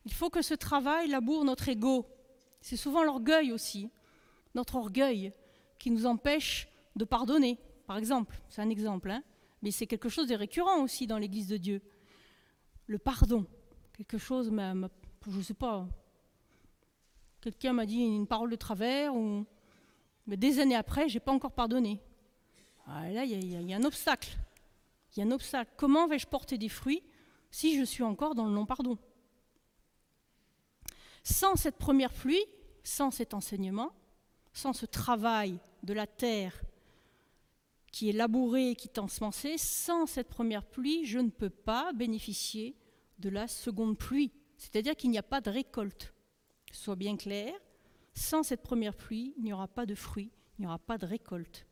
Il 0.06 0.14
faut 0.14 0.30
que 0.30 0.42
ce 0.44 0.54
travail 0.54 1.08
laboure 1.08 1.44
notre 1.44 1.68
ego. 1.70 2.06
C'est 2.62 2.78
souvent 2.78 3.04
l'orgueil 3.04 3.52
aussi, 3.52 3.90
notre 4.54 4.76
orgueil 4.76 5.34
qui 5.80 5.90
nous 5.90 6.06
empêche 6.06 6.68
de 6.96 7.04
pardonner, 7.04 7.58
par 7.88 7.98
exemple. 7.98 8.40
C'est 8.48 8.62
un 8.62 8.70
exemple, 8.70 9.10
hein. 9.10 9.24
Mais 9.62 9.72
c'est 9.72 9.88
quelque 9.88 10.10
chose 10.10 10.28
de 10.28 10.36
récurrent 10.36 10.82
aussi 10.84 11.08
dans 11.08 11.18
l'Église 11.18 11.48
de 11.48 11.58
Dieu. 11.58 11.82
Le 12.88 12.98
pardon, 12.98 13.46
quelque 13.94 14.18
chose, 14.18 14.52
je 14.52 15.38
ne 15.38 15.42
sais 15.42 15.54
pas, 15.54 15.88
quelqu'un 17.42 17.74
m'a 17.74 17.86
dit 17.86 18.00
une 18.00 18.28
parole 18.28 18.50
de 18.50 18.56
travers, 18.56 19.16
ou 19.16 19.46
mais 20.26 20.38
des 20.38 20.60
années 20.60 20.76
après, 20.76 21.08
je 21.08 21.16
n'ai 21.16 21.20
pas 21.20 21.32
encore 21.32 21.54
pardonné. 21.54 22.02
Ah, 22.86 23.10
là, 23.10 23.24
il 23.24 23.44
y, 23.44 23.48
y, 23.48 23.74
a 23.74 23.78
un 23.78 23.84
obstacle. 23.84 24.38
Il 25.16 25.20
y 25.20 25.24
a 25.24 25.26
un 25.26 25.32
obstacle. 25.32 25.72
Comment 25.78 26.08
vais-je 26.08 26.28
porter 26.28 26.58
des 26.58 26.70
fruits 26.70 27.02
si 27.50 27.78
je 27.78 27.84
suis 27.84 28.04
encore 28.04 28.36
dans 28.36 28.46
le 28.46 28.52
non-pardon? 28.52 28.98
Sans 31.24 31.56
cette 31.56 31.78
première 31.78 32.14
pluie, 32.14 32.46
sans 32.84 33.12
cet 33.12 33.34
enseignement, 33.34 33.92
sans 34.54 34.74
ce 34.74 34.86
travail 34.86 35.60
de 35.84 35.94
la 35.94 36.08
terre 36.08 36.62
qui 37.98 38.10
est 38.10 38.14
labouré 38.14 38.70
et 38.70 38.76
qui 38.76 38.90
est 38.90 39.00
ensemencé, 39.00 39.58
sans 39.58 40.06
cette 40.06 40.30
première 40.30 40.64
pluie, 40.64 41.04
je 41.04 41.18
ne 41.18 41.32
peux 41.32 41.50
pas 41.50 41.94
bénéficier 41.94 42.76
de 43.18 43.28
la 43.28 43.48
seconde 43.48 43.98
pluie. 43.98 44.32
C'est-à-dire 44.60 44.96
qu'il 44.96 45.10
n'y 45.10 45.18
a 45.18 45.24
pas 45.24 45.42
de 45.42 45.50
récolte. 45.50 46.14
Soit 46.72 46.96
bien 46.96 47.18
clair, 47.18 47.56
sans 48.14 48.44
cette 48.44 48.62
première 48.62 48.94
pluie, 48.94 49.34
il 49.40 49.46
n'y 49.46 49.52
aura 49.52 49.68
pas 49.68 49.88
de 49.88 49.96
fruits, 49.96 50.30
il 50.58 50.62
n'y 50.62 50.68
aura 50.68 50.78
pas 50.78 51.00
de 51.00 51.08
récolte. 51.08 51.66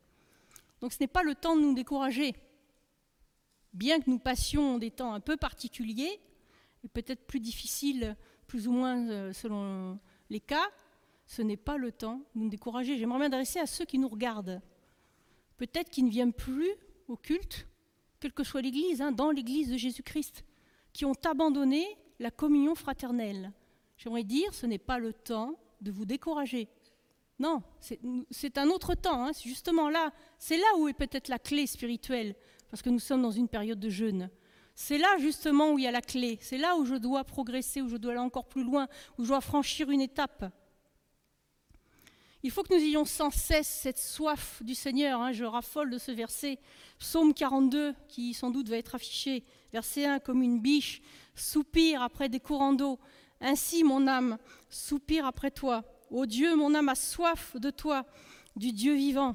Donc 0.80 0.92
ce 0.92 0.96
n'est 0.98 1.06
pas 1.06 1.22
le 1.22 1.36
temps 1.36 1.54
de 1.54 1.60
nous 1.60 1.74
décourager. 1.74 2.34
Bien 3.72 4.00
que 4.00 4.10
nous 4.10 4.18
passions 4.18 4.78
des 4.78 4.90
temps 4.90 5.12
un 5.12 5.20
peu 5.20 5.36
particuliers, 5.36 6.18
et 6.82 6.88
peut-être 6.88 7.24
plus 7.28 7.38
difficiles, 7.38 8.16
plus 8.48 8.66
ou 8.66 8.72
moins 8.72 9.08
euh, 9.10 9.32
selon 9.32 10.00
les 10.28 10.40
cas, 10.40 10.66
ce 11.24 11.42
n'est 11.42 11.56
pas 11.56 11.76
le 11.76 11.92
temps 11.92 12.20
de 12.34 12.40
nous 12.40 12.48
décourager. 12.48 12.98
J'aimerais 12.98 13.20
m'adresser 13.20 13.60
à 13.60 13.66
ceux 13.66 13.84
qui 13.84 14.00
nous 14.00 14.08
regardent. 14.08 14.60
Peut-être 15.56 15.90
qu'ils 15.90 16.06
ne 16.06 16.10
viennent 16.10 16.32
plus 16.32 16.70
au 17.08 17.16
culte, 17.16 17.66
quelle 18.20 18.32
que 18.32 18.44
soit 18.44 18.62
l'Église, 18.62 19.00
hein, 19.00 19.12
dans 19.12 19.30
l'Église 19.30 19.70
de 19.70 19.76
Jésus-Christ, 19.76 20.44
qui 20.92 21.04
ont 21.04 21.14
abandonné 21.24 21.86
la 22.18 22.30
communion 22.30 22.74
fraternelle. 22.74 23.52
J'aimerais 23.96 24.24
dire, 24.24 24.52
ce 24.54 24.66
n'est 24.66 24.78
pas 24.78 24.98
le 24.98 25.12
temps 25.12 25.58
de 25.80 25.90
vous 25.90 26.04
décourager. 26.04 26.68
Non, 27.38 27.62
c'est 28.30 28.58
un 28.58 28.68
autre 28.68 28.94
temps. 28.94 29.26
Hein, 29.26 29.32
c'est 29.32 29.48
justement 29.48 29.90
là, 29.90 30.12
c'est 30.38 30.56
là 30.56 30.76
où 30.78 30.88
est 30.88 30.94
peut-être 30.94 31.28
la 31.28 31.38
clé 31.38 31.66
spirituelle, 31.66 32.34
parce 32.70 32.82
que 32.82 32.90
nous 32.90 32.98
sommes 32.98 33.22
dans 33.22 33.30
une 33.30 33.48
période 33.48 33.78
de 33.78 33.90
jeûne. 33.90 34.30
C'est 34.74 34.98
là 34.98 35.16
justement 35.18 35.72
où 35.72 35.78
il 35.78 35.84
y 35.84 35.86
a 35.86 35.90
la 35.90 36.02
clé. 36.02 36.38
C'est 36.40 36.58
là 36.58 36.76
où 36.76 36.84
je 36.84 36.94
dois 36.94 37.24
progresser, 37.24 37.80
où 37.80 37.88
je 37.88 37.96
dois 37.96 38.12
aller 38.12 38.20
encore 38.20 38.46
plus 38.46 38.64
loin, 38.64 38.88
où 39.18 39.24
je 39.24 39.28
dois 39.28 39.40
franchir 39.40 39.90
une 39.90 40.02
étape. 40.02 40.50
Il 42.42 42.50
faut 42.50 42.62
que 42.62 42.74
nous 42.74 42.80
ayons 42.80 43.04
sans 43.04 43.30
cesse 43.30 43.68
cette 43.68 43.98
soif 43.98 44.62
du 44.62 44.74
Seigneur. 44.74 45.20
Hein. 45.20 45.32
je 45.32 45.44
raffole 45.44 45.90
de 45.90 45.98
ce 45.98 46.12
verset, 46.12 46.58
Psaume 46.98 47.34
42, 47.34 47.94
qui 48.08 48.34
sans 48.34 48.50
doute 48.50 48.68
va 48.68 48.76
être 48.76 48.94
affiché. 48.94 49.44
Verset 49.72 50.04
1, 50.04 50.18
comme 50.20 50.42
une 50.42 50.60
biche 50.60 51.02
soupire 51.34 52.02
après 52.02 52.28
des 52.28 52.40
courants 52.40 52.72
d'eau. 52.72 52.98
Ainsi 53.40 53.84
mon 53.84 54.06
âme 54.06 54.38
soupire 54.68 55.26
après 55.26 55.50
toi. 55.50 55.84
Ô 56.10 56.26
Dieu, 56.26 56.54
mon 56.56 56.74
âme 56.74 56.88
a 56.88 56.94
soif 56.94 57.56
de 57.56 57.70
toi, 57.70 58.04
du 58.54 58.72
Dieu 58.72 58.94
vivant. 58.94 59.34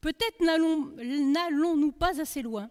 Peut-être 0.00 0.40
n'allons-nous 0.40 1.92
pas 1.92 2.20
assez 2.20 2.42
loin? 2.42 2.70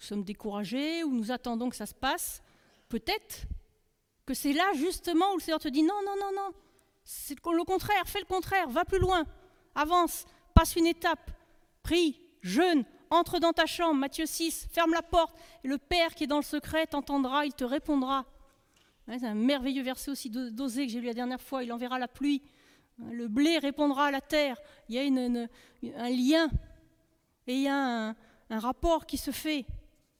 Nous 0.00 0.06
sommes 0.06 0.24
découragés 0.24 1.04
ou 1.04 1.12
nous 1.12 1.30
attendons 1.30 1.70
que 1.70 1.76
ça 1.76 1.86
se 1.86 1.94
passe. 1.94 2.42
Peut-être 2.88 3.46
que 4.26 4.34
c'est 4.34 4.52
là 4.52 4.72
justement 4.74 5.32
où 5.32 5.36
le 5.36 5.40
Seigneur 5.40 5.60
te 5.60 5.68
dit 5.68 5.82
non, 5.82 6.00
non, 6.04 6.16
non, 6.18 6.32
non, 6.34 6.54
c'est 7.04 7.34
le 7.34 7.64
contraire, 7.64 8.02
fais 8.06 8.20
le 8.20 8.26
contraire, 8.26 8.68
va 8.68 8.84
plus 8.84 8.98
loin, 8.98 9.24
avance, 9.74 10.24
passe 10.54 10.76
une 10.76 10.86
étape, 10.86 11.30
prie, 11.82 12.20
jeûne, 12.40 12.84
entre 13.10 13.38
dans 13.38 13.52
ta 13.52 13.66
chambre, 13.66 13.94
Matthieu 14.00 14.26
6, 14.26 14.68
ferme 14.70 14.92
la 14.92 15.02
porte, 15.02 15.36
et 15.62 15.68
le 15.68 15.78
Père 15.78 16.14
qui 16.14 16.24
est 16.24 16.26
dans 16.26 16.38
le 16.38 16.42
secret 16.42 16.86
t'entendra, 16.86 17.46
il 17.46 17.52
te 17.52 17.64
répondra. 17.64 18.24
C'est 19.06 19.26
un 19.26 19.34
merveilleux 19.34 19.82
verset 19.82 20.10
aussi 20.10 20.30
d'Osée 20.30 20.86
que 20.86 20.92
j'ai 20.92 21.00
lu 21.00 21.06
la 21.06 21.14
dernière 21.14 21.40
fois, 21.40 21.62
il 21.62 21.72
enverra 21.72 21.98
la 21.98 22.08
pluie, 22.08 22.42
le 22.98 23.28
blé 23.28 23.58
répondra 23.58 24.06
à 24.06 24.10
la 24.10 24.22
terre, 24.22 24.58
il 24.88 24.94
y 24.94 24.98
a 24.98 25.02
un 25.02 26.10
lien, 26.10 26.48
et 27.46 27.54
il 27.54 27.62
y 27.62 27.68
a 27.68 28.08
un, 28.08 28.16
un 28.50 28.58
rapport 28.58 29.04
qui 29.04 29.18
se 29.18 29.30
fait 29.30 29.66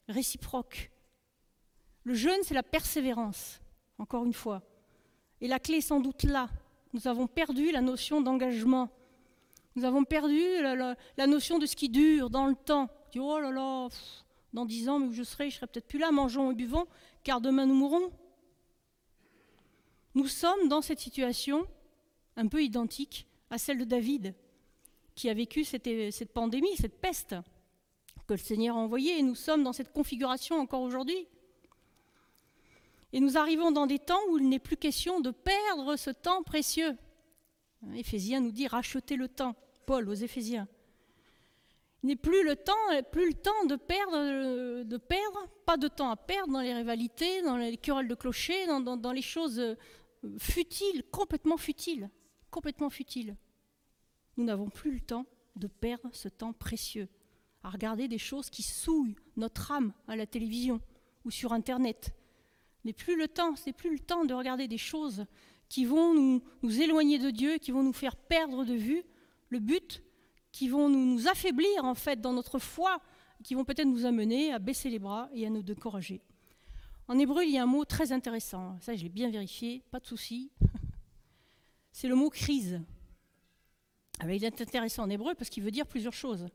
réciproque. 0.09 0.91
Le 2.03 2.13
jeûne, 2.13 2.41
c'est 2.43 2.55
la 2.55 2.63
persévérance, 2.63 3.63
encore 3.99 4.27
une 4.27 4.35
fois. 4.35 4.63
Et 5.41 5.49
la 5.49 5.59
clé 5.59 5.77
est 5.77 5.81
sans 5.81 6.01
doute 6.01 6.25
là, 6.25 6.51
nous 6.95 7.09
avons 7.09 7.27
perdu 7.27 7.73
la 7.73 7.81
notion 7.81 8.21
d'engagement. 8.21 8.89
Nous 9.75 9.85
avons 9.85 10.05
perdu 10.05 10.41
la, 10.63 11.27
notion 11.27 11.59
de 11.59 11.67
ce 11.67 11.75
qui 11.75 11.89
dure 11.89 12.31
dans 12.31 12.47
le 12.47 12.55
temps. 12.55 12.89
oh 13.19 13.41
là 13.41 13.51
là, 13.51 13.89
dans 14.53 14.65
dix 14.65 14.89
ans, 14.89 15.01
où 15.01 15.13
je 15.13 15.25
serai, 15.25 15.51
je 15.51 15.57
serai 15.57 15.67
peut-être 15.67 15.89
plus 15.89 15.99
là, 15.99 16.13
mangeons 16.13 16.53
et 16.53 16.55
buvons, 16.55 16.87
car 17.25 17.41
demain 17.41 17.67
nous 17.67 17.75
mourrons. 17.75 18.13
Nous 20.15 20.29
sommes 20.29 20.69
dans 20.69 20.81
cette 20.81 21.01
situation 21.01 21.67
un 22.37 22.47
peu 22.47 22.63
identique 22.63 23.27
à 23.51 23.59
celle 23.59 23.79
de 23.79 23.85
David, 23.85 24.35
qui 25.17 25.29
a 25.29 25.35
vécu 25.35 25.65
cette 25.65 26.33
pandémie, 26.33 26.77
cette 26.77 27.01
peste 27.01 27.35
que 28.29 28.35
le 28.35 28.39
Seigneur 28.39 28.77
a 28.77 28.81
envoyée, 28.81 29.19
et 29.19 29.23
nous 29.23 29.35
sommes 29.35 29.65
dans 29.65 29.73
cette 29.73 29.93
configuration 29.93 30.61
encore 30.61 30.83
aujourd'hui. 30.83 31.27
Et 33.15 33.21
nous 33.21 33.39
arrivons 33.39 33.71
dans 33.71 33.87
des 33.87 34.01
temps 34.01 34.19
où 34.29 34.39
il 34.39 34.49
n'est 34.49 34.59
plus 34.59 34.77
question 34.77 35.21
de 35.21 35.31
perdre 35.31 35.95
ce 35.95 36.11
temps 36.11 36.43
précieux. 36.43 36.97
Éphésiens 37.95 38.41
nous 38.41 38.51
dit 38.51 38.67
racheter 38.67 39.15
le 39.15 39.29
temps, 39.29 39.55
Paul 39.87 40.09
aux 40.09 40.15
Éphésiens. 40.15 40.67
Il 42.03 42.09
n'est 42.09 42.17
plus 42.17 42.45
le 42.45 42.57
temps, 42.57 42.73
plus 43.13 43.29
le 43.29 43.35
temps 43.35 43.67
de 43.67 43.77
perdre, 43.77 45.49
pas 45.65 45.77
de 45.77 45.87
temps 45.87 46.11
à 46.11 46.17
perdre 46.17 46.55
dans 46.55 46.61
les 46.61 46.75
rivalités, 46.75 47.41
dans 47.43 47.57
les 47.57 47.77
querelles 47.77 48.09
de 48.09 48.17
clochers, 48.17 48.67
dans, 48.67 49.13
les 49.13 49.23
choses 49.23 49.61
euh, 49.61 49.77
futiles, 50.39 51.05
complètement 51.13 51.57
futiles. 51.57 52.11
Nous 54.37 54.45
n'avons 54.45 54.71
plus 54.71 54.95
le 54.95 55.01
temps 55.01 55.27
de 55.55 55.69
perdre 55.69 56.11
ce 56.11 56.29
temps 56.29 56.53
précieux 56.53 57.09
à 57.63 57.71
regarder 57.71 58.09
des 58.09 58.19
choses 58.19 58.51
qui 58.51 58.65
souillent 58.65 59.15
notre 59.37 59.71
âme 59.71 59.93
à 60.09 60.17
la 60.17 60.27
télévision 60.27 60.81
ou 61.25 61.31
sur 61.31 61.53
Internet, 61.53 62.13
n'est 62.85 62.93
plus 62.93 63.17
le 63.17 63.29
temps, 63.29 63.57
c'est 63.57 63.73
plus 63.73 63.93
le 63.93 63.99
temps 63.99 64.25
de 64.25 64.35
regarder 64.35 64.69
des 64.69 64.79
choses 64.79 65.27
qui 65.69 65.85
vont 65.85 66.15
nous, 66.15 66.43
nous, 66.63 66.81
éloigner 66.81 67.19
de 67.19 67.31
Dieu, 67.31 67.59
qui 67.59 67.71
vont 67.71 67.83
nous 67.83 67.93
faire 67.93 68.17
perdre 68.17 68.65
de 68.65 68.75
vue 68.75 69.03
le 69.49 69.59
but, 69.59 70.03
qui 70.53 70.69
vont 70.69 70.89
nous, 70.89 71.05
nous 71.05 71.29
affaiblir 71.29 71.85
en 71.85 71.95
fait 71.95 72.21
dans 72.21 72.33
notre 72.33 72.59
foi, 72.59 73.01
qui 73.43 73.55
vont 73.55 73.65
peut-être 73.65 73.89
nous 73.89 74.07
amener 74.07 74.53
à 74.53 74.59
baisser 74.59 74.91
les 74.91 74.99
bras 74.99 75.29
et 75.33 75.47
à 75.47 75.51
nous 75.51 75.63
décourager. 75.63 76.23
En 77.09 77.19
hébreu, 77.19 77.45
il 77.45 77.51
y 77.51 77.59
a 77.59 77.63
un 77.63 77.67
mot 77.67 77.85
très 77.85 78.13
intéressant, 78.13 78.79
ça 78.81 78.95
je 78.95 79.03
l'ai 79.03 79.09
bien 79.09 79.31
vérifié, 79.31 79.83
pas 79.91 80.01
de 80.01 80.07
souci. 80.07 80.51
C'est 81.93 82.09
le 82.09 82.15
mot 82.15 82.31
crise. 82.31 82.81
Ah 84.21 84.27
ben, 84.27 84.33
il 84.33 84.45
est 84.45 84.61
intéressant 84.61 85.05
en 85.05 85.11
hébreu 85.11 85.35
parce 85.35 85.51
qu'il 85.51 85.63
veut 85.63 85.71
dire 85.71 85.87
plusieurs 85.87 86.13
choses. 86.13 86.49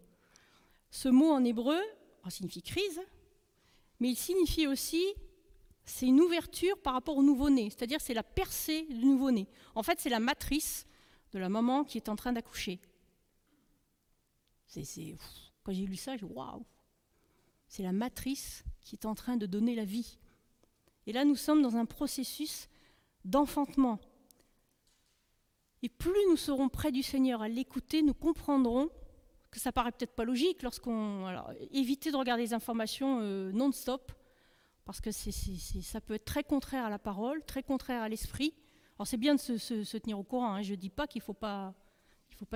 Ce 0.92 1.08
mot 1.10 1.32
en 1.32 1.44
hébreu 1.44 1.80
signifie 2.30 2.62
crise, 2.62 3.02
mais 4.00 4.10
il 4.10 4.16
signifie 4.16 4.68
aussi 4.68 5.04
c'est 5.90 6.06
une 6.06 6.22
ouverture 6.22 6.78
par 6.78 6.94
rapport 6.94 7.18
au 7.18 7.24
nouveau-né, 7.24 7.70
c'est-à-dire 7.70 8.00
c'est 8.00 8.14
la 8.14 8.24
percée 8.24 8.86
du 8.90 9.06
nouveau-né. 9.06 9.48
En 9.76 9.84
fait, 9.84 10.00
c'est 10.00 10.10
la 10.10 10.20
matrice 10.20 10.86
de 11.32 11.40
la 11.40 11.50
maman 11.50 11.84
qui 11.84 11.98
est 11.98 12.10
en 12.10 12.16
train 12.16 12.32
d'accoucher. 12.32 12.80
quand 15.64 15.72
j'ai 15.74 15.86
lu 15.86 15.96
ça, 15.96 16.16
j'ai 16.16 16.26
waouh 16.26 16.64
C'est 17.68 17.84
la 17.84 17.92
matrice 17.92 18.64
qui 18.82 18.96
est 18.96 19.06
en 19.06 19.16
train 19.16 19.36
de 19.36 19.46
donner 19.46 19.76
la 19.76 19.84
vie. 19.84 20.20
Et 21.08 21.12
là, 21.12 21.26
nous 21.26 21.36
sommes 21.36 21.62
dans 21.62 21.76
un 21.76 21.86
processus 21.86 22.70
d'enfantement. 23.26 24.00
Et 25.82 25.90
plus 25.90 26.26
nous 26.30 26.38
serons 26.38 26.70
près 26.70 26.92
du 26.92 27.02
Seigneur 27.02 27.42
à 27.42 27.48
l'écouter, 27.48 28.04
nous 28.04 28.14
comprendrons 28.14 28.90
que 29.50 29.60
ça 29.60 29.72
paraît 29.72 29.92
peut-être 29.92 30.16
pas 30.16 30.26
logique 30.26 30.62
lorsqu'on. 30.62 31.26
Alors, 31.26 31.52
de 31.52 32.16
regarder 32.16 32.44
des 32.44 32.54
informations 32.54 33.22
euh, 33.22 33.52
non-stop 33.52 34.12
parce 34.90 35.02
que 35.02 35.12
ça 35.12 36.02
peut 36.02 36.16
être 36.16 36.26
très 36.26 36.44
contraire 36.44 36.84
à 36.84 36.90
la 36.90 36.98
parole, 36.98 37.46
très 37.46 37.62
contraire 37.62 38.02
à 38.02 38.10
l'esprit. 38.10 38.56
Alors 38.98 39.06
c'est 39.06 39.18
bien 39.18 39.36
de 39.36 39.40
se, 39.40 39.98
tenir 40.00 40.18
au 40.18 40.24
courant, 40.24 40.54
hein. 40.54 40.64
je 40.64 40.72
ne 40.72 40.78
dis 40.78 40.90
pas 40.90 41.06
qu'il 41.06 41.20
ne 41.20 41.26
faut, 41.26 41.36
pas, 41.36 41.76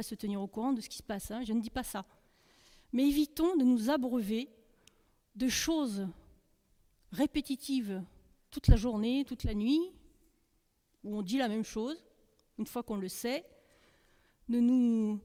se 0.02 0.16
tenir 0.16 0.42
au 0.42 0.48
courant 0.48 0.74
de 0.74 0.82
ce 0.82 0.90
qui 0.90 0.98
se 0.98 1.04
passe, 1.04 1.30
hein. 1.30 1.44
je 1.44 1.54
ne 1.54 1.62
dis 1.62 1.70
pas 1.70 1.84
ça. 1.84 2.08
Mais 2.92 3.08
évitons 3.08 3.56
de 3.56 3.64
nous 3.64 3.92
abreuver 3.92 4.50
de 5.36 5.48
choses 5.48 6.08
répétitives 7.12 8.04
toute 8.50 8.68
la 8.68 8.78
journée, 8.78 9.26
toute 9.26 9.44
la 9.44 9.54
nuit, 9.54 9.92
où 11.04 11.16
on 11.16 11.22
dit 11.22 11.38
la 11.38 11.48
même 11.48 11.64
chose, 11.64 12.04
une 12.58 12.66
fois 12.66 12.82
qu'on 12.82 12.98
le 12.98 13.10
sait. 13.10 13.46
Ne 14.50 14.60
nous 14.60 15.20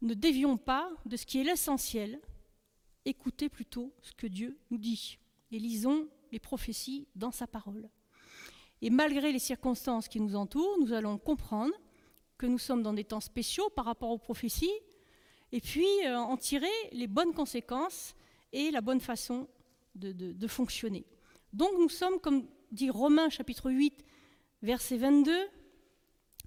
ne 0.00 0.14
dévions 0.14 0.56
pas 0.56 0.90
de 1.04 1.18
ce 1.18 1.26
qui 1.26 1.38
est 1.38 1.44
l'essentiel, 1.44 2.18
écoutez 3.04 3.50
plutôt 3.50 3.92
ce 4.00 4.14
que 4.14 4.26
Dieu 4.26 4.58
nous 4.70 4.78
dit. 4.78 5.18
Et 5.52 5.58
lisons 5.58 6.08
les 6.32 6.38
prophéties 6.38 7.08
dans 7.14 7.30
sa 7.30 7.46
parole. 7.46 7.88
Et 8.82 8.90
malgré 8.90 9.32
les 9.32 9.38
circonstances 9.38 10.08
qui 10.08 10.20
nous 10.20 10.36
entourent, 10.36 10.78
nous 10.80 10.92
allons 10.92 11.18
comprendre 11.18 11.72
que 12.38 12.46
nous 12.46 12.58
sommes 12.58 12.82
dans 12.82 12.92
des 12.92 13.04
temps 13.04 13.20
spéciaux 13.20 13.70
par 13.70 13.86
rapport 13.86 14.10
aux 14.10 14.18
prophéties, 14.18 14.70
et 15.52 15.60
puis 15.60 15.86
euh, 16.04 16.18
en 16.18 16.36
tirer 16.36 16.66
les 16.92 17.06
bonnes 17.06 17.32
conséquences 17.32 18.14
et 18.52 18.70
la 18.70 18.80
bonne 18.80 19.00
façon 19.00 19.48
de, 19.94 20.46
fonctionner. 20.46 21.06
Donc 21.52 21.70
nous 21.78 21.88
sommes, 21.88 22.20
comme 22.20 22.46
dit 22.70 22.90
Romains 22.90 23.30
chapitre 23.30 23.70
8, 23.70 24.04
verset 24.62 24.98
22, 24.98 25.32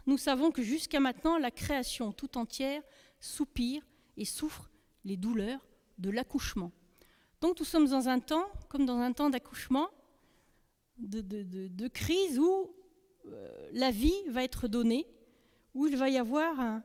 nous 0.06 0.18
savons 0.18 0.52
que 0.52 0.62
jusqu'à 0.62 1.00
maintenant, 1.00 1.38
la 1.38 1.52
création 1.52 2.12
tout 2.12 2.38
entière 2.38 2.84
soupire 3.20 3.84
et 4.18 4.26
souffre 4.26 4.70
les 5.04 5.18
douleurs 5.18 5.66
de 5.98 6.10
l'accouchement. 6.10 6.72
Donc 7.42 7.60
nous 7.60 7.66
sommes 7.66 7.88
dans 7.88 8.10
un 8.10 8.20
temps, 8.20 8.48
comme 8.68 8.86
dans 8.86 8.98
un 8.98 9.14
temps 9.14 9.30
d'accouchement, 9.30 9.90
de, 10.98 11.88
crise 11.88 12.38
où 12.38 12.70
euh, 13.26 13.70
la 13.72 13.92
vie 13.92 14.22
va 14.30 14.44
être 14.44 14.68
donnée, 14.68 15.08
où 15.74 15.88
il 15.88 15.96
va 15.96 16.10
y 16.10 16.18
avoir 16.18 16.82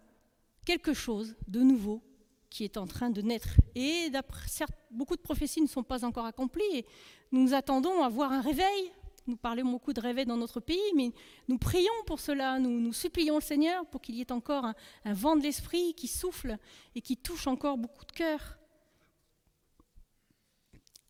quelque 0.65 0.95
chose 0.95 1.37
de 1.49 1.61
nouveau 1.61 2.03
qui 2.51 2.63
est 2.63 2.77
en 2.77 2.87
train 2.87 3.11
de 3.11 3.21
naître. 3.21 3.49
Et 3.75 4.11
certes, 4.47 4.75
beaucoup 4.91 5.17
de 5.17 5.21
prophéties 5.21 5.61
ne 5.61 5.67
sont 5.67 5.83
pas 5.83 6.05
encore 6.05 6.25
accomplies. 6.25 6.63
Et 6.73 6.87
nous 7.33 7.53
attendons 7.53 8.03
à 8.05 8.09
voir 8.09 8.31
un 8.31 8.41
réveil. 8.41 8.93
Nous 9.27 9.37
parlons 9.37 9.69
beaucoup 9.69 9.93
de 9.93 10.01
réveil 10.01 10.25
dans 10.27 10.37
notre 10.37 10.61
pays, 10.61 10.93
mais 10.95 11.11
nous 11.49 11.59
prions 11.59 11.93
pour 12.07 12.21
cela. 12.21 12.61
Nous, 12.61 12.79
nous 12.79 12.93
supplions 12.93 13.37
le 13.37 13.41
Seigneur 13.41 13.85
pour 13.87 14.01
qu'il 14.01 14.15
y 14.15 14.21
ait 14.21 14.31
encore 14.31 14.67
un 15.05 15.13
vent 15.15 15.35
de 15.35 15.43
l'esprit 15.43 15.95
qui 15.95 16.07
souffle 16.07 16.57
et 16.95 17.01
qui 17.01 17.17
touche 17.17 17.49
encore 17.49 17.77
beaucoup 17.77 18.05
de 18.05 18.13
cœurs. 18.13 18.59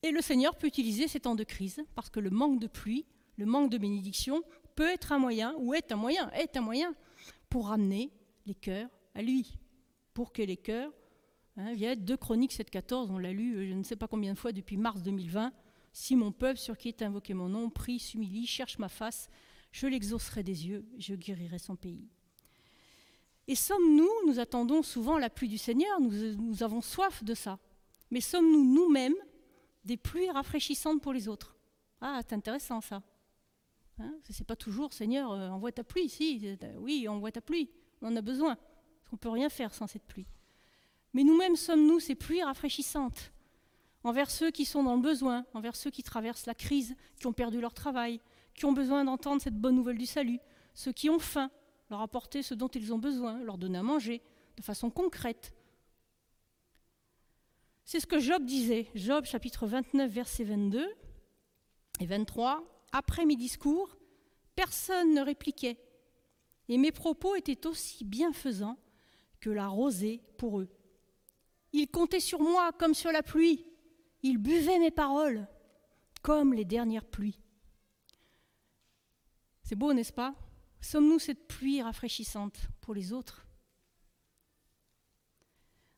Et 0.04 0.12
le 0.12 0.20
Seigneur 0.20 0.54
peut 0.56 0.68
utiliser 0.68 1.08
ces 1.08 1.18
temps 1.18 1.34
de 1.34 1.42
crise 1.42 1.82
parce 1.96 2.10
que 2.10 2.20
le 2.20 2.30
manque 2.30 2.60
de 2.60 2.68
pluie, 2.68 3.04
le 3.36 3.46
manque 3.46 3.70
de 3.70 3.78
bénédiction 3.78 4.44
peut 4.76 4.88
être 4.88 5.10
un 5.10 5.18
moyen, 5.18 5.56
ou 5.58 5.74
est 5.74 5.90
un 5.90 5.96
moyen, 5.96 6.30
est 6.30 6.56
un 6.56 6.60
moyen 6.60 6.94
pour 7.48 7.68
ramener 7.68 8.12
les 8.46 8.54
cœurs 8.54 8.88
à 9.16 9.22
lui, 9.22 9.58
pour 10.12 10.32
que 10.32 10.42
les 10.42 10.56
cœurs 10.56 10.92
Hein, 11.56 11.74
a 11.80 11.94
2 11.94 12.16
Chroniques 12.16 12.52
7.14, 12.52 13.10
on 13.10 13.18
l'a 13.18 13.32
lu 13.32 13.56
euh, 13.56 13.68
je 13.68 13.74
ne 13.74 13.84
sais 13.84 13.94
pas 13.94 14.08
combien 14.08 14.32
de 14.32 14.38
fois 14.38 14.50
depuis 14.50 14.76
mars 14.76 15.02
2020. 15.02 15.52
Si 15.92 16.16
mon 16.16 16.32
peuple 16.32 16.58
sur 16.58 16.76
qui 16.76 16.88
est 16.88 17.02
invoqué 17.02 17.32
mon 17.32 17.48
nom 17.48 17.70
prie, 17.70 18.00
s'humilie, 18.00 18.46
cherche 18.46 18.78
ma 18.78 18.88
face, 18.88 19.28
je 19.70 19.86
l'exaucerai 19.86 20.42
des 20.42 20.66
yeux, 20.66 20.84
je 20.98 21.14
guérirai 21.14 21.60
son 21.60 21.76
pays. 21.76 22.08
Et 23.46 23.54
sommes-nous, 23.54 24.10
nous 24.26 24.40
attendons 24.40 24.82
souvent 24.82 25.16
la 25.18 25.30
pluie 25.30 25.48
du 25.48 25.58
Seigneur, 25.58 26.00
nous, 26.00 26.62
avons 26.64 26.80
soif 26.80 27.22
de 27.22 27.34
ça, 27.34 27.60
mais 28.10 28.20
sommes-nous 28.20 28.64
nous-mêmes 28.64 29.14
des 29.84 29.96
pluies 29.96 30.30
rafraîchissantes 30.30 31.02
pour 31.02 31.12
les 31.12 31.28
autres 31.28 31.56
Ah, 32.00 32.20
c'est 32.26 32.34
intéressant 32.34 32.80
ça. 32.80 33.02
Hein 33.98 34.14
c'est 34.28 34.46
pas 34.46 34.56
toujours, 34.56 34.92
Seigneur, 34.92 35.32
euh, 35.32 35.48
envoie 35.50 35.72
ta 35.72 35.84
pluie, 35.84 36.08
si, 36.08 36.56
oui, 36.78 37.06
envoie 37.06 37.30
ta 37.30 37.40
pluie, 37.40 37.70
on 38.02 38.08
en 38.08 38.16
a 38.16 38.22
besoin, 38.22 38.56
qu'on 39.08 39.16
ne 39.16 39.18
peut 39.18 39.28
rien 39.28 39.48
faire 39.48 39.72
sans 39.72 39.86
cette 39.86 40.04
pluie. 40.04 40.26
Mais 41.12 41.22
nous-mêmes 41.22 41.56
sommes-nous 41.56 42.00
ces 42.00 42.16
pluies 42.16 42.42
rafraîchissantes 42.42 43.32
envers 44.02 44.30
ceux 44.30 44.50
qui 44.50 44.66
sont 44.66 44.82
dans 44.82 44.96
le 44.96 45.02
besoin, 45.02 45.46
envers 45.54 45.74
ceux 45.74 45.90
qui 45.90 46.02
traversent 46.02 46.46
la 46.46 46.54
crise, 46.54 46.94
qui 47.18 47.26
ont 47.26 47.32
perdu 47.32 47.60
leur 47.60 47.72
travail, 47.72 48.20
qui 48.54 48.66
ont 48.66 48.72
besoin 48.72 49.04
d'entendre 49.04 49.40
cette 49.40 49.58
bonne 49.58 49.74
nouvelle 49.74 49.96
du 49.96 50.06
salut, 50.06 50.38
ceux 50.74 50.92
qui 50.92 51.08
ont 51.08 51.18
faim, 51.18 51.50
leur 51.90 52.00
apporter 52.00 52.42
ce 52.42 52.54
dont 52.54 52.68
ils 52.68 52.92
ont 52.92 52.98
besoin, 52.98 53.42
leur 53.42 53.56
donner 53.56 53.78
à 53.78 53.82
manger 53.82 54.22
de 54.56 54.62
façon 54.62 54.90
concrète. 54.90 55.53
C'est 57.84 58.00
ce 58.00 58.06
que 58.06 58.18
Job 58.18 58.44
disait, 58.44 58.88
Job 58.94 59.26
chapitre 59.26 59.66
29 59.66 60.10
verset 60.10 60.44
22 60.44 60.88
et 62.00 62.06
23. 62.06 62.64
Après 62.92 63.26
mes 63.26 63.36
discours, 63.36 63.96
personne 64.56 65.14
ne 65.14 65.20
répliquait, 65.20 65.78
et 66.68 66.78
mes 66.78 66.92
propos 66.92 67.34
étaient 67.36 67.66
aussi 67.66 68.04
bienfaisants 68.04 68.78
que 69.40 69.50
la 69.50 69.68
rosée 69.68 70.22
pour 70.38 70.60
eux. 70.60 70.68
Ils 71.72 71.88
comptaient 71.88 72.20
sur 72.20 72.40
moi 72.40 72.72
comme 72.72 72.94
sur 72.94 73.12
la 73.12 73.22
pluie. 73.22 73.66
Ils 74.22 74.38
buvaient 74.38 74.78
mes 74.78 74.90
paroles 74.90 75.46
comme 76.22 76.54
les 76.54 76.64
dernières 76.64 77.04
pluies. 77.04 77.38
C'est 79.62 79.76
beau, 79.76 79.92
n'est-ce 79.92 80.12
pas? 80.12 80.34
Sommes-nous 80.80 81.18
cette 81.18 81.46
pluie 81.46 81.82
rafraîchissante 81.82 82.58
pour 82.80 82.94
les 82.94 83.12
autres? 83.12 83.43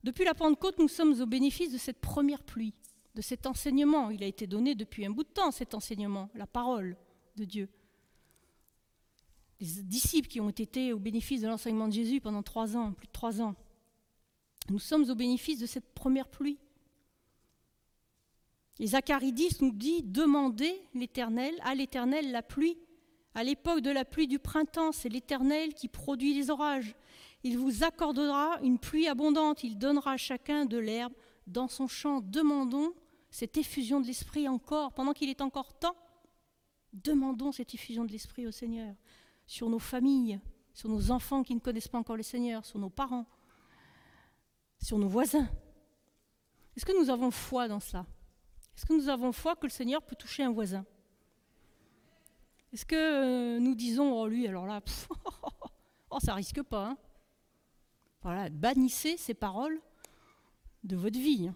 Depuis 0.07 0.25
la 0.25 0.35
Pentecôte, 0.35 0.79
nous 0.79 0.87
sommes 0.87 1.21
au 1.21 1.27
bénéfice 1.27 1.73
de 1.73 1.79
cette 1.79 2.01
première 2.01 2.45
pluie, 2.45 2.73
de 3.17 3.21
cet 3.21 3.45
enseignement. 3.45 4.09
Il 4.11 4.23
a 4.23 4.27
été 4.27 4.47
donné 4.47 4.77
depuis 4.77 5.05
un 5.05 5.11
bout 5.11 5.25
de 5.25 5.29
temps, 5.29 5.51
cet 5.51 5.75
enseignement, 5.75 6.31
la 6.37 6.47
parole 6.47 6.97
de 7.35 7.45
Dieu. 7.45 7.69
Les 9.59 9.83
disciples 9.83 10.29
qui 10.29 10.41
ont 10.41 10.51
été 10.51 10.93
au 10.93 11.01
bénéfice 11.01 11.41
de 11.41 11.49
l'enseignement 11.49 11.89
de 11.89 11.93
Jésus 11.93 12.21
pendant 12.21 12.45
trois 12.45 12.77
ans, 12.77 12.93
plus 12.93 13.09
de 13.09 13.13
trois 13.13 13.43
ans. 13.43 13.57
Nous 14.71 14.79
sommes 14.79 15.11
au 15.11 15.17
bénéfice 15.17 15.59
de 15.59 15.67
cette 15.67 15.93
première 15.93 16.29
pluie. 16.29 16.61
Et 18.79 18.87
Zacharie 18.87 19.33
10 19.33 19.61
nous 19.63 19.73
dit 19.73 20.05
Demandez 20.05 20.83
l'Éternel, 20.95 21.53
à 21.65 21.75
l'Éternel 21.75 22.31
la 22.31 22.45
pluie. 22.45 22.79
À 23.35 23.43
l'époque 23.43 23.81
de 23.81 23.91
la 23.91 24.05
pluie 24.05 24.29
du 24.29 24.39
printemps, 24.39 24.93
c'est 24.93 25.09
l'Éternel 25.09 25.75
qui 25.75 25.89
produit 25.89 26.33
les 26.33 26.49
orages. 26.49 26.95
Il 27.47 27.59
vous 27.59 27.85
accordera 27.85 28.59
une 28.61 28.77
pluie 28.77 29.07
abondante, 29.07 29.63
il 29.63 29.79
donnera 29.79 30.15
à 30.15 30.17
chacun 30.17 30.65
de 30.67 30.79
l'herbe 30.79 31.13
dans 31.47 31.69
son 31.69 31.87
champ. 31.87 32.21
Demandons 32.21 32.93
cette 33.31 33.57
effusion 33.57 34.01
de 34.01 34.07
l'Esprit 34.09 34.49
encore, 34.49 34.93
pendant 34.93 35.13
qu'il 35.13 35.31
est 35.31 35.41
encore 35.41 35.79
temps. 35.79 35.95
Demandons 36.93 37.53
cette 37.53 37.73
effusion 37.73 38.05
de 38.05 38.11
l'Esprit 38.11 38.49
au 38.49 38.51
Seigneur 38.51 38.97
sur 39.47 39.71
nos 39.71 39.79
familles, 39.79 40.41
sur 40.75 40.89
nos 40.89 41.13
enfants 41.13 41.45
qui 41.45 41.55
ne 41.55 41.61
connaissent 41.61 41.87
pas 41.87 41.99
encore 41.99 42.17
le 42.17 42.25
Seigneur, 42.25 42.65
sur 42.65 42.81
nos 42.81 42.91
parents, 42.91 43.27
sur 44.83 44.99
nos 44.99 45.09
voisins. 45.09 45.49
Est-ce 46.77 46.85
que 46.85 47.01
nous 47.01 47.11
avons 47.11 47.31
foi 47.31 47.69
dans 47.69 47.79
cela? 47.79 48.07
Est-ce 48.77 48.87
que 48.87 48.93
nous 48.93 49.09
avons 49.09 49.31
foi 49.31 49.55
que 49.55 49.67
le 49.67 49.71
Seigneur 49.71 50.03
peut 50.03 50.17
toucher 50.17 50.43
un 50.43 50.51
voisin? 50.51 50.85
Est-ce 52.73 52.85
que 52.85 52.97
euh, 52.97 53.61
nous 53.61 53.77
disons, 53.77 54.21
oh 54.21 54.27
lui, 54.27 54.49
alors 54.49 54.67
là, 54.67 54.81
oh, 56.11 56.19
ça 56.19 56.35
risque 56.35 56.65
pas. 56.65 56.89
Hein 56.89 56.99
bannissez 58.51 59.17
ces 59.17 59.35
paroles 59.35 59.81
de 60.85 60.97
votre 60.97 61.19
vie. 61.19 61.49
Hein. 61.49 61.55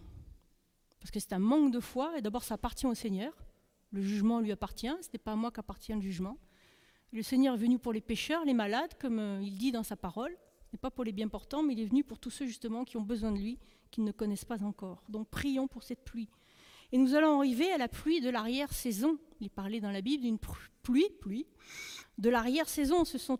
Parce 1.00 1.10
que 1.10 1.20
c'est 1.20 1.32
un 1.32 1.38
manque 1.38 1.72
de 1.72 1.80
foi, 1.80 2.18
et 2.18 2.22
d'abord 2.22 2.42
ça 2.44 2.54
appartient 2.54 2.86
au 2.86 2.94
Seigneur. 2.94 3.32
Le 3.92 4.02
jugement 4.02 4.40
lui 4.40 4.52
appartient, 4.52 4.92
ce 5.00 5.08
n'est 5.12 5.18
pas 5.18 5.32
à 5.32 5.36
moi 5.36 5.50
qu'appartient 5.50 5.92
le 5.92 6.00
jugement. 6.00 6.38
Le 7.12 7.22
Seigneur 7.22 7.54
est 7.54 7.58
venu 7.58 7.78
pour 7.78 7.92
les 7.92 8.00
pécheurs, 8.00 8.44
les 8.44 8.54
malades, 8.54 8.94
comme 9.00 9.18
euh, 9.18 9.40
il 9.42 9.58
dit 9.58 9.72
dans 9.72 9.82
sa 9.82 9.96
parole 9.96 10.36
n'est 10.72 10.78
pas 10.78 10.90
pour 10.90 11.04
les 11.04 11.12
bien 11.12 11.28
portants, 11.28 11.62
mais 11.62 11.74
il 11.74 11.80
est 11.80 11.86
venu 11.86 12.04
pour 12.04 12.18
tous 12.18 12.30
ceux 12.30 12.46
justement 12.46 12.84
qui 12.84 12.96
ont 12.96 13.02
besoin 13.02 13.32
de 13.32 13.38
lui, 13.38 13.58
qui 13.90 14.00
ne 14.00 14.12
connaissent 14.12 14.44
pas 14.44 14.62
encore. 14.62 15.02
Donc 15.08 15.28
prions 15.28 15.66
pour 15.66 15.82
cette 15.82 16.04
pluie. 16.04 16.28
Et 16.92 16.98
nous 16.98 17.14
allons 17.14 17.38
arriver 17.38 17.72
à 17.72 17.78
la 17.78 17.88
pluie 17.88 18.20
de 18.20 18.30
l'arrière-saison. 18.30 19.18
Il 19.40 19.46
est 19.46 19.50
parlé 19.50 19.80
dans 19.80 19.90
la 19.90 20.00
Bible 20.00 20.24
d'une 20.24 20.38
pluie, 20.82 21.08
pluie, 21.20 21.46
de 22.18 22.30
l'arrière-saison. 22.30 23.04
Ce 23.04 23.18
sont 23.18 23.38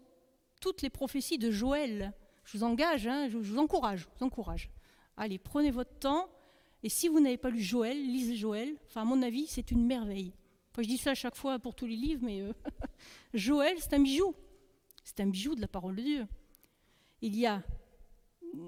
toutes 0.60 0.82
les 0.82 0.90
prophéties 0.90 1.38
de 1.38 1.50
Joël. 1.50 2.12
Je 2.51 2.59
vous 2.59 2.64
engage, 2.64 3.07
hein, 3.07 3.28
je 3.28 3.38
vous 3.38 3.59
encourage, 3.59 4.01
je 4.01 4.07
vous 4.18 4.26
encourage. 4.26 4.70
Allez, 5.16 5.38
prenez 5.38 5.70
votre 5.70 5.98
temps. 5.98 6.28
Et 6.82 6.88
si 6.88 7.09
vous 7.09 7.20
n'avez 7.20 7.36
pas 7.36 7.51
lu 7.51 7.61
Joël, 7.61 7.96
lisez 7.96 8.34
Joël. 8.34 8.74
Enfin, 8.86 9.03
à 9.03 9.05
mon 9.05 9.22
avis, 9.22 9.46
c'est 9.46 9.70
une 9.70 9.86
merveille. 9.86 10.32
Je 10.78 10.86
dis 10.86 10.98
ça 10.98 11.11
à 11.11 11.14
chaque 11.14 11.36
fois 11.36 11.59
pour 11.59 11.74
tous 11.74 11.86
les 11.86 11.96
livres, 11.96 12.22
mais 12.24 12.40
euh, 12.40 12.53
Joël, 13.34 13.76
c'est 13.78 13.92
un 13.92 14.01
bijou. 14.01 14.34
C'est 15.05 15.20
un 15.20 15.26
bijou 15.26 15.55
de 15.55 15.61
la 15.61 15.68
parole 15.68 15.96
de 15.96 16.03
Dieu 16.03 16.26
il 17.22 17.36
y 17.36 17.46
a 17.46 17.62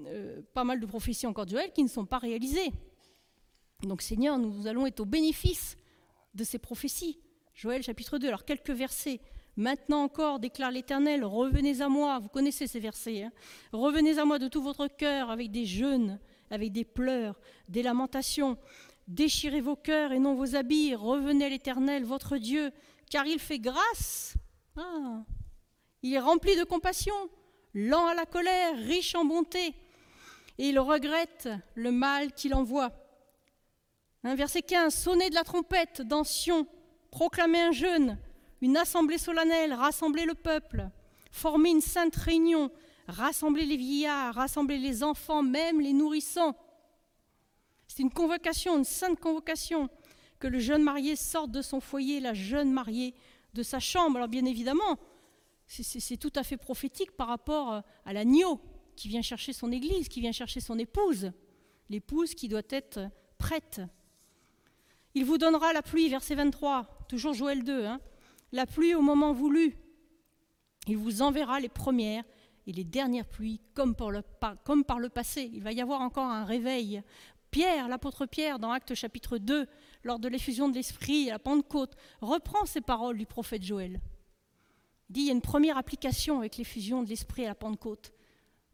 euh, 0.06 0.42
pas 0.54 0.64
mal 0.64 0.80
de 0.80 0.86
prophéties 0.86 1.26
encore 1.26 1.46
de 1.46 1.50
Joël 1.50 1.72
qui 1.72 1.82
ne 1.82 1.88
sont 1.88 2.06
pas 2.06 2.18
réalisées. 2.18 2.72
Donc 3.82 4.02
Seigneur, 4.02 4.38
nous 4.38 4.66
allons 4.66 4.86
être 4.86 5.00
au 5.00 5.04
bénéfice 5.04 5.76
de 6.34 6.44
ces 6.44 6.58
prophéties. 6.58 7.18
Joël 7.54 7.82
chapitre 7.82 8.18
2, 8.18 8.28
alors 8.28 8.44
quelques 8.44 8.70
versets. 8.70 9.20
Maintenant 9.56 10.02
encore, 10.02 10.38
déclare 10.38 10.70
l'Éternel, 10.70 11.24
revenez 11.24 11.82
à 11.82 11.88
moi, 11.88 12.18
vous 12.18 12.28
connaissez 12.28 12.66
ces 12.66 12.80
versets, 12.80 13.24
hein. 13.24 13.32
revenez 13.72 14.18
à 14.18 14.24
moi 14.24 14.38
de 14.38 14.48
tout 14.48 14.62
votre 14.62 14.86
cœur 14.86 15.30
avec 15.30 15.50
des 15.50 15.66
jeûnes, 15.66 16.18
avec 16.50 16.72
des 16.72 16.84
pleurs, 16.84 17.38
des 17.68 17.82
lamentations. 17.82 18.56
Déchirez 19.08 19.60
vos 19.60 19.76
cœurs 19.76 20.12
et 20.12 20.18
non 20.18 20.34
vos 20.34 20.56
habits, 20.56 20.94
revenez 20.94 21.50
l'Éternel, 21.50 22.04
votre 22.04 22.38
Dieu, 22.38 22.72
car 23.10 23.26
il 23.26 23.38
fait 23.38 23.58
grâce. 23.58 24.34
Ah, 24.76 25.22
il 26.02 26.14
est 26.14 26.18
rempli 26.18 26.56
de 26.56 26.64
compassion, 26.64 27.14
lent 27.74 28.06
à 28.06 28.14
la 28.14 28.24
colère, 28.24 28.74
riche 28.76 29.14
en 29.14 29.26
bonté, 29.26 29.74
et 30.56 30.68
il 30.68 30.78
regrette 30.78 31.50
le 31.74 31.92
mal 31.92 32.32
qu'il 32.32 32.54
envoie. 32.54 32.90
verset 34.22 34.62
15, 34.62 34.94
sonnez 34.94 35.28
de 35.28 35.34
la 35.34 35.44
trompette 35.44 36.00
dans 36.00 36.24
Sion, 36.24 36.66
proclamez 37.10 37.60
un 37.60 37.72
jeûne, 37.72 38.18
une 38.62 38.76
assemblée 38.76 39.18
solennelle, 39.18 39.74
rassemblez 39.74 40.24
le 40.24 40.34
peuple, 40.34 40.88
formez 41.32 41.70
une 41.70 41.80
sainte 41.80 42.14
réunion, 42.14 42.70
rassemblez 43.08 43.66
les 43.66 43.76
vieillards, 43.76 44.36
rassemblez 44.36 44.78
les 44.78 45.02
enfants, 45.02 45.42
même 45.42 45.80
les 45.80 45.92
nourrissants. 45.92 46.56
C'est 47.88 48.02
une 48.02 48.12
convocation, 48.12 48.78
une 48.78 48.84
sainte 48.84 49.18
convocation, 49.18 49.90
que 50.38 50.46
le 50.46 50.60
jeune 50.60 50.82
marié 50.82 51.16
sorte 51.16 51.50
de 51.50 51.60
son 51.60 51.80
foyer, 51.80 52.20
la 52.20 52.34
jeune 52.34 52.72
mariée 52.72 53.14
de 53.52 53.64
sa 53.64 53.80
chambre. 53.80 54.16
Alors 54.16 54.28
bien 54.28 54.44
évidemment, 54.44 54.98
c'est 55.66 56.16
tout 56.16 56.32
à 56.36 56.44
fait 56.44 56.56
prophétique 56.56 57.12
par 57.12 57.28
rapport 57.28 57.72
euh, 57.72 57.80
à 58.04 58.12
l'agneau 58.12 58.60
qui 58.94 59.08
vient 59.08 59.22
chercher 59.22 59.52
son 59.52 59.72
église, 59.72 60.08
qui 60.08 60.20
vient 60.20 60.32
chercher 60.32 60.60
son 60.60 60.78
épouse, 60.78 61.32
l'épouse 61.90 62.34
qui 62.34 62.46
doit 62.46 62.62
être 62.70 63.00
prête. 63.38 63.80
Il 65.14 65.24
vous 65.24 65.38
donnera 65.38 65.72
la 65.72 65.82
pluie, 65.82 66.08
verset 66.08 66.36
23, 66.36 67.06
toujours 67.08 67.34
Joël 67.34 67.64
2, 67.64 67.86
hein. 67.86 68.00
La 68.52 68.66
pluie 68.66 68.94
au 68.94 69.02
moment 69.02 69.32
voulu. 69.32 69.76
Il 70.86 70.96
vous 70.96 71.22
enverra 71.22 71.60
les 71.60 71.68
premières 71.68 72.24
et 72.66 72.72
les 72.72 72.84
dernières 72.84 73.26
pluies 73.26 73.60
comme, 73.74 73.94
par 73.94 74.10
le 74.10 75.08
passé. 75.08 75.50
Il 75.52 75.62
va 75.62 75.72
y 75.72 75.80
avoir 75.80 76.00
encore 76.00 76.26
un 76.26 76.44
réveil. 76.44 77.02
Pierre, 77.50 77.88
l'apôtre 77.88 78.26
Pierre, 78.26 78.58
dans 78.58 78.70
Actes 78.70 78.94
chapitre 78.94 79.38
2, 79.38 79.66
lors 80.04 80.18
de 80.18 80.28
l'effusion 80.28 80.68
de 80.68 80.74
l'Esprit 80.74 81.28
à 81.28 81.34
la 81.34 81.38
Pentecôte, 81.38 81.96
reprend 82.20 82.64
ces 82.66 82.80
paroles 82.80 83.18
du 83.18 83.26
prophète 83.26 83.62
Joël. 83.62 84.00
Il 85.08 85.12
dit 85.12 85.20
il 85.20 85.26
y 85.26 85.30
a 85.30 85.34
une 85.34 85.42
première 85.42 85.76
application 85.76 86.38
avec 86.38 86.56
l'effusion 86.56 87.02
de 87.02 87.08
l'Esprit 87.08 87.44
à 87.44 87.48
la 87.48 87.54
Pentecôte. 87.54 88.12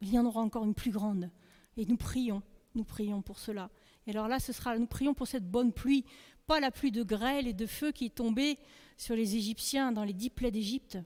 Il 0.01 0.13
y 0.13 0.19
en 0.19 0.27
aura 0.27 0.41
encore 0.41 0.65
une 0.65 0.75
plus 0.75 0.93
grande. 0.93 1.31
Et 1.77 1.87
nous 1.87 1.97
prions, 1.97 2.43
nous 2.75 2.85
prions 2.85 3.23
pour 3.23 3.39
cela. 3.39 3.71
Et 4.07 4.11
alors 4.11 4.29
là, 4.29 4.39
ce 4.39 4.53
sera, 4.53 4.79
nous 4.79 4.87
prions 4.87 5.15
pour 5.15 5.27
cette 5.27 5.51
bonne 5.51 5.73
pluie, 5.73 6.05
pas 6.47 6.61
la 6.61 6.71
pluie 6.71 6.93
de 6.93 7.03
grêle 7.03 7.47
et 7.47 7.53
de 7.53 7.67
feu 7.67 7.91
qui 7.93 8.07
est 8.07 8.15
tombée 8.15 8.59
sur 8.99 9.15
les 9.15 9.37
Égyptiens 9.37 9.93
dans 9.93 10.05
les 10.05 10.13
dix 10.13 10.29
plaies 10.29 10.51
d'Égypte. 10.51 10.99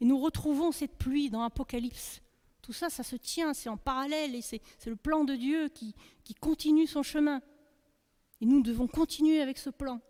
Et 0.00 0.04
nous 0.04 0.18
retrouvons 0.18 0.72
cette 0.72 0.96
pluie 0.96 1.28
dans 1.28 1.42
Apocalypse. 1.42 2.22
Tout 2.62 2.72
ça, 2.72 2.88
ça 2.88 3.02
se 3.02 3.16
tient, 3.16 3.52
c'est 3.52 3.68
en 3.68 3.76
parallèle 3.76 4.34
et 4.36 4.40
c'est 4.40 4.60
le 4.86 4.96
plan 4.96 5.24
de 5.24 5.34
Dieu 5.34 5.68
qui, 5.68 5.94
continue 6.40 6.86
son 6.86 7.02
chemin. 7.02 7.42
Et 8.40 8.46
nous 8.46 8.62
devons 8.62 8.86
continuer 8.86 9.40
avec 9.40 9.58
ce 9.58 9.70
plan. 9.70 10.00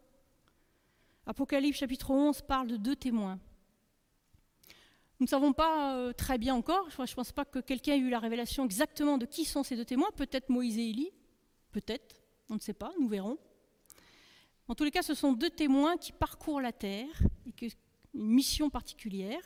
Apocalypse 1.26 1.78
chapitre 1.78 2.10
11 2.10 2.42
parle 2.42 2.68
de 2.68 2.76
deux 2.76 2.96
témoins. 2.96 3.40
Nous 5.18 5.24
ne 5.24 5.30
savons 5.30 5.52
pas 5.52 5.96
euh, 5.96 6.12
très 6.12 6.36
bien 6.36 6.54
encore, 6.54 6.90
je 6.90 7.00
ne 7.00 7.14
pense 7.14 7.32
pas 7.32 7.44
que 7.44 7.60
quelqu'un 7.60 7.92
ait 7.92 7.98
eu 7.98 8.10
la 8.10 8.18
révélation 8.18 8.64
exactement 8.64 9.18
de 9.18 9.26
qui 9.26 9.44
sont 9.44 9.62
ces 9.62 9.76
deux 9.76 9.84
témoins, 9.84 10.10
peut-être 10.16 10.48
Moïse 10.48 10.78
et 10.78 10.90
Élie, 10.90 11.12
peut-être, 11.70 12.16
on 12.48 12.54
ne 12.54 12.60
sait 12.60 12.72
pas, 12.72 12.92
nous 12.98 13.08
verrons. 13.08 13.38
En 14.68 14.74
tous 14.74 14.84
les 14.84 14.90
cas, 14.90 15.02
ce 15.02 15.14
sont 15.14 15.32
deux 15.32 15.50
témoins 15.50 15.96
qui 15.96 16.12
parcourent 16.12 16.60
la 16.60 16.72
terre, 16.72 17.22
une 18.14 18.26
mission 18.26 18.70
particulière. 18.70 19.42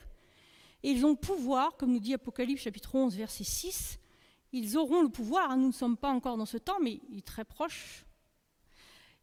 Et 0.83 0.91
ils 0.91 1.05
ont 1.05 1.11
le 1.11 1.17
pouvoir, 1.17 1.77
comme 1.77 1.93
nous 1.93 2.01
dit 2.01 2.15
Apocalypse 2.15 2.63
chapitre 2.63 2.95
11, 2.95 3.17
verset 3.17 3.45
6, 3.45 3.99
ils 4.53 4.77
auront 4.77 5.03
le 5.03 5.09
pouvoir, 5.09 5.51
hein, 5.51 5.57
nous 5.57 5.69
ne 5.69 5.73
sommes 5.73 5.97
pas 5.97 6.11
encore 6.11 6.37
dans 6.37 6.47
ce 6.47 6.59
temps, 6.59 6.79
mais 6.81 7.01
il 7.11 7.19
est 7.19 7.27
très 7.27 7.45
proche, 7.45 8.05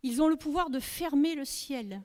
ils 0.02 0.22
ont 0.22 0.28
le 0.28 0.36
pouvoir 0.36 0.70
de 0.70 0.80
fermer 0.80 1.36
le 1.36 1.46
ciel 1.46 2.02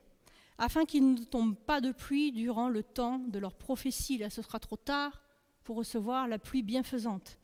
afin 0.57 0.85
qu'il 0.85 1.15
ne 1.15 1.25
tombe 1.25 1.57
pas 1.57 1.81
de 1.81 1.93
pluie 1.93 2.33
durant 2.33 2.69
le 2.69 2.83
temps 2.83 3.19
de 3.19 3.39
leur 3.39 3.55
prophétie. 3.55 4.19
Là, 4.19 4.31
ce 4.31 4.43
sera 4.43 4.59
trop 4.61 4.77
tard 4.77 5.21
pour 5.65 5.77
recevoir 5.77 6.29
la 6.29 6.39
pluie 6.39 6.63
bienfaisante. 6.63 7.39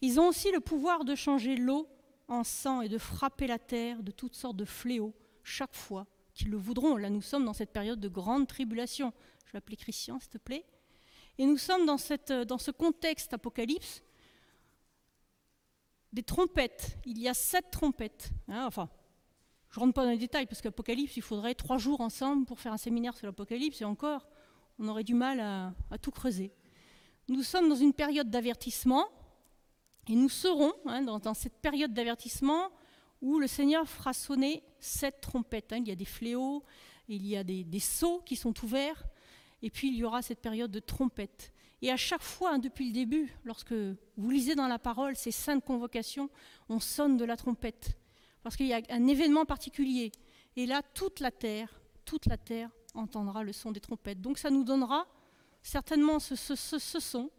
Ils 0.00 0.20
ont 0.20 0.28
aussi 0.28 0.50
le 0.52 0.60
pouvoir 0.60 1.04
de 1.04 1.14
changer 1.14 1.56
l'eau 1.56 1.88
en 2.28 2.44
sang 2.44 2.80
et 2.80 2.88
de 2.88 2.98
frapper 2.98 3.46
la 3.46 3.58
terre 3.58 4.02
de 4.02 4.10
toutes 4.10 4.34
sortes 4.34 4.56
de 4.56 4.64
fléaux 4.64 5.14
chaque 5.44 5.74
fois 5.74 6.06
qu'ils 6.34 6.50
le 6.50 6.56
voudront. 6.56 6.96
Là, 6.96 7.10
nous 7.10 7.22
sommes 7.22 7.44
dans 7.44 7.52
cette 7.52 7.72
période 7.72 8.00
de 8.00 8.08
grande 8.08 8.48
tribulation. 8.48 9.12
Je 9.46 9.52
vais 9.52 9.58
appeler 9.58 9.76
Christian, 9.76 10.18
s'il 10.18 10.30
te 10.30 10.38
plaît. 10.38 10.64
Et 11.38 11.46
nous 11.46 11.58
sommes 11.58 11.86
dans, 11.86 11.96
dans 12.44 12.58
ce 12.58 12.70
contexte 12.70 13.32
apocalypse 13.32 14.02
des 16.12 16.22
trompettes. 16.22 16.96
Il 17.04 17.20
y 17.20 17.28
a 17.28 17.34
sept 17.34 17.70
trompettes. 17.70 18.30
Hein, 18.48 18.66
enfin, 18.66 18.88
je 19.74 19.80
ne 19.80 19.86
rentre 19.86 19.94
pas 19.94 20.04
dans 20.04 20.12
les 20.12 20.18
détails 20.18 20.46
parce 20.46 20.62
qu'Apocalypse, 20.62 21.16
il 21.16 21.22
faudrait 21.22 21.56
trois 21.56 21.78
jours 21.78 22.00
ensemble 22.00 22.46
pour 22.46 22.60
faire 22.60 22.72
un 22.72 22.76
séminaire 22.76 23.16
sur 23.16 23.26
l'Apocalypse 23.26 23.80
et 23.80 23.84
encore, 23.84 24.28
on 24.78 24.86
aurait 24.86 25.02
du 25.02 25.14
mal 25.14 25.40
à, 25.40 25.98
tout 25.98 26.12
creuser. 26.12 26.52
Nous 27.28 27.42
sommes 27.42 27.68
dans 27.68 27.74
une 27.74 27.92
période 27.92 28.30
d'avertissement 28.30 29.08
et 30.08 30.14
nous 30.14 30.28
serons 30.28 30.72
hein, 30.86 31.02
dans, 31.02 31.34
cette 31.34 31.60
période 31.60 31.92
d'avertissement 31.92 32.70
où 33.24 33.38
le 33.38 33.46
Seigneur 33.46 33.88
fera 33.88 34.12
sonner 34.12 34.62
sept 34.78 35.22
trompettes. 35.22 35.72
Hein. 35.72 35.78
Il 35.78 35.88
y 35.88 35.92
a 35.92 35.96
des 35.96 36.04
fléaux, 36.04 36.62
il 37.08 37.26
y 37.26 37.38
a 37.38 37.42
des, 37.42 37.64
des 37.64 37.80
sceaux 37.80 38.20
qui 38.20 38.36
sont 38.36 38.52
ouverts 38.62 39.02
et 39.62 39.70
puis 39.70 39.88
il 39.88 39.96
y 39.96 40.04
aura 40.04 40.20
cette 40.20 40.40
période 40.40 40.70
de 40.70 40.78
trompette. 40.78 41.50
Et 41.80 41.90
à 41.90 41.96
chaque 41.96 42.22
fois, 42.22 42.52
hein, 42.52 42.58
depuis 42.58 42.86
le 42.86 42.92
début, 42.92 43.34
lorsque 43.44 43.72
vous 43.72 44.30
lisez 44.30 44.54
dans 44.54 44.68
la 44.68 44.78
parole 44.78 45.16
ces 45.16 45.30
saintes 45.30 45.64
convocations, 45.64 46.28
on 46.68 46.80
sonne 46.80 47.16
de 47.16 47.24
la 47.24 47.38
trompette 47.38 47.96
parce 48.42 48.56
qu'il 48.56 48.66
y 48.66 48.74
a 48.74 48.82
un 48.90 49.06
événement 49.06 49.46
particulier. 49.46 50.12
Et 50.56 50.66
là, 50.66 50.82
toute 50.82 51.20
la 51.20 51.30
terre, 51.30 51.80
toute 52.04 52.26
la 52.26 52.36
terre 52.36 52.68
entendra 52.92 53.42
le 53.42 53.54
son 53.54 53.72
des 53.72 53.80
trompettes. 53.80 54.20
Donc 54.20 54.36
ça 54.36 54.50
nous 54.50 54.64
donnera 54.64 55.06
certainement 55.62 56.18
ce, 56.18 56.36
ce, 56.36 56.54
ce 56.54 57.00
son 57.00 57.30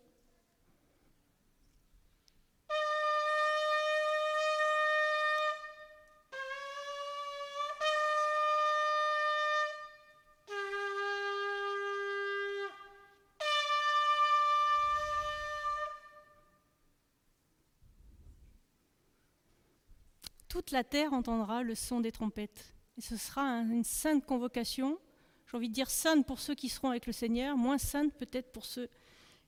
toute 20.66 20.72
la 20.72 20.84
terre 20.84 21.14
entendra 21.14 21.62
le 21.62 21.76
son 21.76 22.00
des 22.00 22.12
trompettes. 22.12 22.74
Et 22.98 23.02
ce 23.02 23.18
sera 23.18 23.44
une 23.60 23.84
sainte 23.84 24.26
convocation. 24.26 24.98
J'ai 25.46 25.58
envie 25.58 25.70
de 25.70 25.74
dire 25.76 25.92
sainte 25.92 26.26
pour 26.26 26.40
ceux 26.40 26.56
qui 26.56 26.70
seront 26.70 26.90
avec 26.90 27.06
le 27.06 27.14
Seigneur, 27.14 27.56
moins 27.56 27.78
sainte 27.78 28.12
peut-être 28.16 28.52
pour 28.52 28.66
ceux 28.66 28.90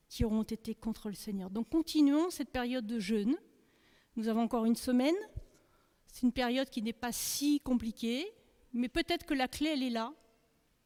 qui 0.10 0.24
auront 0.24 0.44
été 0.44 0.76
contre 0.76 1.10
le 1.10 1.16
Seigneur. 1.16 1.50
Donc 1.50 1.70
continuons 1.70 2.30
cette 2.30 2.52
période 2.52 2.86
de 2.86 3.00
jeûne. 3.00 3.36
Nous 4.16 4.28
avons 4.28 4.42
encore 4.42 4.66
une 4.66 4.76
semaine. 4.76 5.16
C'est 6.06 6.22
une 6.22 6.32
période 6.32 6.70
qui 6.70 6.84
n'est 6.84 6.94
pas 6.94 7.12
si 7.12 7.62
compliquée, 7.62 8.32
mais 8.72 8.88
peut-être 8.88 9.26
que 9.26 9.34
la 9.34 9.48
clé, 9.48 9.70
elle 9.70 9.82
est 9.82 9.90
là 9.90 10.14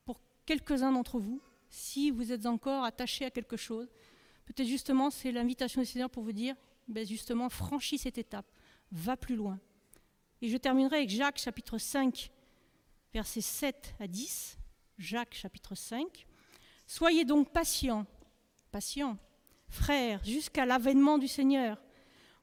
pour 0.05 0.21
quelques-uns 0.45 0.93
d'entre 0.93 1.19
vous, 1.19 1.41
si 1.69 2.09
vous 2.09 2.31
êtes 2.31 2.45
encore 2.45 2.85
attachés 2.85 3.25
à 3.25 3.31
quelque 3.31 3.57
chose. 3.57 3.89
Peut-être 4.45 4.67
justement, 4.67 5.09
c'est 5.09 5.33
l'invitation 5.33 5.81
du 5.81 5.87
Seigneur 5.87 6.09
pour 6.09 6.23
vous 6.23 6.31
dire, 6.31 6.55
ben 6.87 7.05
justement, 7.05 7.49
franchis 7.49 7.97
cette 7.97 8.17
étape, 8.17 8.49
va 8.93 9.17
plus 9.17 9.35
loin. 9.35 9.59
Et 10.41 10.49
je 10.49 10.57
terminerai 10.57 10.97
avec 10.97 11.09
Jacques 11.09 11.37
chapitre 11.37 11.77
5, 11.77 12.31
versets 13.13 13.41
7 13.41 13.93
à 13.99 14.07
10. 14.07 14.57
Jacques 14.97 15.35
chapitre 15.35 15.75
5. 15.75 16.25
Soyez 16.87 17.25
donc 17.25 17.51
patients, 17.51 18.07
patients, 18.71 19.17
frères, 19.69 20.19
jusqu'à 20.25 20.65
l'avènement 20.65 21.19
du 21.19 21.27
Seigneur. 21.27 21.81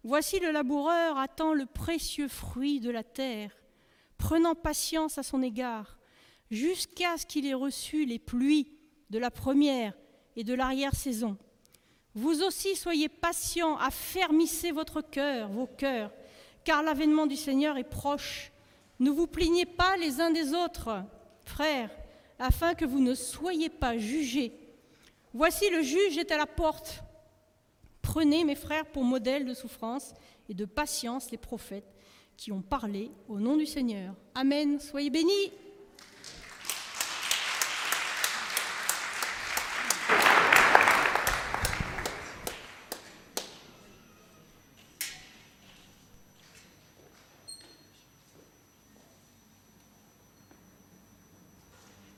Voici 0.04 0.38
le 0.38 0.52
laboureur 0.52 1.18
attend 1.18 1.54
le 1.54 1.66
précieux 1.66 2.28
fruit 2.28 2.78
de 2.78 2.90
la 2.90 3.02
terre, 3.02 3.50
prenant 4.16 4.54
patience 4.54 5.18
à 5.18 5.24
son 5.24 5.42
égard, 5.42 5.98
jusqu'à 6.52 7.18
ce 7.18 7.26
qu'il 7.26 7.46
ait 7.46 7.54
reçu 7.54 8.04
les 8.04 8.20
pluies 8.20 8.72
de 9.10 9.18
la 9.18 9.32
première 9.32 9.92
et 10.36 10.44
de 10.44 10.54
l'arrière-saison. 10.54 11.36
Vous 12.14 12.42
aussi 12.42 12.76
soyez 12.76 13.08
patients, 13.08 13.76
affermissez 13.76 14.70
votre 14.70 15.00
cœur, 15.00 15.48
vos 15.48 15.66
cœurs, 15.66 16.12
car 16.68 16.82
l'avènement 16.82 17.26
du 17.26 17.34
Seigneur 17.34 17.78
est 17.78 17.82
proche. 17.82 18.52
Ne 19.00 19.08
vous 19.08 19.26
plaignez 19.26 19.64
pas 19.64 19.96
les 19.96 20.20
uns 20.20 20.30
des 20.30 20.52
autres, 20.52 21.02
frères, 21.46 21.88
afin 22.38 22.74
que 22.74 22.84
vous 22.84 23.00
ne 23.00 23.14
soyez 23.14 23.70
pas 23.70 23.96
jugés. 23.96 24.52
Voici 25.32 25.70
le 25.70 25.80
juge 25.80 26.18
est 26.18 26.30
à 26.30 26.36
la 26.36 26.44
porte. 26.44 27.02
Prenez, 28.02 28.44
mes 28.44 28.54
frères, 28.54 28.84
pour 28.84 29.02
modèle 29.02 29.46
de 29.46 29.54
souffrance 29.54 30.12
et 30.50 30.52
de 30.52 30.66
patience 30.66 31.30
les 31.30 31.38
prophètes 31.38 31.90
qui 32.36 32.52
ont 32.52 32.60
parlé 32.60 33.10
au 33.28 33.40
nom 33.40 33.56
du 33.56 33.64
Seigneur. 33.64 34.14
Amen. 34.34 34.78
Soyez 34.78 35.08
bénis. 35.08 35.50